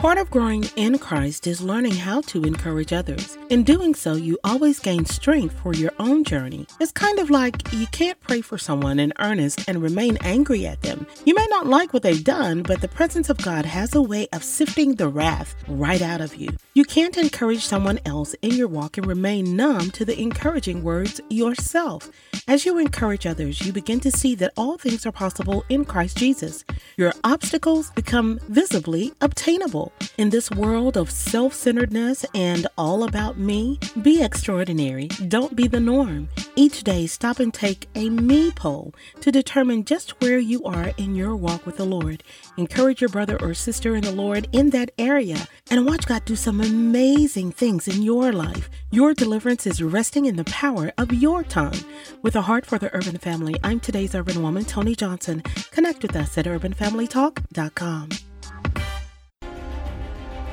Part 0.01 0.17
of 0.17 0.31
growing 0.31 0.65
in 0.77 0.99
Christ 0.99 1.47
is 1.47 1.61
learning 1.61 1.93
how 1.95 2.23
to 2.23 2.45
encourage 2.45 2.91
others. 2.91 3.37
In 3.51 3.65
doing 3.65 3.95
so, 3.95 4.15
you 4.15 4.39
always 4.45 4.79
gain 4.79 5.05
strength 5.05 5.61
for 5.61 5.75
your 5.75 5.93
own 5.99 6.25
journey. 6.25 6.67
It's 6.81 6.91
kind 6.91 7.19
of 7.19 7.29
like 7.29 7.71
you 7.75 7.87
can't 7.89 8.19
pray 8.23 8.41
for 8.41 8.57
someone 8.57 8.99
in 8.99 9.13
earnest 9.19 9.69
and 9.69 9.83
remain 9.83 10.17
angry 10.23 10.65
at 10.67 10.81
them. 10.81 11.07
You 11.27 11.35
may 11.35 11.47
not 11.51 11.67
like 11.67 11.93
what 11.93 12.03
they've 12.03 12.25
done, 12.25 12.63
but 12.63 12.81
the 12.81 12.89
presence 12.89 13.29
of 13.29 13.37
God 13.43 13.67
has 13.67 13.95
a 13.95 14.01
way 14.01 14.27
of 14.33 14.43
sifting 14.43 14.95
the 14.95 15.07
wrath 15.09 15.55
right 15.69 16.01
out 16.01 16.23
of 16.23 16.35
you. 16.35 16.49
You 16.73 16.85
can't 16.85 17.17
encourage 17.17 17.65
someone 17.65 17.99
else 18.07 18.35
in 18.43 18.53
your 18.53 18.69
walk 18.69 18.97
and 18.97 19.05
remain 19.05 19.57
numb 19.57 19.91
to 19.91 20.05
the 20.05 20.17
encouraging 20.17 20.85
words 20.85 21.21
yourself. 21.29 22.09
As 22.47 22.65
you 22.65 22.79
encourage 22.79 23.27
others, 23.27 23.61
you 23.61 23.73
begin 23.73 23.99
to 24.01 24.11
see 24.13 24.37
that 24.37 24.53
all 24.57 24.79
things 24.79 25.05
are 25.05 25.11
possible 25.11 25.65
in 25.69 25.85
Christ 25.85 26.17
Jesus. 26.17 26.65
Your 26.97 27.13
obstacles 27.25 27.91
become 27.91 28.39
visibly 28.49 29.13
obtainable. 29.21 29.93
In 30.17 30.31
this 30.31 30.49
world 30.53 30.97
of 30.97 31.11
self 31.11 31.55
centeredness 31.55 32.25
and 32.37 32.69
all 32.79 33.03
about 33.03 33.37
me, 33.37 33.81
be 34.01 34.23
extraordinary. 34.23 35.09
Don't 35.27 35.57
be 35.57 35.67
the 35.67 35.81
norm. 35.81 36.29
Each 36.55 36.85
day, 36.85 37.09
stop 37.09 37.41
and 37.41 37.53
take 37.53 37.89
a 37.97 38.11
me 38.11 38.53
poll 38.53 38.95
to 39.23 39.33
determine 39.33 39.85
just 39.85 40.21
where 40.21 40.39
you 40.39 40.63
are 40.65 40.93
in 40.99 41.17
your 41.17 41.35
walk 41.35 41.67
with 41.67 41.79
the 41.79 41.85
Lord. 41.85 42.23
Encourage 42.57 43.01
your 43.01 43.11
brother 43.11 43.41
or 43.41 43.55
sister 43.55 43.97
in 43.97 44.03
the 44.03 44.13
Lord 44.13 44.49
in 44.53 44.71
that 44.71 44.93
area 44.99 45.49
and 45.71 45.87
watch 45.87 46.07
God 46.07 46.25
do 46.25 46.37
some 46.37 46.60
amazing 46.61 47.53
things 47.53 47.89
in 47.89 48.03
your 48.03 48.33
life. 48.33 48.69
Your 48.91 49.15
deliverance 49.15 49.67
is 49.67 49.83
resting 49.83 50.27
in 50.27 50.37
the 50.37 50.45
power 50.45 50.93
of 50.99 51.13
your 51.13 51.43
tongue. 51.43 51.79
With 52.23 52.37
a 52.37 52.43
heart 52.43 52.67
for 52.67 52.79
the 52.79 52.95
urban 52.95 53.19
family, 53.19 53.57
I'm 53.65 53.81
today's 53.81 54.15
urban 54.15 54.43
woman, 54.43 54.65
Tony 54.65 54.95
Johnson. 54.95 55.43
Connect 55.71 56.03
with 56.03 56.17
us 56.17 56.37
at 56.39 56.47
urbanfamilytalk.com. 56.47 58.09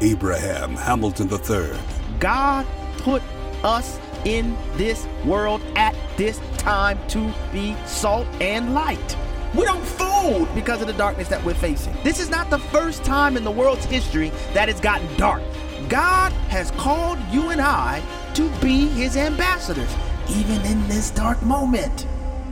Abraham 0.02 0.76
Hamilton 0.76 1.30
III. 1.30 1.80
God 2.20 2.66
put 3.00 3.22
us 3.64 4.00
in 4.26 4.56
this 4.76 5.08
world 5.26 5.62
at 5.76 5.96
this 6.18 6.40
time 6.58 7.00
to 7.08 7.34
be 7.52 7.76
salt 7.86 8.28
and 8.40 8.74
light. 8.74 9.18
We 9.56 9.66
don't 9.66 9.84
fold 9.84 10.54
because 10.54 10.82
of 10.82 10.88
the 10.88 10.94
darkness 10.94 11.30
that 11.30 11.44
we're 11.44 11.56
facing. 11.56 11.96
This 12.04 12.20
is 12.20 12.30
not 12.30 12.50
the 12.50 12.60
first 12.60 13.04
time 13.04 13.38
in 13.38 13.44
the 13.44 13.52
world's 13.52 13.86
history 13.86 14.30
that 14.54 14.70
it's 14.70 14.82
gotten 14.82 15.08
dark. 15.18 15.42
God 15.90 16.32
has 16.50 16.72
called 16.72 17.20
you 17.32 17.50
and 17.52 17.62
I 17.62 18.02
to 18.34 18.50
be 18.60 18.88
his 18.88 19.16
ambassadors, 19.16 19.96
even 20.30 20.60
in 20.66 20.86
this 20.88 21.12
dark 21.12 21.42
moment. 21.44 22.08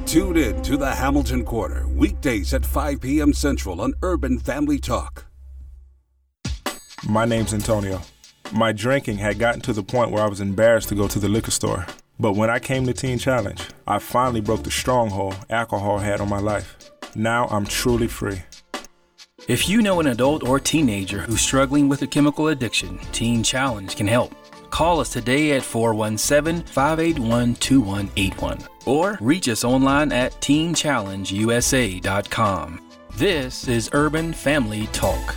Tune 0.05 0.37
in 0.37 0.61
to 0.61 0.77
the 0.77 0.93
Hamilton 0.93 1.43
Corner, 1.43 1.87
weekdays 1.87 2.53
at 2.53 2.65
5 2.65 3.01
p.m. 3.01 3.33
Central 3.33 3.81
on 3.81 3.93
Urban 4.03 4.37
Family 4.37 4.77
Talk. 4.77 5.25
My 7.09 7.25
name's 7.25 7.53
Antonio. 7.53 8.01
My 8.53 8.71
drinking 8.71 9.17
had 9.17 9.39
gotten 9.39 9.61
to 9.61 9.73
the 9.73 9.83
point 9.83 10.11
where 10.11 10.23
I 10.23 10.29
was 10.29 10.39
embarrassed 10.39 10.89
to 10.89 10.95
go 10.95 11.07
to 11.07 11.19
the 11.19 11.27
liquor 11.27 11.51
store. 11.51 11.87
But 12.19 12.33
when 12.33 12.49
I 12.49 12.59
came 12.59 12.85
to 12.85 12.93
Teen 12.93 13.17
Challenge, 13.17 13.61
I 13.87 13.99
finally 13.99 14.39
broke 14.39 14.63
the 14.63 14.71
stronghold 14.71 15.35
alcohol 15.49 15.97
had 15.97 16.21
on 16.21 16.29
my 16.29 16.39
life. 16.39 16.91
Now 17.15 17.47
I'm 17.47 17.65
truly 17.65 18.07
free. 18.07 18.43
If 19.47 19.69
you 19.69 19.83
know 19.83 19.99
an 19.99 20.07
adult 20.07 20.47
or 20.47 20.59
teenager 20.59 21.19
who's 21.19 21.41
struggling 21.41 21.87
with 21.87 22.01
a 22.01 22.07
chemical 22.07 22.47
addiction, 22.47 22.97
Teen 23.11 23.43
Challenge 23.43 23.95
can 23.95 24.07
help. 24.07 24.33
Call 24.71 24.99
us 24.99 25.13
today 25.13 25.51
at 25.51 25.61
417 25.61 26.63
581 26.63 27.53
2181 27.53 28.67
or 28.87 29.19
reach 29.21 29.47
us 29.47 29.63
online 29.63 30.11
at 30.11 30.31
teenchallengeusa.com. 30.41 32.81
This 33.11 33.67
is 33.67 33.91
Urban 33.93 34.33
Family 34.33 34.87
Talk. 34.87 35.35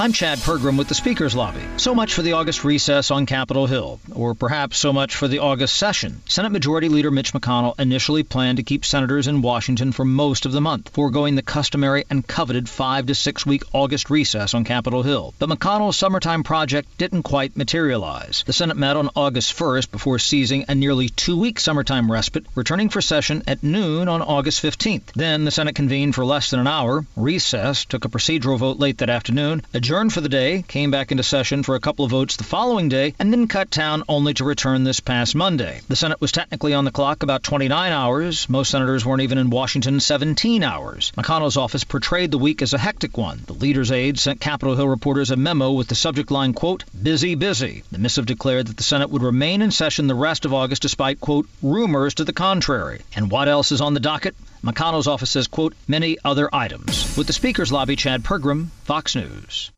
I'm 0.00 0.12
Chad 0.12 0.38
Pergram 0.38 0.78
with 0.78 0.86
the 0.86 0.94
Speaker's 0.94 1.34
Lobby. 1.34 1.58
So 1.76 1.92
much 1.92 2.14
for 2.14 2.22
the 2.22 2.34
August 2.34 2.62
recess 2.62 3.10
on 3.10 3.26
Capitol 3.26 3.66
Hill, 3.66 3.98
or 4.14 4.36
perhaps 4.36 4.78
so 4.78 4.92
much 4.92 5.16
for 5.16 5.26
the 5.26 5.40
August 5.40 5.74
session. 5.74 6.22
Senate 6.28 6.52
Majority 6.52 6.88
Leader 6.88 7.10
Mitch 7.10 7.32
McConnell 7.32 7.80
initially 7.80 8.22
planned 8.22 8.58
to 8.58 8.62
keep 8.62 8.84
senators 8.84 9.26
in 9.26 9.42
Washington 9.42 9.90
for 9.90 10.04
most 10.04 10.46
of 10.46 10.52
the 10.52 10.60
month, 10.60 10.90
foregoing 10.90 11.34
the 11.34 11.42
customary 11.42 12.04
and 12.08 12.24
coveted 12.24 12.68
five 12.68 13.06
to 13.06 13.14
six 13.16 13.44
week 13.44 13.64
August 13.72 14.08
recess 14.08 14.54
on 14.54 14.62
Capitol 14.62 15.02
Hill. 15.02 15.34
But 15.40 15.48
McConnell's 15.48 15.96
summertime 15.96 16.44
project 16.44 16.96
didn't 16.96 17.24
quite 17.24 17.56
materialize. 17.56 18.44
The 18.46 18.52
Senate 18.52 18.76
met 18.76 18.96
on 18.96 19.10
August 19.16 19.58
1st 19.58 19.90
before 19.90 20.20
seizing 20.20 20.64
a 20.68 20.76
nearly 20.76 21.08
two 21.08 21.36
week 21.36 21.58
summertime 21.58 22.08
respite, 22.08 22.46
returning 22.54 22.88
for 22.88 23.00
session 23.00 23.42
at 23.48 23.64
noon 23.64 24.06
on 24.06 24.22
August 24.22 24.62
15th. 24.62 25.10
Then 25.16 25.44
the 25.44 25.50
Senate 25.50 25.74
convened 25.74 26.14
for 26.14 26.24
less 26.24 26.50
than 26.50 26.60
an 26.60 26.68
hour, 26.68 27.04
recessed, 27.16 27.88
took 27.88 28.04
a 28.04 28.08
procedural 28.08 28.58
vote 28.58 28.78
late 28.78 28.98
that 28.98 29.10
afternoon, 29.10 29.62
adjourned 29.88 30.12
for 30.12 30.20
the 30.20 30.28
day, 30.28 30.62
came 30.68 30.90
back 30.90 31.10
into 31.12 31.22
session 31.22 31.62
for 31.62 31.74
a 31.74 31.80
couple 31.80 32.04
of 32.04 32.10
votes 32.10 32.36
the 32.36 32.44
following 32.44 32.90
day, 32.90 33.14
and 33.18 33.32
then 33.32 33.48
cut 33.48 33.70
town 33.70 34.02
only 34.06 34.34
to 34.34 34.44
return 34.44 34.84
this 34.84 35.00
past 35.00 35.34
Monday. 35.34 35.80
The 35.88 35.96
Senate 35.96 36.20
was 36.20 36.30
technically 36.30 36.74
on 36.74 36.84
the 36.84 36.90
clock 36.90 37.22
about 37.22 37.42
29 37.42 37.90
hours. 37.90 38.50
Most 38.50 38.70
senators 38.70 39.06
weren't 39.06 39.22
even 39.22 39.38
in 39.38 39.48
Washington 39.48 39.98
17 39.98 40.62
hours. 40.62 41.10
McConnell's 41.16 41.56
office 41.56 41.84
portrayed 41.84 42.30
the 42.30 42.36
week 42.36 42.60
as 42.60 42.74
a 42.74 42.78
hectic 42.78 43.16
one. 43.16 43.40
The 43.46 43.54
leader's 43.54 43.90
aide 43.90 44.18
sent 44.18 44.42
Capitol 44.42 44.76
Hill 44.76 44.86
reporters 44.86 45.30
a 45.30 45.36
memo 45.36 45.72
with 45.72 45.88
the 45.88 45.94
subject 45.94 46.30
line, 46.30 46.52
quote, 46.52 46.84
busy, 47.02 47.34
busy. 47.34 47.82
The 47.90 47.96
missive 47.96 48.26
declared 48.26 48.66
that 48.66 48.76
the 48.76 48.82
Senate 48.82 49.08
would 49.08 49.22
remain 49.22 49.62
in 49.62 49.70
session 49.70 50.06
the 50.06 50.14
rest 50.14 50.44
of 50.44 50.52
August 50.52 50.82
despite, 50.82 51.18
quote, 51.18 51.48
rumors 51.62 52.12
to 52.16 52.24
the 52.24 52.34
contrary. 52.34 53.00
And 53.16 53.30
what 53.30 53.48
else 53.48 53.72
is 53.72 53.80
on 53.80 53.94
the 53.94 54.00
docket? 54.00 54.36
McConnell's 54.62 55.08
office 55.08 55.30
says, 55.30 55.46
quote, 55.46 55.72
many 55.86 56.18
other 56.22 56.54
items. 56.54 57.16
With 57.16 57.26
the 57.26 57.32
Speaker's 57.32 57.72
Lobby, 57.72 57.96
Chad 57.96 58.22
Pergram, 58.22 58.66
Fox 58.84 59.16
News. 59.16 59.70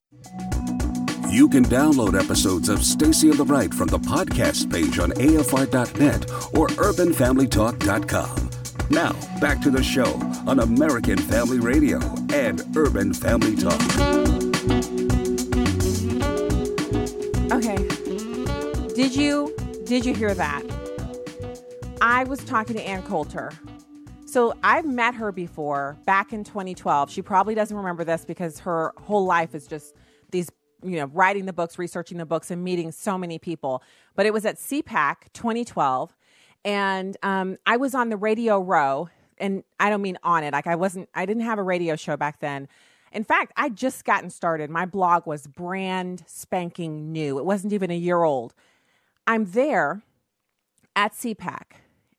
You 1.31 1.49
can 1.49 1.65
download 1.65 2.21
episodes 2.21 2.69
of 2.69 2.85
Stacy 2.85 3.31
on 3.31 3.37
the 3.37 3.45
Right 3.45 3.73
from 3.73 3.87
the 3.87 3.99
podcast 3.99 4.73
page 4.73 4.99
on 4.99 5.13
AFR.net 5.13 6.29
or 6.57 6.67
UrbanFamilyTalk.com. 6.67 8.51
Now, 8.91 9.13
back 9.41 9.61
to 9.63 9.71
the 9.71 9.83
show 9.83 10.13
on 10.49 10.59
American 10.59 11.17
Family 11.17 11.61
Radio 11.61 12.01
and 12.33 12.65
Urban 12.77 13.15
Family 13.15 13.55
Talk. 13.55 13.81
Okay. 17.53 17.77
Did 18.95 19.15
you 19.15 19.55
did 19.85 20.05
you 20.05 20.15
hear 20.15 20.35
that? 20.35 20.63
I 22.01 22.25
was 22.25 22.41
talking 22.41 22.75
to 22.75 22.83
Ann 22.83 23.03
Coulter. 23.05 23.53
So 24.27 24.55
I've 24.63 24.87
met 24.87 25.15
her 25.15 25.31
before 25.33 25.97
back 26.07 26.33
in 26.33 26.43
2012. 26.43 27.11
She 27.11 27.23
probably 27.23 27.55
doesn't 27.55 27.77
remember 27.77 28.03
this 28.03 28.25
because 28.25 28.59
her 28.61 28.93
whole 28.97 29.25
life 29.25 29.55
is 29.55 29.67
just 29.67 29.95
these, 30.33 30.51
you 30.83 30.97
know, 30.97 31.07
writing 31.07 31.47
the 31.47 31.53
books, 31.53 31.79
researching 31.79 32.19
the 32.19 32.27
books, 32.27 32.51
and 32.51 32.63
meeting 32.63 32.93
so 32.93 33.19
many 33.19 33.39
people. 33.39 33.83
But 34.15 34.27
it 34.27 34.33
was 34.33 34.45
at 34.45 34.57
CPAC 34.57 35.33
2012, 35.33 36.17
and 36.65 37.17
um, 37.23 37.57
I 37.67 37.77
was 37.77 37.95
on 37.95 38.09
the 38.09 38.17
Radio 38.17 38.61
Row, 38.61 39.09
and 39.39 39.65
I 39.79 39.91
don't 39.91 40.03
mean 40.03 40.19
on 40.23 40.45
it. 40.45 40.53
Like 40.53 40.67
I 40.67 40.77
wasn't, 40.77 41.09
I 41.15 41.27
didn't 41.27 41.43
have 41.43 41.59
a 41.59 41.63
radio 41.63 41.97
show 41.97 42.17
back 42.17 42.41
then. 42.41 42.69
In 43.13 43.25
fact, 43.25 43.53
I 43.57 43.71
just 43.71 44.05
gotten 44.05 44.31
started. 44.31 44.71
My 44.71 44.87
blog 44.87 45.27
was 45.27 45.47
brand 45.47 46.23
spanking 46.27 47.11
new. 47.13 47.39
It 47.39 47.45
wasn't 47.45 47.73
even 47.73 47.91
a 47.91 47.97
year 47.97 48.23
old. 48.23 48.55
I'm 49.27 49.47
there 49.47 50.03
at 50.95 51.13
CPAC 51.13 51.63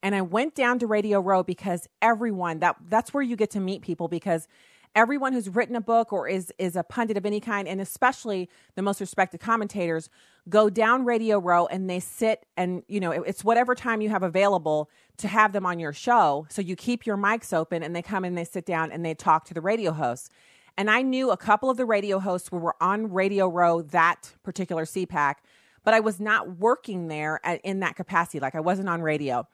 and 0.03 0.16
I 0.16 0.22
went 0.22 0.55
down 0.55 0.80
to 0.80 0.88
Radio 0.88 1.20
Row 1.20 1.43
because 1.43 1.88
everyone 2.01 2.59
that 2.59 2.76
that's 2.89 3.14
where 3.14 3.24
you 3.24 3.36
get 3.36 3.51
to 3.51 3.59
meet 3.59 3.82
people 3.82 4.07
because 4.07 4.47
everyone 4.96 5.34
who's 5.34 5.50
written 5.50 5.76
a 5.76 5.82
book 5.82 6.12
or 6.12 6.28
is 6.28 6.54
is 6.58 6.76
a 6.76 6.84
pundit 6.84 7.18
of 7.18 7.26
any 7.26 7.39
kind 7.39 7.68
and 7.68 7.80
especially 7.80 8.50
the 8.76 8.82
most 8.82 9.00
respected 9.00 9.39
commentators 9.39 10.10
go 10.50 10.70
down 10.70 11.06
Radio 11.06 11.39
Row 11.39 11.66
and 11.68 11.89
they 11.89 12.00
sit 12.00 12.46
and 12.58 12.84
you 12.88 13.00
know 13.00 13.12
it's 13.12 13.44
whatever 13.44 13.76
time 13.76 14.02
you 14.02 14.10
have 14.10 14.24
available 14.24 14.89
to 15.18 15.28
have 15.28 15.54
them 15.54 15.66
on 15.66 15.80
your 15.80 15.94
show. 15.94 16.48
So 16.50 16.62
you 16.62 16.76
keep 16.76 17.06
your 17.06 17.18
mics 17.18 17.54
open 17.54 17.84
and 17.84 17.96
they 17.96 18.02
come 18.02 18.24
and 18.26 18.38
they 18.38 18.46
sit 18.46 18.66
down 18.66 18.92
and 18.92 19.06
they 19.06 19.14
talk 19.14 19.46
to 19.46 19.54
the 19.54 19.62
radio 19.62 19.92
hosts. 19.92 20.30
And 20.78 20.89
I 20.89 21.02
knew 21.02 21.32
a 21.32 21.38
couple 21.38 21.70
of 21.70 21.78
the 21.78 21.86
radio 21.86 22.20
hosts 22.20 22.50
who 22.50 22.58
were 22.58 22.76
on 22.82 23.12
Radio 23.12 23.48
Row 23.48 23.82
that 23.82 24.34
particular 24.44 24.86
CPAC 24.86 25.36
but 25.84 25.94
I 25.94 26.00
was 26.00 26.20
not 26.20 26.58
working 26.58 27.08
there 27.08 27.39
at, 27.44 27.62
in 27.62 27.80
that 27.80 27.96
capacity. 27.96 28.39
Like 28.39 28.56
I 28.56 28.60
wasn't 28.60 28.89
on 28.89 29.02
radio. 29.02 29.48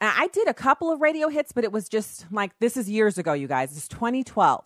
I 0.00 0.28
did 0.28 0.48
a 0.48 0.54
couple 0.54 0.92
of 0.92 1.00
radio 1.00 1.28
hits, 1.28 1.52
but 1.52 1.64
it 1.64 1.72
was 1.72 1.88
just 1.88 2.26
like 2.30 2.58
this 2.58 2.76
is 2.76 2.90
years 2.90 3.16
ago, 3.16 3.32
you 3.32 3.48
guys. 3.48 3.76
It's 3.76 3.88
2012, 3.88 4.64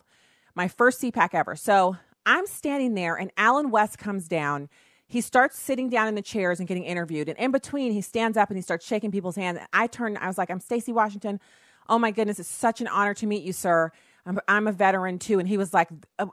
my 0.59 0.69
first 0.69 1.01
CPAC 1.01 1.35
ever. 1.35 1.55
So 1.55 1.97
I'm 2.27 2.47
standing 2.47 2.95
there, 2.95 3.15
and 3.15 3.31
Allen 3.39 3.71
West 3.71 3.97
comes 3.97 4.27
down. 4.27 4.69
He 5.07 5.21
starts 5.23 5.57
sitting 5.57 5.89
down 5.89 6.09
in 6.09 6.17
the 6.17 6.21
chairs 6.21 6.59
and 6.59 6.69
getting 6.69 6.83
interviewed. 6.83 7.29
And 7.29 7.39
in 7.39 7.53
between, 7.53 7.93
he 7.93 8.03
stands 8.03 8.37
up 8.37 8.51
and 8.51 8.59
he 8.59 8.63
starts 8.63 8.85
shaking 8.85 9.13
people's 9.13 9.37
hands. 9.37 9.61
I 9.73 9.87
turn, 9.87 10.19
I 10.19 10.27
was 10.27 10.37
like, 10.37 10.51
I'm 10.51 10.61
Stacy 10.61 10.93
Washington. 10.93 11.41
Oh 11.89 11.99
my 11.99 12.11
goodness, 12.11 12.41
it's 12.41 12.51
such 12.51 12.81
an 12.81 12.89
honor 12.89 13.15
to 13.15 13.27
meet 13.27 13.45
you, 13.45 13.53
sir. 13.53 13.93
I'm, 14.27 14.41
I'm 14.49 14.67
a 14.67 14.73
veteran 14.73 15.21
too. 15.21 15.39
And 15.39 15.49
he 15.49 15.57
was 15.57 15.73
like, 15.73 15.89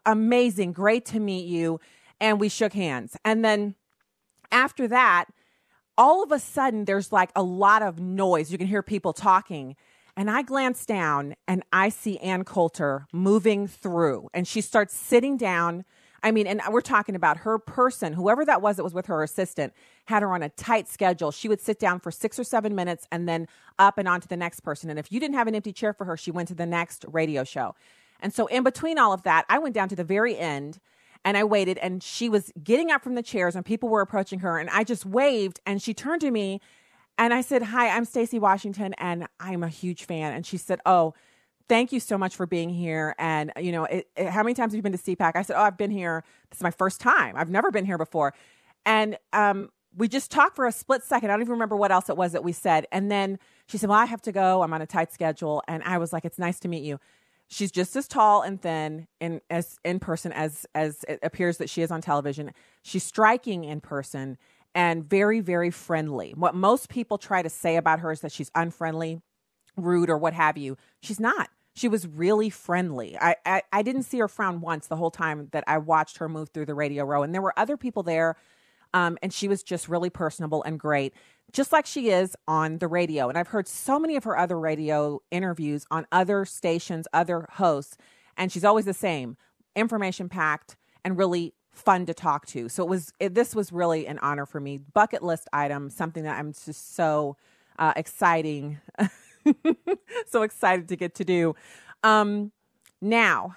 Amazing, 0.06 0.74
great 0.74 1.06
to 1.06 1.20
meet 1.20 1.46
you. 1.46 1.80
And 2.20 2.40
we 2.40 2.50
shook 2.50 2.74
hands. 2.74 3.16
And 3.24 3.46
then 3.46 3.76
after 4.52 4.88
that, 4.88 5.26
all 5.98 6.24
of 6.24 6.32
a 6.32 6.40
sudden, 6.40 6.86
there's 6.86 7.14
like 7.14 7.30
a 7.36 7.44
lot 7.44 7.84
of 7.84 8.00
noise. 8.00 8.52
You 8.52 8.58
can 8.58 8.68
hear 8.68 8.82
people 8.82 9.14
talking. 9.14 9.76
And 10.18 10.30
I 10.30 10.43
glance 10.43 10.86
down 10.86 11.36
and 11.47 11.63
I 11.74 11.89
see 11.89 12.18
Ann 12.20 12.45
Coulter 12.45 13.05
moving 13.11 13.68
through, 13.68 14.30
and 14.34 14.47
she 14.47 14.61
starts 14.61 14.95
sitting 14.95 15.36
down. 15.36 15.84
I 16.24 16.32
mean, 16.32 16.47
and 16.47 16.61
we're 16.72 16.82
talking 16.82 17.16
about 17.16 17.38
her 17.38 17.59
person, 17.59 18.13
whoever 18.13 18.45
that 18.45 18.61
was 18.61 18.78
that 18.78 18.84
was 18.84 18.93
with 18.93 19.07
her 19.07 19.22
assistant, 19.22 19.74
had 20.05 20.24
her 20.24 20.34
on 20.34 20.41
a 20.41 20.49
tight 20.49 20.88
schedule. 20.88 21.32
She 21.32 21.47
would 21.47 21.61
sit 21.61 21.80
down 21.80 21.99
for 21.99 22.11
six 22.11 22.39
or 22.39 22.43
seven 22.43 22.74
minutes 22.74 23.07
and 23.11 23.28
then 23.28 23.47
up 23.78 23.97
and 23.97 24.07
on 24.07 24.22
to 24.22 24.28
the 24.28 24.38
next 24.38 24.61
person. 24.61 24.89
And 24.89 24.97
if 24.97 25.11
you 25.11 25.20
didn't 25.20 25.36
have 25.36 25.47
an 25.47 25.55
empty 25.55 25.74
chair 25.74 25.93
for 25.93 26.05
her, 26.05 26.18
she 26.18 26.32
went 26.32 26.47
to 26.47 26.55
the 26.55 26.66
next 26.66 27.05
radio 27.11 27.43
show. 27.43 27.76
And 28.22 28.34
so, 28.34 28.47
in 28.47 28.63
between 28.63 28.97
all 28.97 29.13
of 29.13 29.24
that, 29.24 29.45
I 29.49 29.59
went 29.59 29.76
down 29.76 29.89
to 29.89 29.95
the 29.95 30.03
very 30.05 30.38
end 30.38 30.80
and 31.26 31.36
I 31.36 31.43
waited 31.43 31.78
and 31.80 32.01
she 32.01 32.30
was 32.30 32.53
getting 32.63 32.89
up 32.89 33.03
from 33.03 33.16
the 33.16 33.24
chairs 33.24 33.55
and 33.55 33.66
people 33.66 33.89
were 33.89 34.01
approaching 34.01 34.39
her 34.39 34.57
and 34.57 34.70
I 34.70 34.84
just 34.84 35.05
waved 35.05 35.59
and 35.66 35.82
she 35.82 35.93
turned 35.93 36.22
to 36.22 36.32
me 36.32 36.61
and 37.18 37.34
I 37.34 37.41
said, 37.41 37.63
"Hi, 37.63 37.89
I'm 37.89 38.05
Stacy 38.05 38.39
Washington 38.39 38.93
and 38.97 39.28
I'm 39.39 39.63
a 39.63 39.70
huge 39.70 40.05
fan." 40.05 40.34
And 40.34 40.45
she 40.45 40.57
said, 40.57 40.80
"Oh, 40.86 41.13
thank 41.68 41.91
you 41.91 41.99
so 41.99 42.18
much 42.18 42.36
for 42.36 42.45
being 42.45 42.70
here 42.70 43.16
and 43.18 43.51
you 43.59 43.72
know, 43.72 43.86
it, 43.86 44.07
it, 44.16 44.30
how 44.30 44.43
many 44.43 44.53
times 44.53 44.74
have 44.74 44.78
you 44.78 44.82
been 44.82 44.97
to 44.97 44.97
CPAC?" 44.97 45.36
I 45.36 45.41
said, 45.41 45.57
"Oh, 45.57 45.63
I've 45.63 45.78
been 45.78 45.91
here. 45.91 46.24
This 46.49 46.59
is 46.59 46.63
my 46.63 46.72
first 46.72 47.01
time. 47.01 47.36
I've 47.38 47.49
never 47.49 47.72
been 47.72 47.86
here 47.86 47.97
before." 47.97 48.34
And 48.86 49.18
um 49.34 49.70
we 49.97 50.07
just 50.07 50.30
talked 50.30 50.55
for 50.55 50.66
a 50.66 50.72
split 50.72 51.03
second. 51.03 51.30
I 51.30 51.34
don't 51.34 51.41
even 51.41 51.53
remember 51.53 51.76
what 51.76 51.91
else 51.91 52.09
it 52.09 52.18
was 52.18 52.34
that 52.34 52.43
we 52.43 52.51
said. 52.51 52.86
And 52.91 53.09
then 53.09 53.39
she 53.68 53.78
said, 53.78 53.89
Well, 53.89 53.97
I 53.97 54.05
have 54.05 54.22
to 54.24 54.32
go. 54.32 54.61
I'm 54.61 54.74
on 54.74 54.82
a 54.82 54.86
tight 54.86 55.11
schedule. 55.11 55.63
And 55.68 55.84
I 55.84 55.97
was 55.97 56.11
like, 56.11 56.26
It's 56.26 56.39
nice 56.39 56.59
to 56.61 56.68
meet 56.68 56.84
you. 56.84 56.99
She's 57.47 57.72
just 57.72 57.95
as 57.95 58.07
tall 58.07 58.41
and 58.41 58.61
thin 58.61 59.07
in 59.22 59.39
as 59.49 59.78
in 59.86 59.99
person 59.99 60.32
as 60.34 60.66
as 60.74 61.05
it 61.07 61.20
appears 61.22 61.57
that 61.57 61.70
she 61.70 61.82
is 61.82 61.91
on 61.91 62.01
television. 62.01 62.51
She's 62.82 63.03
striking 63.03 63.63
in 63.63 63.82
person 63.82 64.38
and 64.76 65.04
very 65.04 65.40
very 65.40 65.72
friendly. 65.72 66.34
What 66.36 66.54
most 66.54 66.90
people 66.90 67.18
try 67.18 67.42
to 67.42 67.50
say 67.50 67.78
about 67.78 68.02
her 68.02 68.12
is 68.12 68.22
that 68.22 68.32
she's 68.32 68.52
unfriendly, 68.54 69.22
rude, 69.78 70.10
or 70.10 70.18
what 70.18 70.34
have 70.34 70.58
you. 70.58 70.78
She's 71.02 71.20
not. 71.20 71.50
She 71.76 71.88
was 71.88 72.08
really 72.08 72.50
friendly. 72.50 73.18
I, 73.20 73.36
I, 73.46 73.62
I 73.74 73.82
didn't 73.82 74.04
see 74.04 74.20
her 74.20 74.28
frown 74.30 74.62
once 74.62 74.88
the 74.88 74.96
whole 74.96 75.12
time 75.12 75.50
that 75.52 75.64
I 75.68 75.78
watched 75.78 76.20
her 76.20 76.30
move 76.30 76.50
through 76.50 76.68
the 76.68 76.76
radio 76.76 77.04
row, 77.04 77.24
and 77.24 77.34
there 77.34 77.42
were 77.42 77.58
other 77.58 77.78
people 77.78 78.04
there 78.04 78.36
um, 78.96 79.18
and 79.22 79.34
she 79.34 79.50
was 79.50 79.62
just 79.62 79.90
really 79.90 80.10
personable 80.10 80.64
and 80.64 80.80
great, 80.80 81.14
just 81.52 81.74
like 81.74 81.86
she 81.86 82.10
is 82.10 82.34
on 82.48 82.78
the 82.78 82.88
radio. 82.88 83.28
And 83.28 83.38
I've 83.38 83.50
heard 83.50 83.68
so 83.68 84.00
many 84.00 84.16
of 84.16 84.24
her 84.24 84.38
other 84.38 84.58
radio 84.58 85.22
interviews 85.32 85.86
on 85.92 86.08
other 86.14 86.46
stations, 86.46 87.06
other 87.12 87.46
hosts, 87.52 87.98
and 88.38 88.50
she's 88.50 88.64
always 88.64 88.86
the 88.86 88.94
same 88.94 89.36
information 89.76 90.30
packed 90.30 90.78
and 91.04 91.18
really 91.18 91.54
fun 91.76 92.06
to 92.06 92.14
talk 92.14 92.46
to. 92.48 92.70
So 92.70 92.84
it 92.84 92.90
was, 92.90 93.14
it, 93.20 93.36
this 93.36 93.54
was 93.54 93.72
really 93.72 94.08
an 94.08 94.20
honor 94.20 94.46
for 94.46 94.60
me. 94.60 94.78
Bucket 94.78 95.22
list 95.22 95.48
item, 95.54 95.90
something 95.90 96.24
that 96.24 96.40
I'm 96.40 96.54
just 96.54 96.96
so 96.96 97.38
uh, 97.78 97.94
exciting, 97.96 98.80
so 100.28 100.42
excited 100.42 100.88
to 100.90 100.96
get 100.96 101.16
to 101.16 101.26
do. 101.26 101.56
Um, 102.04 102.52
now, 103.02 103.56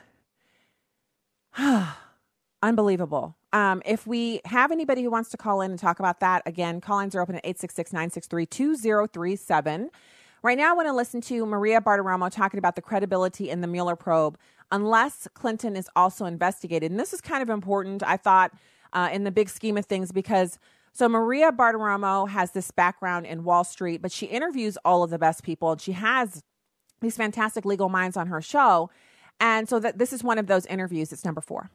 unbelievable. 2.63 3.37
Um, 3.53 3.83
if 3.87 4.07
we 4.07 4.41
have 4.45 4.73
anybody 4.73 5.03
who 5.03 5.11
wants 5.11 5.31
to 5.31 5.37
call 5.37 5.63
in 5.63 5.71
and 5.71 5.81
talk 5.81 5.99
about 5.99 6.21
that, 6.21 6.43
again, 6.45 6.81
call 6.81 7.01
ins 7.01 7.15
are 7.15 7.21
open 7.21 7.37
at 7.37 7.45
866 7.45 7.93
963 7.93 8.47
2037. 8.47 9.91
Right 10.43 10.57
now, 10.57 10.71
I 10.71 10.73
want 10.75 10.87
to 10.87 10.93
listen 10.93 11.21
to 11.23 11.47
Maria 11.47 11.81
Bartiromo 11.81 12.31
talking 12.31 12.59
about 12.59 12.77
the 12.77 12.83
credibility 12.83 13.51
in 13.51 13.61
the 13.61 13.67
Mueller 13.67 13.97
probe, 13.97 14.39
unless 14.71 15.29
Clinton 15.35 15.77
is 15.77 15.89
also 15.97 16.25
investigated. 16.25 16.91
And 16.91 17.01
this 17.01 17.13
is 17.13 17.21
kind 17.21 17.43
of 17.43 17.49
important, 17.49 18.03
I 18.03 18.17
thought, 18.17 18.53
uh, 18.93 19.09
in 19.13 19.25
the 19.25 19.31
big 19.31 19.49
scheme 19.49 19.77
of 19.77 19.87
things, 19.87 20.13
because 20.13 20.59
so 20.93 21.09
Maria 21.09 21.53
Bartiromo 21.53 22.29
has 22.29 22.53
this 22.53 22.71
background 22.71 23.27
in 23.27 23.45
Wall 23.45 23.65
Street, 23.65 24.03
but 24.03 24.11
she 24.11 24.27
interviews 24.27 24.77
all 24.85 25.03
of 25.03 25.11
the 25.11 25.19
best 25.19 25.43
people, 25.43 25.73
and 25.73 25.81
she 25.81 25.93
has 25.93 26.43
these 27.01 27.17
fantastic 27.17 27.65
legal 27.65 27.89
minds 27.89 28.17
on 28.17 28.27
her 28.27 28.41
show. 28.41 28.91
And 29.41 29.69
so 29.69 29.79
that 29.79 29.99
this 29.99 30.13
is 30.13 30.25
one 30.25 30.39
of 30.39 30.49
those 30.49 30.67
interviews. 30.67 31.13
It's 31.13 31.25
number 31.25 31.41
four. 31.41 31.71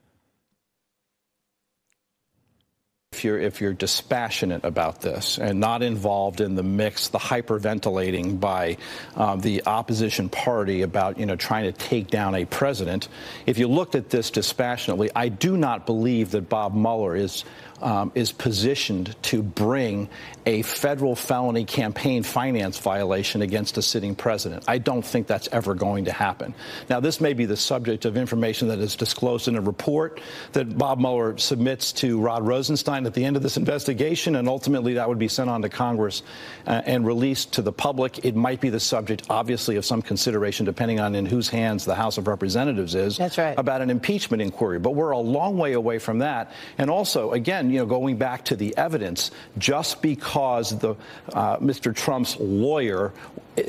If 3.14 3.24
you're 3.24 3.40
if 3.40 3.62
you're 3.62 3.74
dispassionate 3.74 4.66
about 4.66 5.02
this 5.02 5.38
and 5.38 5.60
not 5.60 5.84
involved 5.84 6.42
in 6.42 6.56
the 6.56 6.64
mix, 6.64 7.10
the 7.10 7.20
hyperventilating 7.20 8.40
by 8.40 8.78
um, 9.16 9.40
the 9.40 9.64
opposition 9.68 10.30
party 10.30 10.82
about 10.82 11.20
you 11.20 11.28
know 11.28 11.36
trying 11.36 11.66
to 11.66 11.72
take 11.72 12.08
down 12.08 12.34
a 12.34 12.46
president, 12.46 13.08
if 13.46 13.60
you 13.60 13.68
looked 13.68 13.94
at 13.94 14.10
this 14.10 14.32
dispassionately, 14.32 15.12
I 15.16 15.30
do 15.30 15.56
not 15.58 15.86
believe 15.86 16.32
that 16.32 16.50
Bob 16.50 16.74
Mueller 16.74 17.16
is 17.16 17.46
um, 17.84 18.12
is 18.16 18.32
positioned 18.32 19.16
to 19.24 19.44
bring 19.44 20.10
a 20.46 20.62
federal 20.64 21.16
felony 21.16 21.66
campaign 21.66 22.24
finance 22.24 22.80
violation 22.80 23.42
against 23.42 23.78
a 23.78 23.82
sitting 23.82 24.16
president. 24.16 24.64
I 24.68 24.78
don't 24.78 25.06
think 25.06 25.28
that's 25.28 25.48
ever 25.52 25.74
going 25.76 26.06
to 26.06 26.12
happen. 26.12 26.54
Now, 26.90 27.00
this 27.00 27.22
may 27.22 27.34
be 27.34 27.46
the 27.46 27.58
subject 27.58 28.06
of 28.06 28.18
information 28.18 28.70
that 28.70 28.80
is 28.80 28.96
disclosed 28.96 29.48
in 29.48 29.56
a 29.56 29.62
report 29.62 30.22
that 30.54 30.78
Bob 30.78 31.00
Mueller 31.00 31.38
submits 31.38 31.92
to 31.94 32.20
Rod 32.20 32.46
Rosenstein 32.46 33.06
at 33.06 33.14
the 33.14 33.24
end 33.24 33.36
of 33.36 33.44
this 33.44 33.58
investigation, 33.58 34.36
and 34.36 34.48
ultimately 34.48 34.96
that 34.96 35.08
would 35.08 35.20
be 35.20 35.28
sent 35.28 35.50
on 35.50 35.62
to 35.62 35.70
Congress 35.70 36.24
uh, 36.68 36.82
and 36.86 37.06
released 37.06 37.54
to 37.54 37.62
the 37.62 37.72
public. 37.72 38.26
It 38.26 38.36
might 38.36 38.62
be 38.62 38.70
the 38.70 38.80
subject, 38.80 39.24
obviously, 39.30 39.76
of 39.76 39.86
some 39.86 40.02
consideration, 40.02 40.66
depending 40.66 41.00
on 41.00 41.16
in 41.16 41.26
whose 41.26 41.50
hands 41.50 41.86
the 41.86 41.96
House 41.96 42.18
of 42.18 42.28
Representatives 42.28 42.96
is, 42.96 43.18
That's 43.18 43.38
right. 43.38 43.58
about 43.58 43.82
an 43.82 43.90
impeachment 43.90 44.42
inquiry. 44.42 44.80
But 44.80 44.92
we're 44.92 45.12
a 45.12 45.20
long 45.20 45.58
way 45.58 45.74
away 45.74 46.00
from 46.00 46.20
that. 46.20 46.52
And 46.78 46.90
also, 46.90 47.32
again, 47.32 47.73
you 47.74 47.80
know, 47.80 47.86
going 47.86 48.18
back 48.18 48.46
to 48.46 48.56
the 48.56 48.76
evidence, 48.78 49.32
just 49.58 50.02
because 50.02 50.78
the 50.78 50.96
uh, 51.34 51.58
Mr. 51.58 51.96
Trump's 51.96 52.38
lawyer 52.40 53.12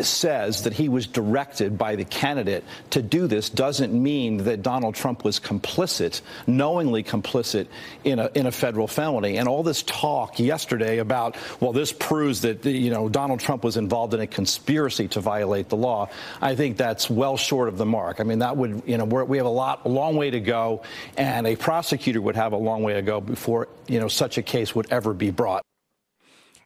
says 0.05 0.63
that 0.63 0.73
he 0.73 0.89
was 0.89 1.07
directed 1.07 1.77
by 1.77 1.97
the 1.97 2.05
candidate 2.05 2.65
to 2.91 3.03
do 3.03 3.27
this 3.27 3.51
doesn't 3.51 3.93
mean 3.93 4.39
that 4.39 4.63
Donald 4.63 4.95
Trump 4.95 5.25
was 5.25 5.39
complicit, 5.39 6.21
knowingly 6.47 7.03
complicit 7.03 7.67
in 8.03 8.19
a 8.19 8.31
in 8.35 8.47
a 8.47 8.53
federal 8.53 8.87
felony. 8.87 9.39
And 9.39 9.49
all 9.49 9.63
this 9.63 9.83
talk 9.83 10.39
yesterday 10.39 10.99
about 10.99 11.37
well, 11.61 11.73
this 11.73 11.93
proves 11.93 12.43
that 12.43 12.65
you 12.65 12.91
know 12.91 13.09
Donald 13.09 13.41
Trump 13.41 13.65
was 13.65 13.77
involved 13.77 14.15
in 14.15 14.21
a 14.21 14.27
conspiracy 14.27 15.09
to 15.09 15.21
violate 15.21 15.69
the 15.69 15.77
law. 15.77 16.09
I 16.41 16.55
think 16.55 16.77
that's 16.77 17.11
well 17.11 17.37
short 17.37 17.69
of 17.69 17.79
the 17.79 17.87
mark. 17.87 18.21
I 18.21 18.25
mean, 18.25 18.41
that 18.41 18.57
would 18.57 18.83
you 18.87 18.99
know 18.99 19.05
we 19.05 19.37
have 19.37 19.47
a 19.47 19.51
lot 19.51 19.85
a 19.85 19.89
long 19.89 20.17
way 20.17 20.31
to 20.31 20.41
go, 20.41 20.83
and 21.17 21.47
a 21.47 21.57
prosecutor 21.57 22.21
would 22.21 22.37
have 22.37 22.53
a 22.53 22.59
long 22.59 22.83
way 22.83 22.95
to 22.95 23.03
go 23.03 23.21
before 23.21 23.69
you 23.87 24.01
know 24.01 24.09
such 24.09 24.39
a 24.39 24.43
case 24.43 24.75
would 24.75 24.91
ever 24.91 25.13
be 25.13 25.31
brought. 25.31 25.63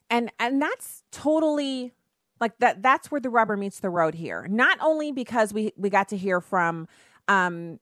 And 0.09 0.31
and 0.39 0.61
that's 0.61 1.03
totally 1.11 1.93
like 2.39 2.57
that 2.59 2.81
that's 2.81 3.11
where 3.11 3.21
the 3.21 3.29
rubber 3.29 3.57
meets 3.57 3.79
the 3.79 3.89
road 3.89 4.15
here. 4.15 4.47
Not 4.49 4.77
only 4.81 5.11
because 5.11 5.53
we 5.53 5.73
we 5.77 5.89
got 5.89 6.09
to 6.09 6.17
hear 6.17 6.41
from 6.41 6.87
um 7.27 7.79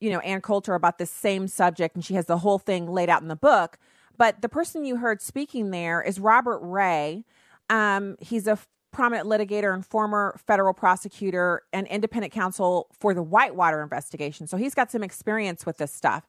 you 0.00 0.10
know 0.10 0.20
Ann 0.20 0.40
Coulter 0.40 0.74
about 0.74 0.98
this 0.98 1.10
same 1.10 1.48
subject 1.48 1.94
and 1.94 2.04
she 2.04 2.14
has 2.14 2.26
the 2.26 2.38
whole 2.38 2.58
thing 2.58 2.86
laid 2.86 3.08
out 3.08 3.22
in 3.22 3.28
the 3.28 3.36
book, 3.36 3.78
but 4.16 4.42
the 4.42 4.48
person 4.48 4.84
you 4.84 4.96
heard 4.96 5.20
speaking 5.20 5.70
there 5.70 6.02
is 6.02 6.20
Robert 6.20 6.58
Ray. 6.58 7.24
Um 7.68 8.16
he's 8.20 8.46
a 8.46 8.58
prominent 8.96 9.28
litigator 9.28 9.74
and 9.74 9.84
former 9.84 10.34
federal 10.46 10.72
prosecutor 10.72 11.62
and 11.70 11.86
independent 11.88 12.32
counsel 12.32 12.88
for 12.98 13.12
the 13.12 13.22
Whitewater 13.22 13.82
investigation. 13.82 14.46
So 14.46 14.56
he's 14.56 14.74
got 14.74 14.90
some 14.90 15.02
experience 15.02 15.66
with 15.66 15.76
this 15.76 15.92
stuff. 15.92 16.26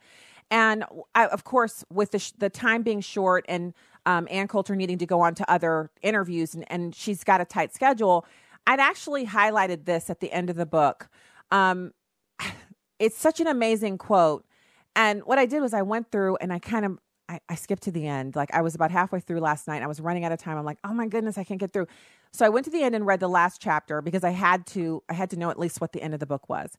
And 0.52 0.84
I, 1.16 1.28
of 1.28 1.46
course, 1.46 1.86
with 1.90 2.12
the, 2.12 2.20
sh- 2.20 2.34
the 2.38 2.50
time 2.50 2.84
being 2.84 3.00
short 3.00 3.46
and 3.48 3.74
um, 4.08 4.26
Ann 4.32 4.48
Coulter 4.48 4.76
needing 4.76 4.98
to 5.00 5.06
go 5.06 5.20
on 5.20 5.36
to 5.36 5.52
other 5.52 5.92
interviews 6.02 6.56
and, 6.56 6.64
and 6.72 6.96
she's 6.96 7.26
got 7.26 7.42
a 7.42 7.46
tight 7.46 7.76
schedule, 7.76 8.26
I'd 8.66 8.80
actually 8.80 9.26
highlighted 9.26 9.84
this 9.84 10.10
at 10.10 10.22
the 10.22 10.32
end 10.32 10.50
of 10.50 10.56
the 10.56 10.66
book. 10.66 11.10
Um, 11.52 11.92
it's 13.00 13.18
such 13.18 13.42
an 13.42 13.48
amazing 13.48 13.98
quote. 13.98 14.46
And 14.96 15.24
what 15.26 15.38
I 15.38 15.46
did 15.46 15.62
was 15.62 15.74
I 15.74 15.82
went 15.82 16.10
through 16.10 16.38
and 16.38 16.52
I 16.52 16.60
kind 16.60 16.86
of 16.86 16.98
I, 17.30 17.42
I, 17.50 17.56
skipped 17.56 17.84
to 17.84 17.92
the 17.92 18.08
end. 18.08 18.38
Like 18.38 18.54
I 18.54 18.62
was 18.62 18.74
about 18.74 18.90
halfway 18.90 19.20
through 19.20 19.42
last 19.42 19.68
night. 19.68 19.84
I 19.84 19.88
was 19.88 20.00
running 20.00 20.24
out 20.24 20.32
of 20.32 20.40
time. 20.40 20.58
I'm 20.58 20.64
like, 20.64 20.80
oh 20.86 20.94
my 20.94 21.08
goodness, 21.08 21.38
I 21.38 21.44
can't 21.44 21.60
get 21.60 21.74
through. 21.74 21.88
So 22.32 22.46
I 22.46 22.50
went 22.50 22.64
to 22.66 22.72
the 22.72 22.84
end 22.84 22.96
and 22.96 23.06
read 23.06 23.20
the 23.20 23.28
last 23.28 23.62
chapter 23.62 24.02
because 24.02 24.24
I 24.24 24.30
had 24.30 24.66
to. 24.68 25.04
I 25.10 25.14
had 25.14 25.30
to 25.32 25.38
know 25.38 25.50
at 25.50 25.60
least 25.60 25.82
what 25.82 25.92
the 25.92 26.02
end 26.02 26.14
of 26.14 26.22
the 26.22 26.26
book 26.26 26.48
was. 26.48 26.78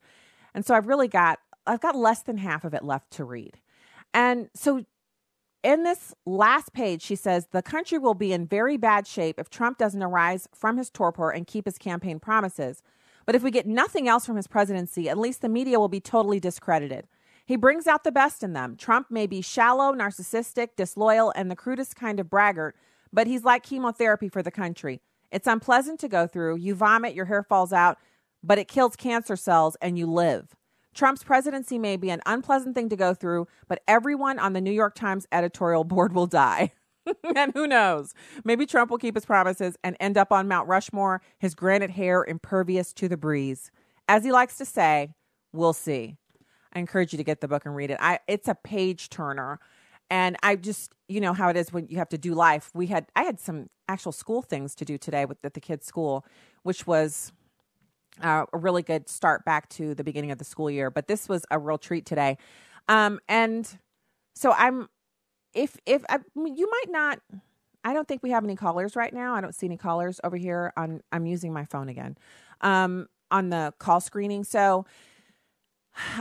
And 0.55 0.65
so 0.65 0.75
I've 0.75 0.87
really 0.87 1.09
got. 1.09 1.39
I've 1.67 1.81
got 1.81 1.95
less 1.95 2.23
than 2.23 2.39
half 2.39 2.65
of 2.65 2.73
it 2.73 2.83
left 2.83 3.11
to 3.13 3.25
read. 3.25 3.59
And 4.15 4.49
so 4.55 4.87
in 5.63 5.83
this 5.83 6.15
last 6.25 6.73
page, 6.73 7.03
she 7.03 7.17
says 7.17 7.49
the 7.51 7.63
country 7.63 7.99
will 7.99 8.15
be 8.15 8.33
in 8.33 8.47
very 8.47 8.77
bad 8.77 9.07
shape 9.07 9.39
if 9.39 9.51
Trump 9.51 9.79
doesn't 9.79 10.03
arise 10.03 10.49
from 10.55 10.77
his 10.77 10.91
torpor 10.91 11.31
and 11.31 11.47
keep 11.47 11.65
his 11.65 11.79
campaign 11.79 12.21
promises. 12.21 12.83
But 13.27 13.35
if 13.35 13.43
we 13.43 13.51
get 13.51 13.67
nothing 13.67 14.09
else 14.09 14.25
from 14.25 14.37
his 14.37 14.47
presidency, 14.47 15.09
at 15.09 15.19
least 15.19 15.43
the 15.43 15.49
media 15.49 15.79
will 15.79 15.89
be 15.89 16.01
totally 16.01 16.41
discredited. 16.41 17.07
He 17.45 17.57
brings 17.57 17.87
out 17.87 18.05
the 18.05 18.13
best 18.13 18.43
in 18.43 18.53
them. 18.53 18.77
Trump 18.77 19.11
may 19.11 19.27
be 19.27 19.41
shallow, 19.41 19.93
narcissistic, 19.93 20.77
disloyal, 20.77 21.33
and 21.35 21.51
the 21.51 21.57
crudest 21.57 21.97
kind 21.97 22.21
of 22.21 22.31
braggart, 22.31 22.77
but 23.13 23.27
he's 23.27 23.45
like 23.45 23.63
chemotherapy 23.63 24.29
for 24.29 24.43
the 24.43 24.51
country. 24.51 25.01
It's 25.31 25.47
unpleasant 25.47 25.99
to 26.01 26.09
go 26.09 26.27
through. 26.27 26.57
You 26.57 26.75
vomit, 26.75 27.15
your 27.15 27.25
hair 27.25 27.43
falls 27.43 27.73
out, 27.73 27.99
but 28.43 28.59
it 28.59 28.69
kills 28.69 28.97
cancer 28.97 29.37
cells 29.37 29.77
and 29.81 29.99
you 29.99 30.07
live. 30.07 30.55
Trump's 30.95 31.23
presidency 31.23 31.79
may 31.79 31.97
be 31.97 32.11
an 32.11 32.21
unpleasant 32.27 32.75
thing 32.75 32.89
to 32.89 32.97
go 32.97 33.15
through, 33.15 33.47
but 33.69 33.83
everyone 33.87 34.39
on 34.39 34.53
the 34.53 34.61
New 34.61 34.73
York 34.73 34.95
Times 34.95 35.27
editorial 35.31 35.85
board 35.85 36.13
will 36.13 36.27
die. 36.27 36.73
and 37.37 37.53
who 37.53 37.67
knows? 37.67 38.15
Maybe 38.45 38.67
Trump 38.67 38.91
will 38.91 38.99
keep 38.99 39.15
his 39.15 39.25
promises 39.25 39.77
and 39.85 39.97
end 40.01 40.19
up 40.19 40.33
on 40.33 40.49
Mount 40.49 40.69
Rushmore, 40.69 41.21
his 41.39 41.55
granite 41.55 41.91
hair 41.91 42.25
impervious 42.25 42.93
to 42.95 43.09
the 43.09 43.17
breeze. 43.17 43.71
As 44.09 44.25
he 44.25 44.33
likes 44.33 44.57
to 44.59 44.65
say, 44.65 45.15
we'll 45.53 45.73
see. 45.73 46.17
I 46.73 46.79
encourage 46.79 47.13
you 47.13 47.17
to 47.17 47.25
get 47.25 47.41
the 47.41 47.49
book 47.49 47.65
and 47.65 47.75
read 47.75 47.91
it. 47.91 47.99
I 48.01 48.21
it's 48.27 48.49
a 48.49 48.55
page 48.55 49.09
turner. 49.09 49.59
And 50.11 50.37
I 50.43 50.57
just, 50.57 50.95
you 51.07 51.21
know 51.21 51.35
how 51.35 51.51
it 51.51 51.57
is 51.57 51.73
when 51.73 51.87
you 51.89 51.99
have 51.99 52.09
to 52.11 52.19
do 52.19 52.35
life. 52.35 52.71
We 52.75 52.87
had 52.87 53.07
I 53.15 53.25
had 53.25 53.41
some 53.41 53.69
actual 53.89 54.13
school 54.13 54.43
things 54.43 54.75
to 54.77 54.85
do 54.85 54.99
today 54.99 55.25
with 55.25 55.39
at 55.45 55.55
the 55.55 55.61
kids' 55.61 55.87
school, 55.87 56.25
which 56.63 56.87
was 56.87 57.33
uh, 58.23 58.47
a 58.53 58.59
really 58.59 58.83
good 58.83 59.09
start 59.09 59.45
back 59.45 59.69
to 59.71 59.95
the 59.95 60.05
beginning 60.05 60.31
of 60.31 60.39
the 60.39 60.45
school 60.45 60.71
year. 60.71 60.91
But 60.91 61.09
this 61.09 61.29
was 61.29 61.45
a 61.51 61.59
real 61.59 61.79
treat 61.79 62.07
today, 62.07 62.39
um, 62.89 63.21
and 63.29 63.79
so 64.35 64.53
I'm 64.53 64.89
if 65.55 65.77
if 65.87 66.05
I, 66.09 66.19
you 66.37 66.71
might 66.71 66.91
not. 66.91 67.21
I 67.85 67.95
don't 67.95 68.09
think 68.09 68.23
we 68.23 68.31
have 68.31 68.45
any 68.45 68.57
callers 68.57 68.97
right 68.97 69.15
now. 69.15 69.35
I 69.35 69.41
don't 69.41 69.55
see 69.55 69.67
any 69.67 69.77
callers 69.77 70.21
over 70.25 70.37
here. 70.37 70.73
On 70.77 71.01
I'm 71.13 71.27
using 71.27 71.53
my 71.53 71.65
phone 71.65 71.89
again 71.89 72.19
um, 72.61 73.09
on 73.31 73.51
the 73.51 73.73
call 73.79 74.01
screening. 74.01 74.45
So 74.45 74.85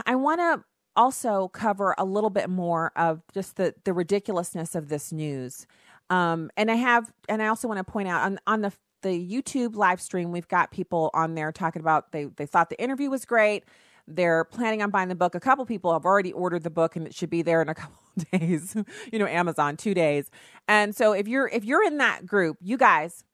I 0.06 0.16
want 0.16 0.40
to 0.40 0.64
also 0.96 1.48
cover 1.48 1.94
a 1.96 2.04
little 2.04 2.30
bit 2.30 2.50
more 2.50 2.92
of 2.96 3.22
just 3.32 3.56
the 3.56 3.74
the 3.84 3.92
ridiculousness 3.92 4.74
of 4.74 4.88
this 4.88 5.12
news. 5.12 5.66
Um, 6.10 6.50
and 6.56 6.70
I 6.70 6.74
have, 6.74 7.12
and 7.28 7.42
I 7.42 7.48
also 7.48 7.68
want 7.68 7.78
to 7.78 7.84
point 7.84 8.08
out 8.08 8.22
on 8.22 8.38
on 8.46 8.62
the 8.62 8.72
the 9.02 9.08
YouTube 9.08 9.76
live 9.76 10.00
stream, 10.00 10.32
we've 10.32 10.48
got 10.48 10.70
people 10.70 11.10
on 11.14 11.34
there 11.34 11.52
talking 11.52 11.80
about 11.80 12.12
they 12.12 12.24
they 12.24 12.46
thought 12.46 12.70
the 12.70 12.80
interview 12.82 13.10
was 13.10 13.24
great. 13.24 13.64
They're 14.06 14.44
planning 14.44 14.82
on 14.82 14.90
buying 14.90 15.08
the 15.08 15.14
book. 15.14 15.34
A 15.34 15.40
couple 15.40 15.66
people 15.66 15.92
have 15.92 16.06
already 16.06 16.32
ordered 16.32 16.62
the 16.62 16.70
book, 16.70 16.96
and 16.96 17.06
it 17.06 17.14
should 17.14 17.28
be 17.28 17.42
there 17.42 17.60
in 17.60 17.68
a 17.68 17.74
couple 17.76 17.98
days. 18.32 18.74
you 19.12 19.18
know, 19.18 19.26
Amazon 19.26 19.76
two 19.76 19.94
days. 19.94 20.30
And 20.66 20.94
so 20.94 21.12
if 21.12 21.28
you're 21.28 21.48
if 21.48 21.64
you're 21.64 21.84
in 21.84 21.98
that 21.98 22.26
group, 22.26 22.56
you 22.60 22.76
guys, 22.76 23.24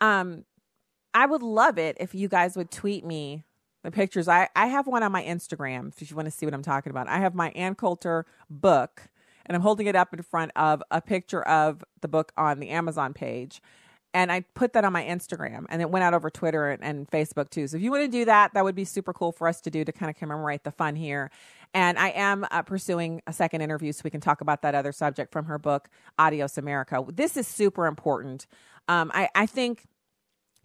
um, 0.00 0.44
I 1.14 1.26
would 1.26 1.42
love 1.42 1.78
it 1.78 1.96
if 2.00 2.14
you 2.14 2.28
guys 2.28 2.56
would 2.56 2.70
tweet 2.70 3.04
me 3.04 3.44
the 3.82 3.90
pictures. 3.90 4.28
I 4.28 4.48
I 4.56 4.66
have 4.66 4.86
one 4.86 5.02
on 5.02 5.12
my 5.12 5.22
Instagram 5.22 5.92
if 6.00 6.10
you 6.10 6.16
want 6.16 6.26
to 6.26 6.32
see 6.32 6.46
what 6.46 6.54
I'm 6.54 6.62
talking 6.62 6.90
about. 6.90 7.08
I 7.08 7.18
have 7.18 7.34
my 7.34 7.50
Ann 7.50 7.74
Coulter 7.74 8.24
book, 8.48 9.08
and 9.44 9.54
I'm 9.54 9.62
holding 9.62 9.86
it 9.86 9.94
up 9.94 10.14
in 10.14 10.22
front 10.22 10.52
of 10.56 10.82
a 10.90 11.00
picture 11.00 11.42
of 11.42 11.84
the 12.00 12.08
book 12.08 12.32
on 12.36 12.58
the 12.58 12.70
Amazon 12.70 13.12
page 13.12 13.60
and 14.14 14.30
I 14.30 14.40
put 14.54 14.74
that 14.74 14.84
on 14.84 14.92
my 14.92 15.04
Instagram 15.04 15.64
and 15.68 15.80
it 15.80 15.90
went 15.90 16.04
out 16.04 16.14
over 16.14 16.30
Twitter 16.30 16.70
and, 16.70 16.82
and, 16.82 17.10
Facebook 17.10 17.50
too. 17.50 17.66
So 17.66 17.76
if 17.76 17.82
you 17.82 17.90
want 17.90 18.02
to 18.04 18.08
do 18.08 18.24
that, 18.26 18.52
that 18.54 18.64
would 18.64 18.74
be 18.74 18.84
super 18.84 19.12
cool 19.12 19.32
for 19.32 19.48
us 19.48 19.60
to 19.62 19.70
do 19.70 19.84
to 19.84 19.92
kind 19.92 20.10
of 20.10 20.16
commemorate 20.16 20.64
the 20.64 20.70
fun 20.70 20.96
here. 20.96 21.30
And 21.74 21.98
I 21.98 22.10
am 22.10 22.46
uh, 22.50 22.62
pursuing 22.62 23.22
a 23.26 23.32
second 23.32 23.62
interview 23.62 23.92
so 23.92 24.02
we 24.04 24.10
can 24.10 24.20
talk 24.20 24.40
about 24.40 24.62
that 24.62 24.74
other 24.74 24.92
subject 24.92 25.32
from 25.32 25.46
her 25.46 25.58
book, 25.58 25.88
Adios 26.18 26.58
America. 26.58 27.02
This 27.10 27.36
is 27.36 27.46
super 27.46 27.86
important. 27.86 28.46
Um, 28.88 29.10
I, 29.14 29.28
I 29.34 29.46
think 29.46 29.86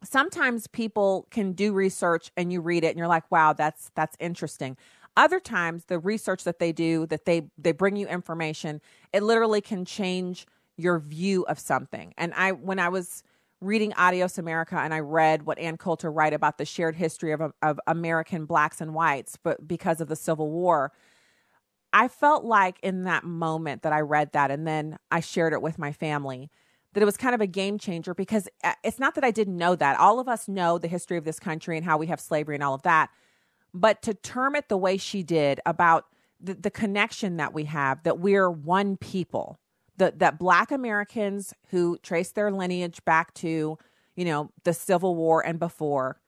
sometimes 0.04 0.68
people 0.68 1.28
can 1.32 1.54
do 1.54 1.72
research 1.72 2.32
and 2.36 2.52
you 2.52 2.62
read 2.62 2.84
it 2.84 2.90
and 2.90 2.98
you're 2.98 3.08
like, 3.08 3.30
wow, 3.32 3.54
that's 3.54 3.92
that's 3.96 4.18
interesting. 4.20 4.78
Other 5.16 5.40
times 5.40 5.86
the 5.86 5.98
research 5.98 6.44
that 6.44 6.60
they 6.60 6.72
do, 6.72 7.06
that 7.08 7.26
they 7.26 7.50
they 7.58 7.72
bring 7.72 7.96
you 7.96 8.08
information, 8.08 8.82
it 9.14 9.24
literally 9.24 9.62
can 9.62 9.86
change 9.86 10.46
your 10.76 11.00
view 11.00 11.44
of 11.44 11.58
something. 11.60 12.14
And 12.18 12.34
I 12.36 12.52
when 12.52 12.80
I 12.80 12.90
was 12.90 13.24
reading 13.62 13.94
Adios 13.98 14.38
America 14.38 14.78
and 14.78 14.94
I 14.94 15.00
read 15.00 15.44
what 15.44 15.58
Ann 15.60 15.78
Coulter 15.78 16.12
write 16.12 16.34
about 16.34 16.58
the 16.58 16.66
shared 16.66 16.96
history 16.96 17.32
of, 17.32 17.42
of 17.62 17.80
American 17.88 18.46
blacks 18.46 18.82
and 18.82 18.94
whites, 18.94 19.38
but 19.42 19.68
because 19.68 20.00
of 20.00 20.08
the 20.08 20.16
Civil 20.16 20.50
War, 20.52 20.92
I 21.92 22.08
felt 22.08 22.44
like 22.44 22.80
in 22.84 23.04
that 23.04 23.24
moment 23.24 23.82
that 23.82 23.94
I 23.94 24.02
read 24.02 24.34
that 24.34 24.52
and 24.52 24.68
then 24.68 24.98
I 25.10 25.22
shared 25.22 25.54
it 25.54 25.62
with 25.62 25.80
my 25.80 25.92
family 25.92 26.52
that 26.94 27.02
it 27.02 27.06
was 27.06 27.18
kind 27.18 27.36
of 27.36 27.42
a 27.42 27.48
game 27.48 27.78
changer 27.78 28.14
because 28.14 28.48
uh, 28.64 28.74
it's 28.84 29.00
not 29.00 29.16
that 29.16 29.24
I 29.24 29.32
didn't 29.32 29.58
know 29.58 29.76
that. 29.76 30.00
All 30.00 30.20
of 30.20 30.28
us 30.28 30.48
know 30.48 30.78
the 30.78 30.88
history 30.88 31.18
of 31.18 31.26
this 31.26 31.40
country 31.40 31.78
and 31.78 31.86
how 31.86 31.98
we 31.98 32.08
have 32.08 32.20
slavery 32.20 32.56
and 32.56 32.64
all 32.64 32.74
of 32.74 32.82
that. 32.84 33.10
But 33.74 34.02
to 34.04 34.14
term 34.14 34.56
it 34.56 34.70
the 34.70 34.78
way 34.78 34.98
she 34.98 35.22
did 35.22 35.60
about 35.66 36.06
the, 36.40 36.56
the 36.56 36.72
connection 36.72 37.38
that 37.38 37.54
we 37.54 37.66
have, 37.66 38.02
that 38.04 38.20
we're 38.20 38.50
one 38.50 38.98
people, 38.98 39.60
that 39.98 40.20
that 40.20 40.40
black 40.40 40.72
Americans 40.72 41.54
who 41.70 41.98
trace 42.00 42.32
their 42.32 42.52
lineage 42.52 43.04
back 43.06 43.34
to, 43.36 43.78
you 44.16 44.26
know, 44.26 44.52
the 44.64 44.74
Civil 44.74 45.16
War 45.16 45.46
and 45.46 45.60
before, 45.60 46.20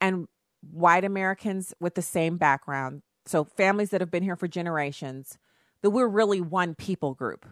and 0.00 0.28
white 0.70 1.04
Americans 1.04 1.74
with 1.80 1.94
the 1.94 2.02
same 2.02 2.36
background, 2.36 3.02
so 3.26 3.44
families 3.44 3.90
that 3.90 4.00
have 4.00 4.10
been 4.10 4.22
here 4.22 4.36
for 4.36 4.48
generations, 4.48 5.38
that 5.82 5.90
we're 5.90 6.08
really 6.08 6.40
one 6.40 6.74
people 6.74 7.14
group. 7.14 7.46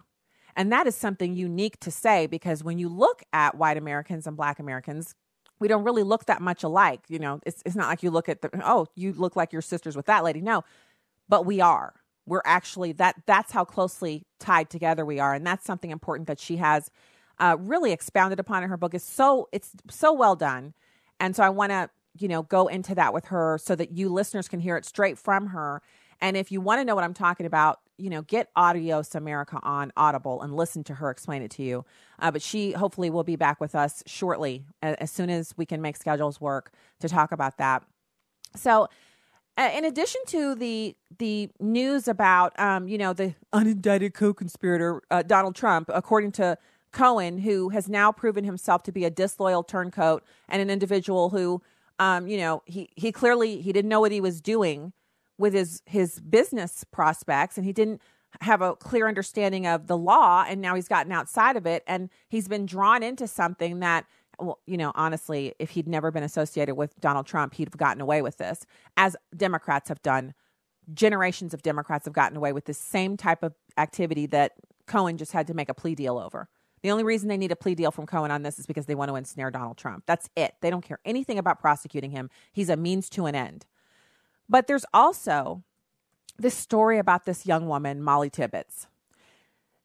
And 0.55 0.71
that 0.71 0.87
is 0.87 0.95
something 0.95 1.35
unique 1.35 1.81
to 1.81 1.91
say 1.91 2.27
because 2.27 2.63
when 2.63 2.79
you 2.79 2.89
look 2.89 3.23
at 3.33 3.57
white 3.57 3.79
Americans 3.79 4.27
and 4.27 4.37
black 4.37 4.59
Americans, 4.59 5.15
we 5.59 5.69
don't 5.69 5.85
really 5.85 6.03
look 6.03 6.27
that 6.27 6.43
much 6.43 6.63
alike. 6.63 7.01
You 7.09 7.19
know, 7.19 7.41
it's, 7.47 7.63
it's 7.65 7.77
not 7.77 7.89
like 7.89 8.03
you 8.03 8.11
look 8.11 8.29
at 8.29 8.43
the, 8.43 8.51
oh, 8.63 8.87
you 8.95 9.13
look 9.15 9.35
like 9.35 9.53
your 9.53 9.63
sisters 9.63 9.97
with 9.97 10.07
that 10.07 10.25
lady. 10.25 10.43
No, 10.43 10.65
but 11.29 11.47
we 11.47 11.61
are 11.61 11.95
we're 12.27 12.43
actually 12.45 12.93
that 12.93 13.17
that's 13.27 13.53
how 13.53 13.65
closely 13.65 14.25
tied 14.39 14.71
together 14.71 15.05
we 15.05 15.19
are. 15.19 15.35
And 15.35 15.47
that's 15.47 15.65
something 15.65 15.91
important 15.91 16.29
that 16.29 16.41
she 16.41 16.57
has 16.57 16.91
uh, 17.39 17.57
really 17.59 17.93
expounded 17.93 18.39
upon 18.39 18.63
in 18.63 18.69
her 18.69 18.77
book. 18.77 18.95
Is 18.95 19.03
so 19.03 19.49
it's 19.53 19.71
so 19.91 20.13
well 20.13 20.37
done. 20.37 20.75
And 21.21 21.37
so 21.37 21.43
i 21.43 21.49
want 21.49 21.71
to 21.71 21.91
you 22.19 22.29
know 22.29 22.43
go 22.43 22.67
into 22.67 22.95
that 22.95 23.15
with 23.15 23.27
her 23.27 23.59
so 23.63 23.75
that 23.75 23.93
you 23.93 24.09
listeners 24.09 24.49
can 24.49 24.61
hear 24.61 24.77
it 24.77 24.85
straight 24.85 25.19
from 25.19 25.49
her. 25.49 25.83
And 26.21 26.37
if 26.37 26.53
you 26.53 26.61
want 26.61 26.81
to 26.81 26.85
know 26.85 26.95
what 26.95 27.05
i'm 27.05 27.15
talking 27.15 27.47
about 27.47 27.81
you 27.99 28.11
know 28.11 28.23
get 28.23 28.49
adios 28.57 29.15
america 29.15 29.59
on 29.63 29.93
audible 29.97 30.43
and 30.43 30.55
listen 30.55 30.83
to 30.85 30.95
her 30.95 31.11
explain 31.11 31.43
it 31.43 31.51
to 31.53 31.63
you. 31.63 31.85
Uh, 32.19 32.31
but 32.31 32.43
she 32.43 32.73
hopefully 32.73 33.11
will 33.11 33.25
be 33.25 33.37
back 33.37 33.61
with 33.61 33.75
us 33.75 34.03
shortly 34.07 34.65
as, 34.83 34.95
as 34.97 35.11
soon 35.11 35.31
as 35.31 35.55
we 35.57 35.67
can 35.67 35.81
make 35.81 35.97
schedules 35.97 36.41
work 36.41 36.73
to 37.01 37.09
talk 37.09 37.33
about 37.33 37.59
that. 37.59 37.83
So 38.57 38.89
in 39.71 39.85
addition 39.85 40.21
to 40.29 40.55
the 40.55 40.97
the 41.19 41.51
news 41.61 42.09
about 42.09 42.59
um, 42.59 42.89
you 42.89 42.99
know 42.99 43.13
the 43.13 43.35
unindicted 43.53 44.15
co-conspirator 44.15 45.03
uh, 45.11 45.23
Donald 45.23 45.55
Trump, 45.55 45.91
according 45.93 46.33
to 46.33 46.59
Cohen, 46.93 47.39
who 47.39 47.71
has 47.71 47.89
now 47.89 48.13
proven 48.13 48.45
himself 48.45 48.83
to 48.85 48.93
be 48.93 49.05
a 49.05 49.11
disloyal 49.11 49.63
turncoat 49.63 50.23
and 50.49 50.61
an 50.63 50.71
individual 50.71 51.31
who, 51.31 51.63
um, 51.99 52.27
you 52.27 52.37
know, 52.37 52.63
he 52.67 52.91
he 52.97 53.11
clearly 53.11 53.61
he 53.61 53.73
didn't 53.73 53.89
know 53.89 54.01
what 54.01 54.13
he 54.13 54.21
was 54.21 54.41
doing 54.41 54.93
with 55.39 55.55
his 55.55 55.83
his 55.87 56.21
business 56.21 56.85
prospects, 56.85 57.57
and 57.57 57.67
he 57.67 57.73
didn't 57.73 58.01
have 58.41 58.63
a 58.63 58.77
clear 58.77 59.09
understanding 59.09 59.67
of 59.67 59.87
the 59.87 59.97
law, 59.97 60.45
and 60.47 60.61
now 60.61 60.75
he's 60.75 60.89
gotten 60.89 61.13
outside 61.13 61.57
of 61.57 61.67
it, 61.67 61.83
and 61.87 62.11
he's 62.29 62.49
been 62.49 62.67
drawn 62.67 63.03
into 63.03 63.27
something 63.27 63.81
that 63.81 64.07
well, 64.39 64.59
you 64.67 64.77
know, 64.77 64.93
honestly, 64.95 65.55
if 65.59 65.71
he'd 65.71 65.89
never 65.89 66.11
been 66.11 66.23
associated 66.23 66.75
with 66.75 66.99
Donald 67.01 67.27
Trump, 67.27 67.55
he'd 67.55 67.69
have 67.69 67.77
gotten 67.77 68.01
away 68.01 68.23
with 68.23 68.39
this, 68.39 68.67
as 68.97 69.17
Democrats 69.37 69.89
have 69.89 70.03
done. 70.03 70.35
Generations 70.93 71.55
of 71.55 71.63
Democrats 71.63 72.07
have 72.07 72.15
gotten 72.15 72.37
away 72.37 72.53
with 72.53 72.65
this 72.65 72.79
same 72.79 73.17
type 73.17 73.43
of 73.43 73.55
activity 73.77 74.27
that 74.27 74.53
Cohen 74.87 75.17
just 75.17 75.33
had 75.33 75.47
to 75.47 75.55
make 75.55 75.69
a 75.69 75.75
plea 75.75 75.95
deal 75.95 76.19
over. 76.19 76.49
The 76.83 76.91
only 76.91 77.05
reason 77.05 77.29
they 77.29 77.37
need 77.37 77.53
a 77.53 77.57
plea 77.57 77.77
deal 77.77 77.93
from 77.93 78.07
Cohen 78.07 78.33
on 78.33 78.43
this 78.43 78.59
is 78.59 78.67
because 78.67 78.87
they 78.87 78.97
want 78.97 79.09
to 79.09 79.15
ensnare 79.15 79.53
Donald 79.53 79.77
Trump. 79.77 80.05
That's 80.07 80.29
it. 80.37 80.55
They 80.61 80.71
don't 80.71 80.85
care 80.85 80.99
anything 81.05 81.39
about 81.39 81.61
prosecuting 81.61 82.11
him. 82.11 82.29
He's 82.53 82.69
a 82.69 82.77
means 82.77 83.09
to 83.11 83.27
an 83.27 83.37
end. 83.37 83.67
But 84.49 84.67
there's 84.67 84.85
also 84.93 85.63
this 86.39 86.55
story 86.55 86.99
about 86.99 87.25
this 87.25 87.47
young 87.47 87.69
woman, 87.69 88.03
Molly 88.03 88.31
Tibbetts. 88.31 88.89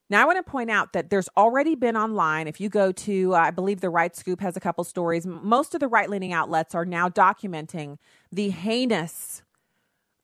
Now, 0.10 0.22
I 0.22 0.26
want 0.26 0.38
to 0.38 0.50
point 0.50 0.70
out 0.70 0.94
that 0.94 1.10
there's 1.10 1.28
already 1.36 1.76
been 1.76 1.98
online. 1.98 2.48
If 2.48 2.62
you 2.62 2.70
go 2.70 2.94
to, 2.94 3.36
uh, 3.36 3.40
I 3.40 3.52
believe 3.52 3.82
the 3.82 3.90
Right 3.90 4.16
Scoop 4.16 4.40
has 4.40 4.56
a 4.56 4.60
couple 4.62 4.84
stories. 4.86 5.26
Most 5.28 5.74
of 5.74 5.82
the 5.82 5.88
right 5.88 6.10
leaning 6.10 6.32
outlets 6.32 6.74
are 6.74 6.86
now 6.86 7.10
documenting 7.10 7.98
the 8.32 8.50
heinous 8.50 9.44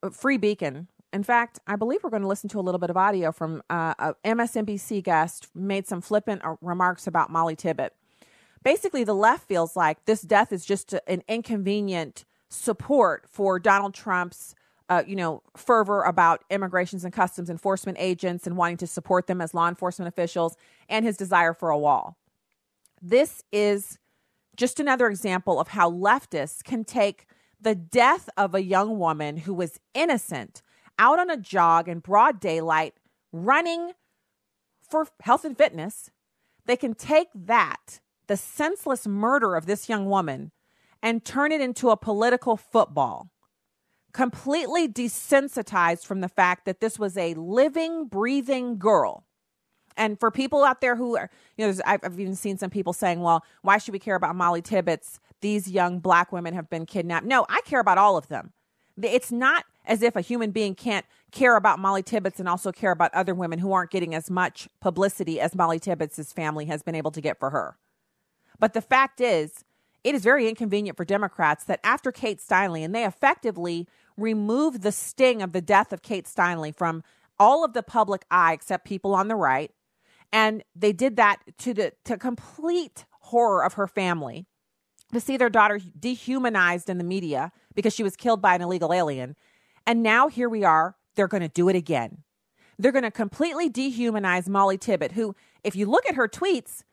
uh, 0.02 0.10
Free 0.10 0.38
Beacon. 0.38 0.88
In 1.12 1.24
fact, 1.24 1.60
I 1.68 1.76
believe 1.76 2.00
we're 2.02 2.10
going 2.10 2.22
to 2.22 2.28
listen 2.28 2.50
to 2.50 2.60
a 2.60 2.62
little 2.62 2.80
bit 2.80 2.90
of 2.90 2.98
audio 2.98 3.32
from 3.34 3.62
uh, 3.70 3.94
a 4.00 4.16
MSNBC 4.26 5.04
guest 5.04 5.48
made 5.54 5.86
some 5.86 6.00
flippant 6.00 6.44
uh, 6.46 6.56
remarks 6.62 7.06
about 7.06 7.30
Molly 7.30 7.56
Tibbetts. 7.56 7.96
Basically, 8.64 9.04
the 9.04 9.14
left 9.14 9.48
feels 9.48 9.76
like 9.76 10.06
this 10.06 10.22
death 10.22 10.54
is 10.54 10.66
just 10.66 10.96
an 11.08 11.24
inconvenient 11.28 12.24
support 12.50 13.26
for 13.30 13.60
Donald 13.60 13.94
Trump's 13.94 14.56
uh, 14.90 15.04
you 15.08 15.16
know, 15.16 15.42
fervor 15.56 16.04
about 16.04 16.44
immigrations 16.50 17.04
and 17.04 17.14
customs 17.14 17.50
enforcement 17.50 17.98
agents 18.00 18.46
and 18.46 18.58
wanting 18.58 18.78
to 18.78 18.88
support 18.88 19.28
them 19.28 19.42
as 19.42 19.54
law 19.54 19.68
enforcement 19.68 20.08
officials 20.08 20.56
and 20.90 21.06
his 21.06 21.18
desire 21.18 21.54
for 21.54 21.70
a 21.70 21.78
wall. 21.78 22.18
This 23.02 23.44
is 23.52 23.98
just 24.56 24.80
another 24.80 25.08
example 25.08 25.60
of 25.60 25.70
how 25.70 25.90
leftists 25.90 26.64
can 26.64 26.84
take 26.84 27.26
the 27.60 27.76
death 27.76 28.30
of 28.38 28.54
a 28.54 28.64
young 28.64 29.00
woman 29.00 29.38
who 29.38 29.54
was 29.54 29.80
innocent 29.94 30.62
out 31.00 31.18
on 31.18 31.30
a 31.30 31.38
jog 31.38 31.88
in 31.88 32.00
broad 32.00 32.40
daylight 32.40 32.94
running 33.32 33.94
for 34.88 35.08
health 35.22 35.46
and 35.46 35.58
fitness. 35.58 36.12
They 36.66 36.76
can 36.76 36.94
take 36.94 37.30
that, 37.34 38.00
the 38.28 38.38
senseless 38.38 39.08
murder 39.08 39.56
of 39.56 39.66
this 39.66 39.90
young 39.90 40.06
woman, 40.06 40.52
and 41.02 41.26
turn 41.26 41.52
it 41.52 41.62
into 41.62 41.90
a 41.90 41.98
political 41.98 42.56
football 42.56 43.30
completely 44.14 44.88
desensitized 44.88 46.06
from 46.06 46.22
the 46.22 46.30
fact 46.30 46.66
that 46.66 46.80
this 46.80 46.98
was 47.00 47.18
a 47.18 47.34
living, 47.34 48.06
breathing 48.06 48.78
girl. 48.78 49.26
And 49.98 50.20
for 50.20 50.32
people 50.32 50.64
out 50.64 50.82
there 50.82 50.96
who 50.96 51.18
are, 51.18 51.30
you 51.58 51.68
know, 51.68 51.74
I've, 51.86 52.00
I've 52.04 52.20
even 52.20 52.36
seen 52.36 52.58
some 52.58 52.70
people 52.70 52.94
saying, 52.94 53.22
well, 53.22 53.44
why 53.62 53.78
should 53.78 53.92
we 53.92 54.00
care 54.00 54.16
about 54.16 54.36
Molly 54.36 54.62
Tibbetts? 54.62 55.20
These 55.42 55.70
young 55.70 56.00
black 56.00 56.32
women 56.32 56.54
have 56.54 56.70
been 56.70 56.86
kidnapped. 56.86 57.26
No, 57.26 57.46
I 57.50 57.62
care 57.66 57.80
about 57.80 57.98
all 57.98 58.18
of 58.18 58.28
them. 58.28 58.54
It's 59.02 59.32
not 59.32 59.66
as 59.86 60.02
if 60.02 60.16
a 60.16 60.22
human 60.22 60.52
being 60.52 60.76
can't 60.76 61.06
care 61.32 61.56
about 61.56 61.80
Molly 61.80 62.04
Tibbetts 62.04 62.40
and 62.40 62.48
also 62.48 62.72
care 62.72 62.92
about 62.92 63.14
other 63.14 63.34
women 63.34 63.60
who 63.60 63.74
aren't 63.74 63.92
getting 63.92 64.16
as 64.16 64.30
much 64.30 64.70
publicity 64.80 65.40
as 65.40 65.56
Molly 65.56 65.80
Tibbetts' 65.80 66.32
family 66.32 66.66
has 66.66 66.84
been 66.84 66.96
able 66.96 67.12
to 67.12 67.22
get 67.22 67.40
for 67.40 67.50
her. 67.50 67.78
But 68.60 68.74
the 68.74 68.82
fact 68.82 69.20
is, 69.20 69.66
it 70.04 70.16
is 70.16 70.24
very 70.24 70.48
inconvenient 70.48 70.98
for 70.98 71.06
Democrats 71.06 71.64
that 71.66 71.80
after 71.84 72.12
Kate 72.12 72.40
Steinle, 72.40 72.84
and 72.84 72.94
they 72.94 73.06
effectively 73.06 73.88
removed 74.18 74.82
the 74.82 74.92
sting 74.92 75.42
of 75.42 75.52
the 75.52 75.62
death 75.62 75.94
of 75.94 76.02
Kate 76.02 76.26
Steinle 76.26 76.76
from 76.76 77.04
all 77.40 77.64
of 77.64 77.74
the 77.74 77.84
public 77.84 78.26
eye 78.30 78.54
except 78.54 78.86
people 78.86 79.14
on 79.14 79.28
the 79.28 79.36
right. 79.36 79.72
And 80.32 80.64
they 80.76 80.94
did 80.94 81.16
that 81.18 81.40
to 81.60 81.74
the 81.74 81.94
to 82.06 82.18
complete 82.18 83.06
horror 83.20 83.64
of 83.64 83.74
her 83.74 83.88
family 83.88 84.46
to 85.14 85.20
see 85.20 85.38
their 85.38 85.50
daughter 85.50 85.80
dehumanized 86.00 86.90
in 86.90 86.98
the 86.98 87.04
media 87.04 87.52
because 87.76 87.94
she 87.94 88.04
was 88.04 88.16
killed 88.16 88.42
by 88.42 88.56
an 88.56 88.62
illegal 88.62 88.94
alien. 88.94 89.36
And 89.86 90.02
now 90.02 90.28
here 90.28 90.50
we 90.50 90.64
are, 90.64 90.96
they're 91.16 91.28
going 91.28 91.42
to 91.42 91.50
do 91.50 91.70
it 91.70 91.76
again. 91.76 92.24
They're 92.80 92.92
going 92.92 93.04
to 93.04 93.12
completely 93.12 93.70
dehumanize 93.70 94.50
Molly 94.50 94.78
Tibbetts, 94.78 95.14
who, 95.14 95.36
if 95.64 95.76
you 95.76 95.86
look 95.86 96.08
at 96.08 96.16
her 96.16 96.28
tweets, 96.28 96.84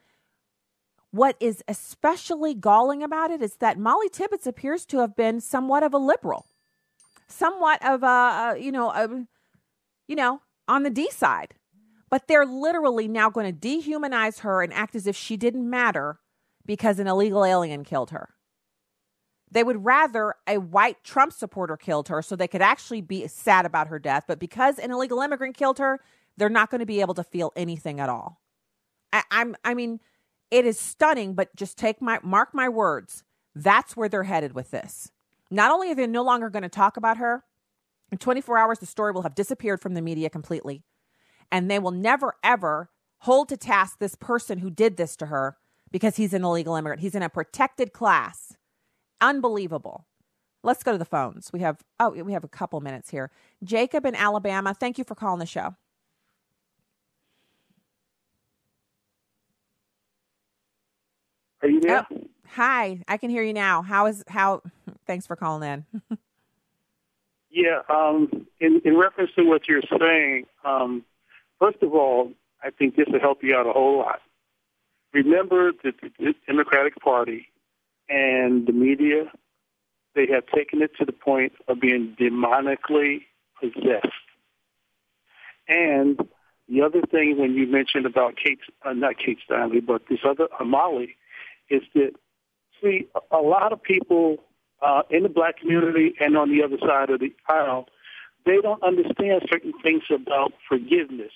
what 1.10 1.36
is 1.40 1.64
especially 1.66 2.54
galling 2.54 3.02
about 3.02 3.30
it 3.30 3.42
is 3.42 3.56
that 3.56 3.78
Molly 3.78 4.08
Tibbetts 4.08 4.46
appears 4.46 4.84
to 4.86 4.98
have 4.98 5.16
been 5.16 5.40
somewhat 5.40 5.82
of 5.82 5.94
a 5.94 5.98
liberal, 5.98 6.46
somewhat 7.30 7.84
of 7.84 8.02
a, 8.02 8.56
you 8.58 8.72
know, 8.72 8.90
a, 8.90 9.26
you 10.08 10.16
know, 10.16 10.40
on 10.68 10.82
the 10.82 10.90
D 10.90 11.10
side. 11.10 11.54
But 12.10 12.26
they're 12.26 12.46
literally 12.46 13.06
now 13.06 13.30
going 13.30 13.46
to 13.54 13.68
dehumanize 13.68 14.40
her 14.40 14.62
and 14.62 14.72
act 14.72 14.96
as 14.96 15.06
if 15.06 15.16
she 15.16 15.36
didn't 15.36 15.68
matter 15.68 16.18
because 16.66 16.98
an 16.98 17.06
illegal 17.06 17.44
alien 17.44 17.84
killed 17.84 18.10
her. 18.10 18.30
They 19.50 19.64
would 19.64 19.84
rather 19.84 20.34
a 20.46 20.58
white 20.58 21.02
Trump 21.02 21.32
supporter 21.32 21.76
killed 21.76 22.08
her 22.08 22.22
so 22.22 22.36
they 22.36 22.48
could 22.48 22.62
actually 22.62 23.00
be 23.00 23.26
sad 23.26 23.64
about 23.64 23.88
her 23.88 23.98
death. 23.98 24.24
But 24.26 24.38
because 24.38 24.78
an 24.78 24.90
illegal 24.90 25.20
immigrant 25.20 25.56
killed 25.56 25.78
her, 25.78 26.00
they're 26.36 26.48
not 26.48 26.70
going 26.70 26.80
to 26.80 26.86
be 26.86 27.00
able 27.00 27.14
to 27.14 27.24
feel 27.24 27.52
anything 27.56 28.00
at 28.00 28.08
all. 28.08 28.40
I, 29.12 29.22
I'm, 29.30 29.56
I 29.64 29.74
mean, 29.74 30.00
it 30.50 30.66
is 30.66 30.78
stunning, 30.78 31.34
but 31.34 31.54
just 31.54 31.78
take 31.78 32.00
my 32.00 32.18
mark 32.22 32.54
my 32.54 32.68
words. 32.68 33.24
That's 33.54 33.96
where 33.96 34.08
they're 34.08 34.24
headed 34.24 34.52
with 34.52 34.70
this. 34.70 35.10
Not 35.50 35.70
only 35.70 35.90
are 35.90 35.94
they 35.94 36.06
no 36.06 36.22
longer 36.22 36.48
going 36.50 36.62
to 36.62 36.68
talk 36.68 36.96
about 36.96 37.16
her, 37.16 37.44
in 38.12 38.18
24 38.18 38.58
hours, 38.58 38.78
the 38.78 38.86
story 38.86 39.12
will 39.12 39.22
have 39.22 39.34
disappeared 39.34 39.80
from 39.80 39.94
the 39.94 40.02
media 40.02 40.30
completely. 40.30 40.84
And 41.50 41.70
they 41.70 41.78
will 41.78 41.90
never, 41.90 42.34
ever 42.42 42.90
hold 43.20 43.48
to 43.48 43.56
task 43.56 43.98
this 43.98 44.14
person 44.14 44.58
who 44.58 44.70
did 44.70 44.96
this 44.96 45.16
to 45.16 45.26
her 45.26 45.56
because 45.90 46.16
he's 46.16 46.32
an 46.34 46.44
illegal 46.44 46.74
immigrant. 46.74 47.00
He's 47.00 47.14
in 47.14 47.22
a 47.22 47.28
protected 47.28 47.92
class. 47.92 48.56
Unbelievable. 49.20 50.06
Let's 50.62 50.82
go 50.82 50.92
to 50.92 50.98
the 50.98 51.04
phones. 51.04 51.50
We 51.52 51.60
have 51.60 51.78
oh, 51.98 52.10
we 52.10 52.32
have 52.32 52.44
a 52.44 52.48
couple 52.48 52.80
minutes 52.80 53.10
here. 53.10 53.30
Jacob 53.64 54.04
in 54.04 54.14
Alabama, 54.14 54.74
thank 54.74 54.98
you 54.98 55.04
for 55.04 55.14
calling 55.14 55.38
the 55.40 55.46
show. 55.46 55.74
Are 61.62 61.68
you 61.68 61.80
there? 61.80 62.06
Oh, 62.10 62.22
hi, 62.52 63.00
I 63.08 63.16
can 63.16 63.30
hear 63.30 63.42
you 63.42 63.52
now. 63.52 63.82
How 63.82 64.06
is 64.06 64.24
how? 64.28 64.62
Thanks 65.06 65.26
for 65.26 65.36
calling 65.36 65.68
in. 65.68 66.02
yeah, 67.50 67.80
um, 67.88 68.46
in 68.60 68.80
in 68.84 68.96
reference 68.96 69.30
to 69.36 69.44
what 69.44 69.68
you're 69.68 69.82
saying, 69.98 70.46
um, 70.64 71.04
first 71.58 71.82
of 71.82 71.94
all, 71.94 72.32
I 72.62 72.70
think 72.70 72.96
this 72.96 73.06
will 73.10 73.20
help 73.20 73.42
you 73.42 73.56
out 73.56 73.66
a 73.66 73.72
whole 73.72 73.98
lot. 73.98 74.20
Remember 75.12 75.72
that 75.84 75.94
the 76.00 76.34
Democratic 76.46 76.94
Party 77.00 77.48
and 78.08 78.66
the 78.66 78.72
media, 78.72 79.30
they 80.14 80.26
have 80.32 80.46
taken 80.54 80.82
it 80.82 80.92
to 80.98 81.04
the 81.04 81.12
point 81.12 81.52
of 81.68 81.80
being 81.80 82.16
demonically 82.18 83.22
possessed. 83.60 84.06
And 85.68 86.18
the 86.68 86.82
other 86.82 87.02
thing, 87.02 87.38
when 87.38 87.54
you 87.54 87.66
mentioned 87.66 88.06
about 88.06 88.36
Kate, 88.36 88.60
uh, 88.84 88.92
not 88.92 89.18
Kate 89.18 89.38
Steinle, 89.48 89.84
but 89.84 90.02
this 90.08 90.20
other 90.24 90.48
Amali, 90.60 91.14
is 91.68 91.82
that 91.94 92.12
see 92.82 93.08
a 93.30 93.38
lot 93.38 93.72
of 93.72 93.82
people 93.82 94.36
uh, 94.82 95.02
in 95.10 95.22
the 95.22 95.28
black 95.28 95.58
community 95.58 96.14
and 96.20 96.36
on 96.36 96.50
the 96.50 96.62
other 96.62 96.78
side 96.78 97.10
of 97.10 97.20
the 97.20 97.34
aisle, 97.48 97.86
they 98.46 98.58
don't 98.62 98.82
understand 98.82 99.42
certain 99.50 99.72
things 99.82 100.02
about 100.14 100.52
forgiveness. 100.68 101.32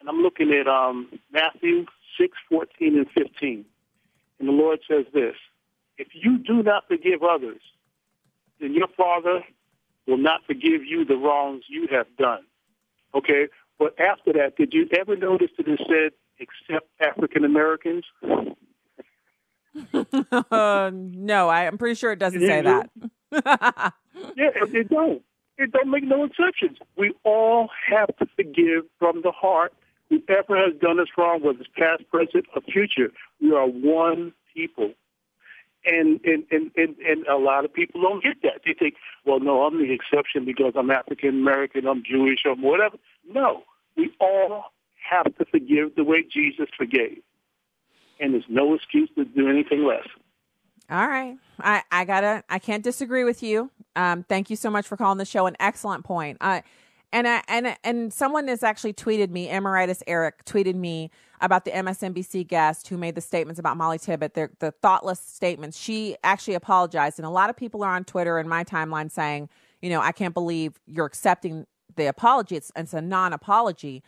And 0.00 0.08
I'm 0.08 0.20
looking 0.20 0.52
at 0.52 0.66
um, 0.66 1.08
Matthew 1.32 1.86
six, 2.18 2.36
fourteen, 2.48 2.96
and 2.96 3.06
fifteen, 3.10 3.64
and 4.38 4.48
the 4.48 4.52
Lord 4.52 4.80
says 4.88 5.06
this: 5.12 5.34
If 5.96 6.08
you 6.12 6.38
do 6.38 6.62
not 6.62 6.88
forgive 6.88 7.22
others, 7.22 7.60
then 8.60 8.74
your 8.74 8.88
Father 8.96 9.42
will 10.06 10.18
not 10.18 10.40
forgive 10.46 10.84
you 10.84 11.04
the 11.04 11.16
wrongs 11.16 11.64
you 11.68 11.88
have 11.90 12.06
done. 12.16 12.44
Okay, 13.14 13.48
but 13.78 13.98
after 14.00 14.32
that, 14.32 14.56
did 14.56 14.72
you 14.72 14.88
ever 14.98 15.16
notice 15.16 15.50
that 15.56 15.68
it 15.68 15.80
said 15.88 16.12
except 16.38 16.88
African 17.00 17.44
Americans? 17.44 18.04
Uh, 20.50 20.90
no, 20.94 21.48
I, 21.48 21.64
am 21.64 21.78
pretty 21.78 21.94
sure 21.94 22.12
it 22.12 22.18
doesn't 22.18 22.40
say 22.40 22.62
that. 22.62 22.90
yeah, 23.32 24.50
it, 24.54 24.88
don't. 24.88 25.22
It 25.58 25.72
don't 25.72 25.90
make 25.90 26.04
no 26.04 26.24
exceptions. 26.24 26.78
We 26.96 27.12
all 27.24 27.68
have 27.90 28.16
to 28.18 28.26
forgive 28.36 28.84
from 28.98 29.22
the 29.22 29.32
heart. 29.32 29.72
Whoever 30.08 30.56
has 30.56 30.74
done 30.80 30.98
us 31.00 31.08
wrong, 31.16 31.42
whether 31.42 31.58
it's 31.58 31.68
past, 31.76 32.08
present, 32.10 32.46
or 32.54 32.62
future, 32.62 33.12
we 33.40 33.52
are 33.52 33.66
one 33.66 34.32
people. 34.54 34.92
And, 35.84 36.20
and 36.24 36.44
and, 36.50 36.70
and 36.76 36.96
and 36.98 37.26
a 37.26 37.36
lot 37.36 37.64
of 37.64 37.72
people 37.72 38.02
don't 38.02 38.22
get 38.22 38.42
that. 38.42 38.62
They 38.64 38.74
think, 38.74 38.94
well, 39.24 39.40
no, 39.40 39.62
I'm 39.62 39.78
the 39.78 39.92
exception 39.92 40.44
because 40.44 40.72
I'm 40.76 40.90
African 40.90 41.30
American, 41.30 41.86
I'm 41.86 42.02
Jewish, 42.04 42.40
or 42.44 42.54
whatever. 42.56 42.96
No, 43.28 43.62
we 43.96 44.10
all 44.20 44.64
have 45.08 45.36
to 45.36 45.44
forgive 45.44 45.94
the 45.96 46.04
way 46.04 46.24
Jesus 46.28 46.68
forgave 46.76 47.22
and 48.20 48.34
there's 48.34 48.44
no 48.48 48.74
excuse 48.74 49.10
to 49.16 49.24
do 49.24 49.48
anything 49.48 49.84
less. 49.84 50.06
All 50.90 51.06
right. 51.06 51.36
I, 51.60 51.82
I 51.90 52.04
gotta 52.04 52.44
I 52.48 52.58
can't 52.58 52.82
disagree 52.82 53.24
with 53.24 53.42
you. 53.42 53.70
Um, 53.94 54.24
thank 54.24 54.48
you 54.50 54.56
so 54.56 54.70
much 54.70 54.86
for 54.86 54.96
calling 54.96 55.18
the 55.18 55.24
show. 55.24 55.46
An 55.46 55.56
excellent 55.60 56.04
point. 56.04 56.38
Uh, 56.40 56.62
and 57.12 57.26
I, 57.26 57.42
and 57.48 57.76
and 57.84 58.12
someone 58.12 58.48
has 58.48 58.62
actually 58.62 58.92
tweeted 58.92 59.30
me, 59.30 59.50
Emeritus 59.50 60.02
Eric 60.06 60.44
tweeted 60.44 60.74
me 60.74 61.10
about 61.40 61.64
the 61.64 61.70
MSNBC 61.70 62.46
guest 62.46 62.88
who 62.88 62.98
made 62.98 63.14
the 63.14 63.20
statements 63.20 63.58
about 63.58 63.76
Molly 63.76 63.98
Tibbetts, 63.98 64.34
the, 64.34 64.50
the 64.58 64.70
thoughtless 64.70 65.20
statements. 65.20 65.78
She 65.78 66.16
actually 66.24 66.54
apologized, 66.54 67.18
and 67.18 67.26
a 67.26 67.30
lot 67.30 67.48
of 67.48 67.56
people 67.56 67.82
are 67.82 67.94
on 67.94 68.04
Twitter 68.04 68.38
and 68.38 68.48
my 68.48 68.64
timeline 68.64 69.10
saying, 69.10 69.48
you 69.80 69.90
know, 69.90 70.00
I 70.00 70.12
can't 70.12 70.34
believe 70.34 70.80
you're 70.86 71.06
accepting 71.06 71.66
the 71.96 72.06
apology. 72.06 72.56
It's, 72.56 72.72
it's 72.76 72.92
a 72.92 73.00
non-apology. 73.00 74.02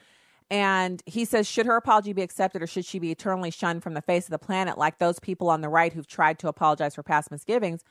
And 0.50 1.00
he 1.06 1.24
says, 1.24 1.46
should 1.46 1.66
her 1.66 1.76
apology 1.76 2.12
be 2.12 2.22
accepted 2.22 2.60
or 2.60 2.66
should 2.66 2.84
she 2.84 2.98
be 2.98 3.12
eternally 3.12 3.52
shunned 3.52 3.84
from 3.84 3.94
the 3.94 4.02
face 4.02 4.24
of 4.24 4.30
the 4.30 4.38
planet 4.38 4.76
like 4.76 4.98
those 4.98 5.20
people 5.20 5.48
on 5.48 5.60
the 5.60 5.68
right 5.68 5.92
who've 5.92 6.06
tried 6.06 6.40
to 6.40 6.48
apologize 6.48 6.96
for 6.96 7.04
past 7.04 7.30
misgivings? 7.30 7.84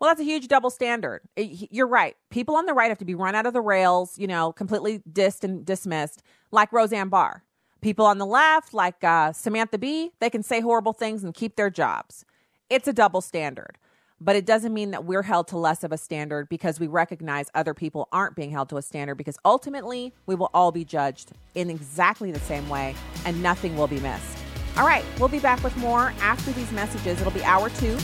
Well, 0.00 0.10
that's 0.10 0.20
a 0.20 0.24
huge 0.24 0.48
double 0.48 0.70
standard. 0.70 1.22
You're 1.36 1.86
right. 1.86 2.16
People 2.30 2.56
on 2.56 2.66
the 2.66 2.72
right 2.72 2.88
have 2.88 2.98
to 2.98 3.04
be 3.04 3.14
run 3.14 3.34
out 3.34 3.46
of 3.46 3.52
the 3.52 3.60
rails, 3.60 4.18
you 4.18 4.26
know, 4.26 4.50
completely 4.50 5.02
dissed 5.10 5.44
and 5.44 5.64
dismissed, 5.64 6.22
like 6.50 6.72
Roseanne 6.72 7.10
Barr. 7.10 7.44
People 7.80 8.06
on 8.06 8.18
the 8.18 8.26
left, 8.26 8.74
like 8.74 9.04
uh, 9.04 9.32
Samantha 9.32 9.78
Bee, 9.78 10.10
they 10.18 10.30
can 10.30 10.42
say 10.42 10.60
horrible 10.60 10.92
things 10.92 11.22
and 11.22 11.32
keep 11.32 11.56
their 11.56 11.70
jobs. 11.70 12.24
It's 12.68 12.88
a 12.88 12.92
double 12.92 13.20
standard 13.20 13.78
but 14.20 14.36
it 14.36 14.44
doesn't 14.44 14.74
mean 14.74 14.90
that 14.90 15.04
we're 15.04 15.22
held 15.22 15.48
to 15.48 15.56
less 15.56 15.82
of 15.82 15.92
a 15.92 15.98
standard 15.98 16.48
because 16.48 16.78
we 16.78 16.86
recognize 16.86 17.50
other 17.54 17.74
people 17.74 18.08
aren't 18.12 18.36
being 18.36 18.50
held 18.50 18.68
to 18.68 18.76
a 18.76 18.82
standard 18.82 19.14
because 19.14 19.38
ultimately 19.44 20.12
we 20.26 20.34
will 20.34 20.50
all 20.52 20.72
be 20.72 20.84
judged 20.84 21.32
in 21.54 21.70
exactly 21.70 22.30
the 22.30 22.40
same 22.40 22.68
way 22.68 22.94
and 23.24 23.42
nothing 23.42 23.76
will 23.76 23.88
be 23.88 24.00
missed. 24.00 24.36
All 24.76 24.86
right, 24.86 25.04
we'll 25.18 25.28
be 25.28 25.40
back 25.40 25.62
with 25.64 25.76
more 25.78 26.12
after 26.20 26.52
these 26.52 26.70
messages. 26.72 27.20
It'll 27.20 27.32
be 27.32 27.42
hour 27.44 27.70
two 27.70 27.98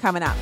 coming 0.00 0.22
up. 0.22 0.36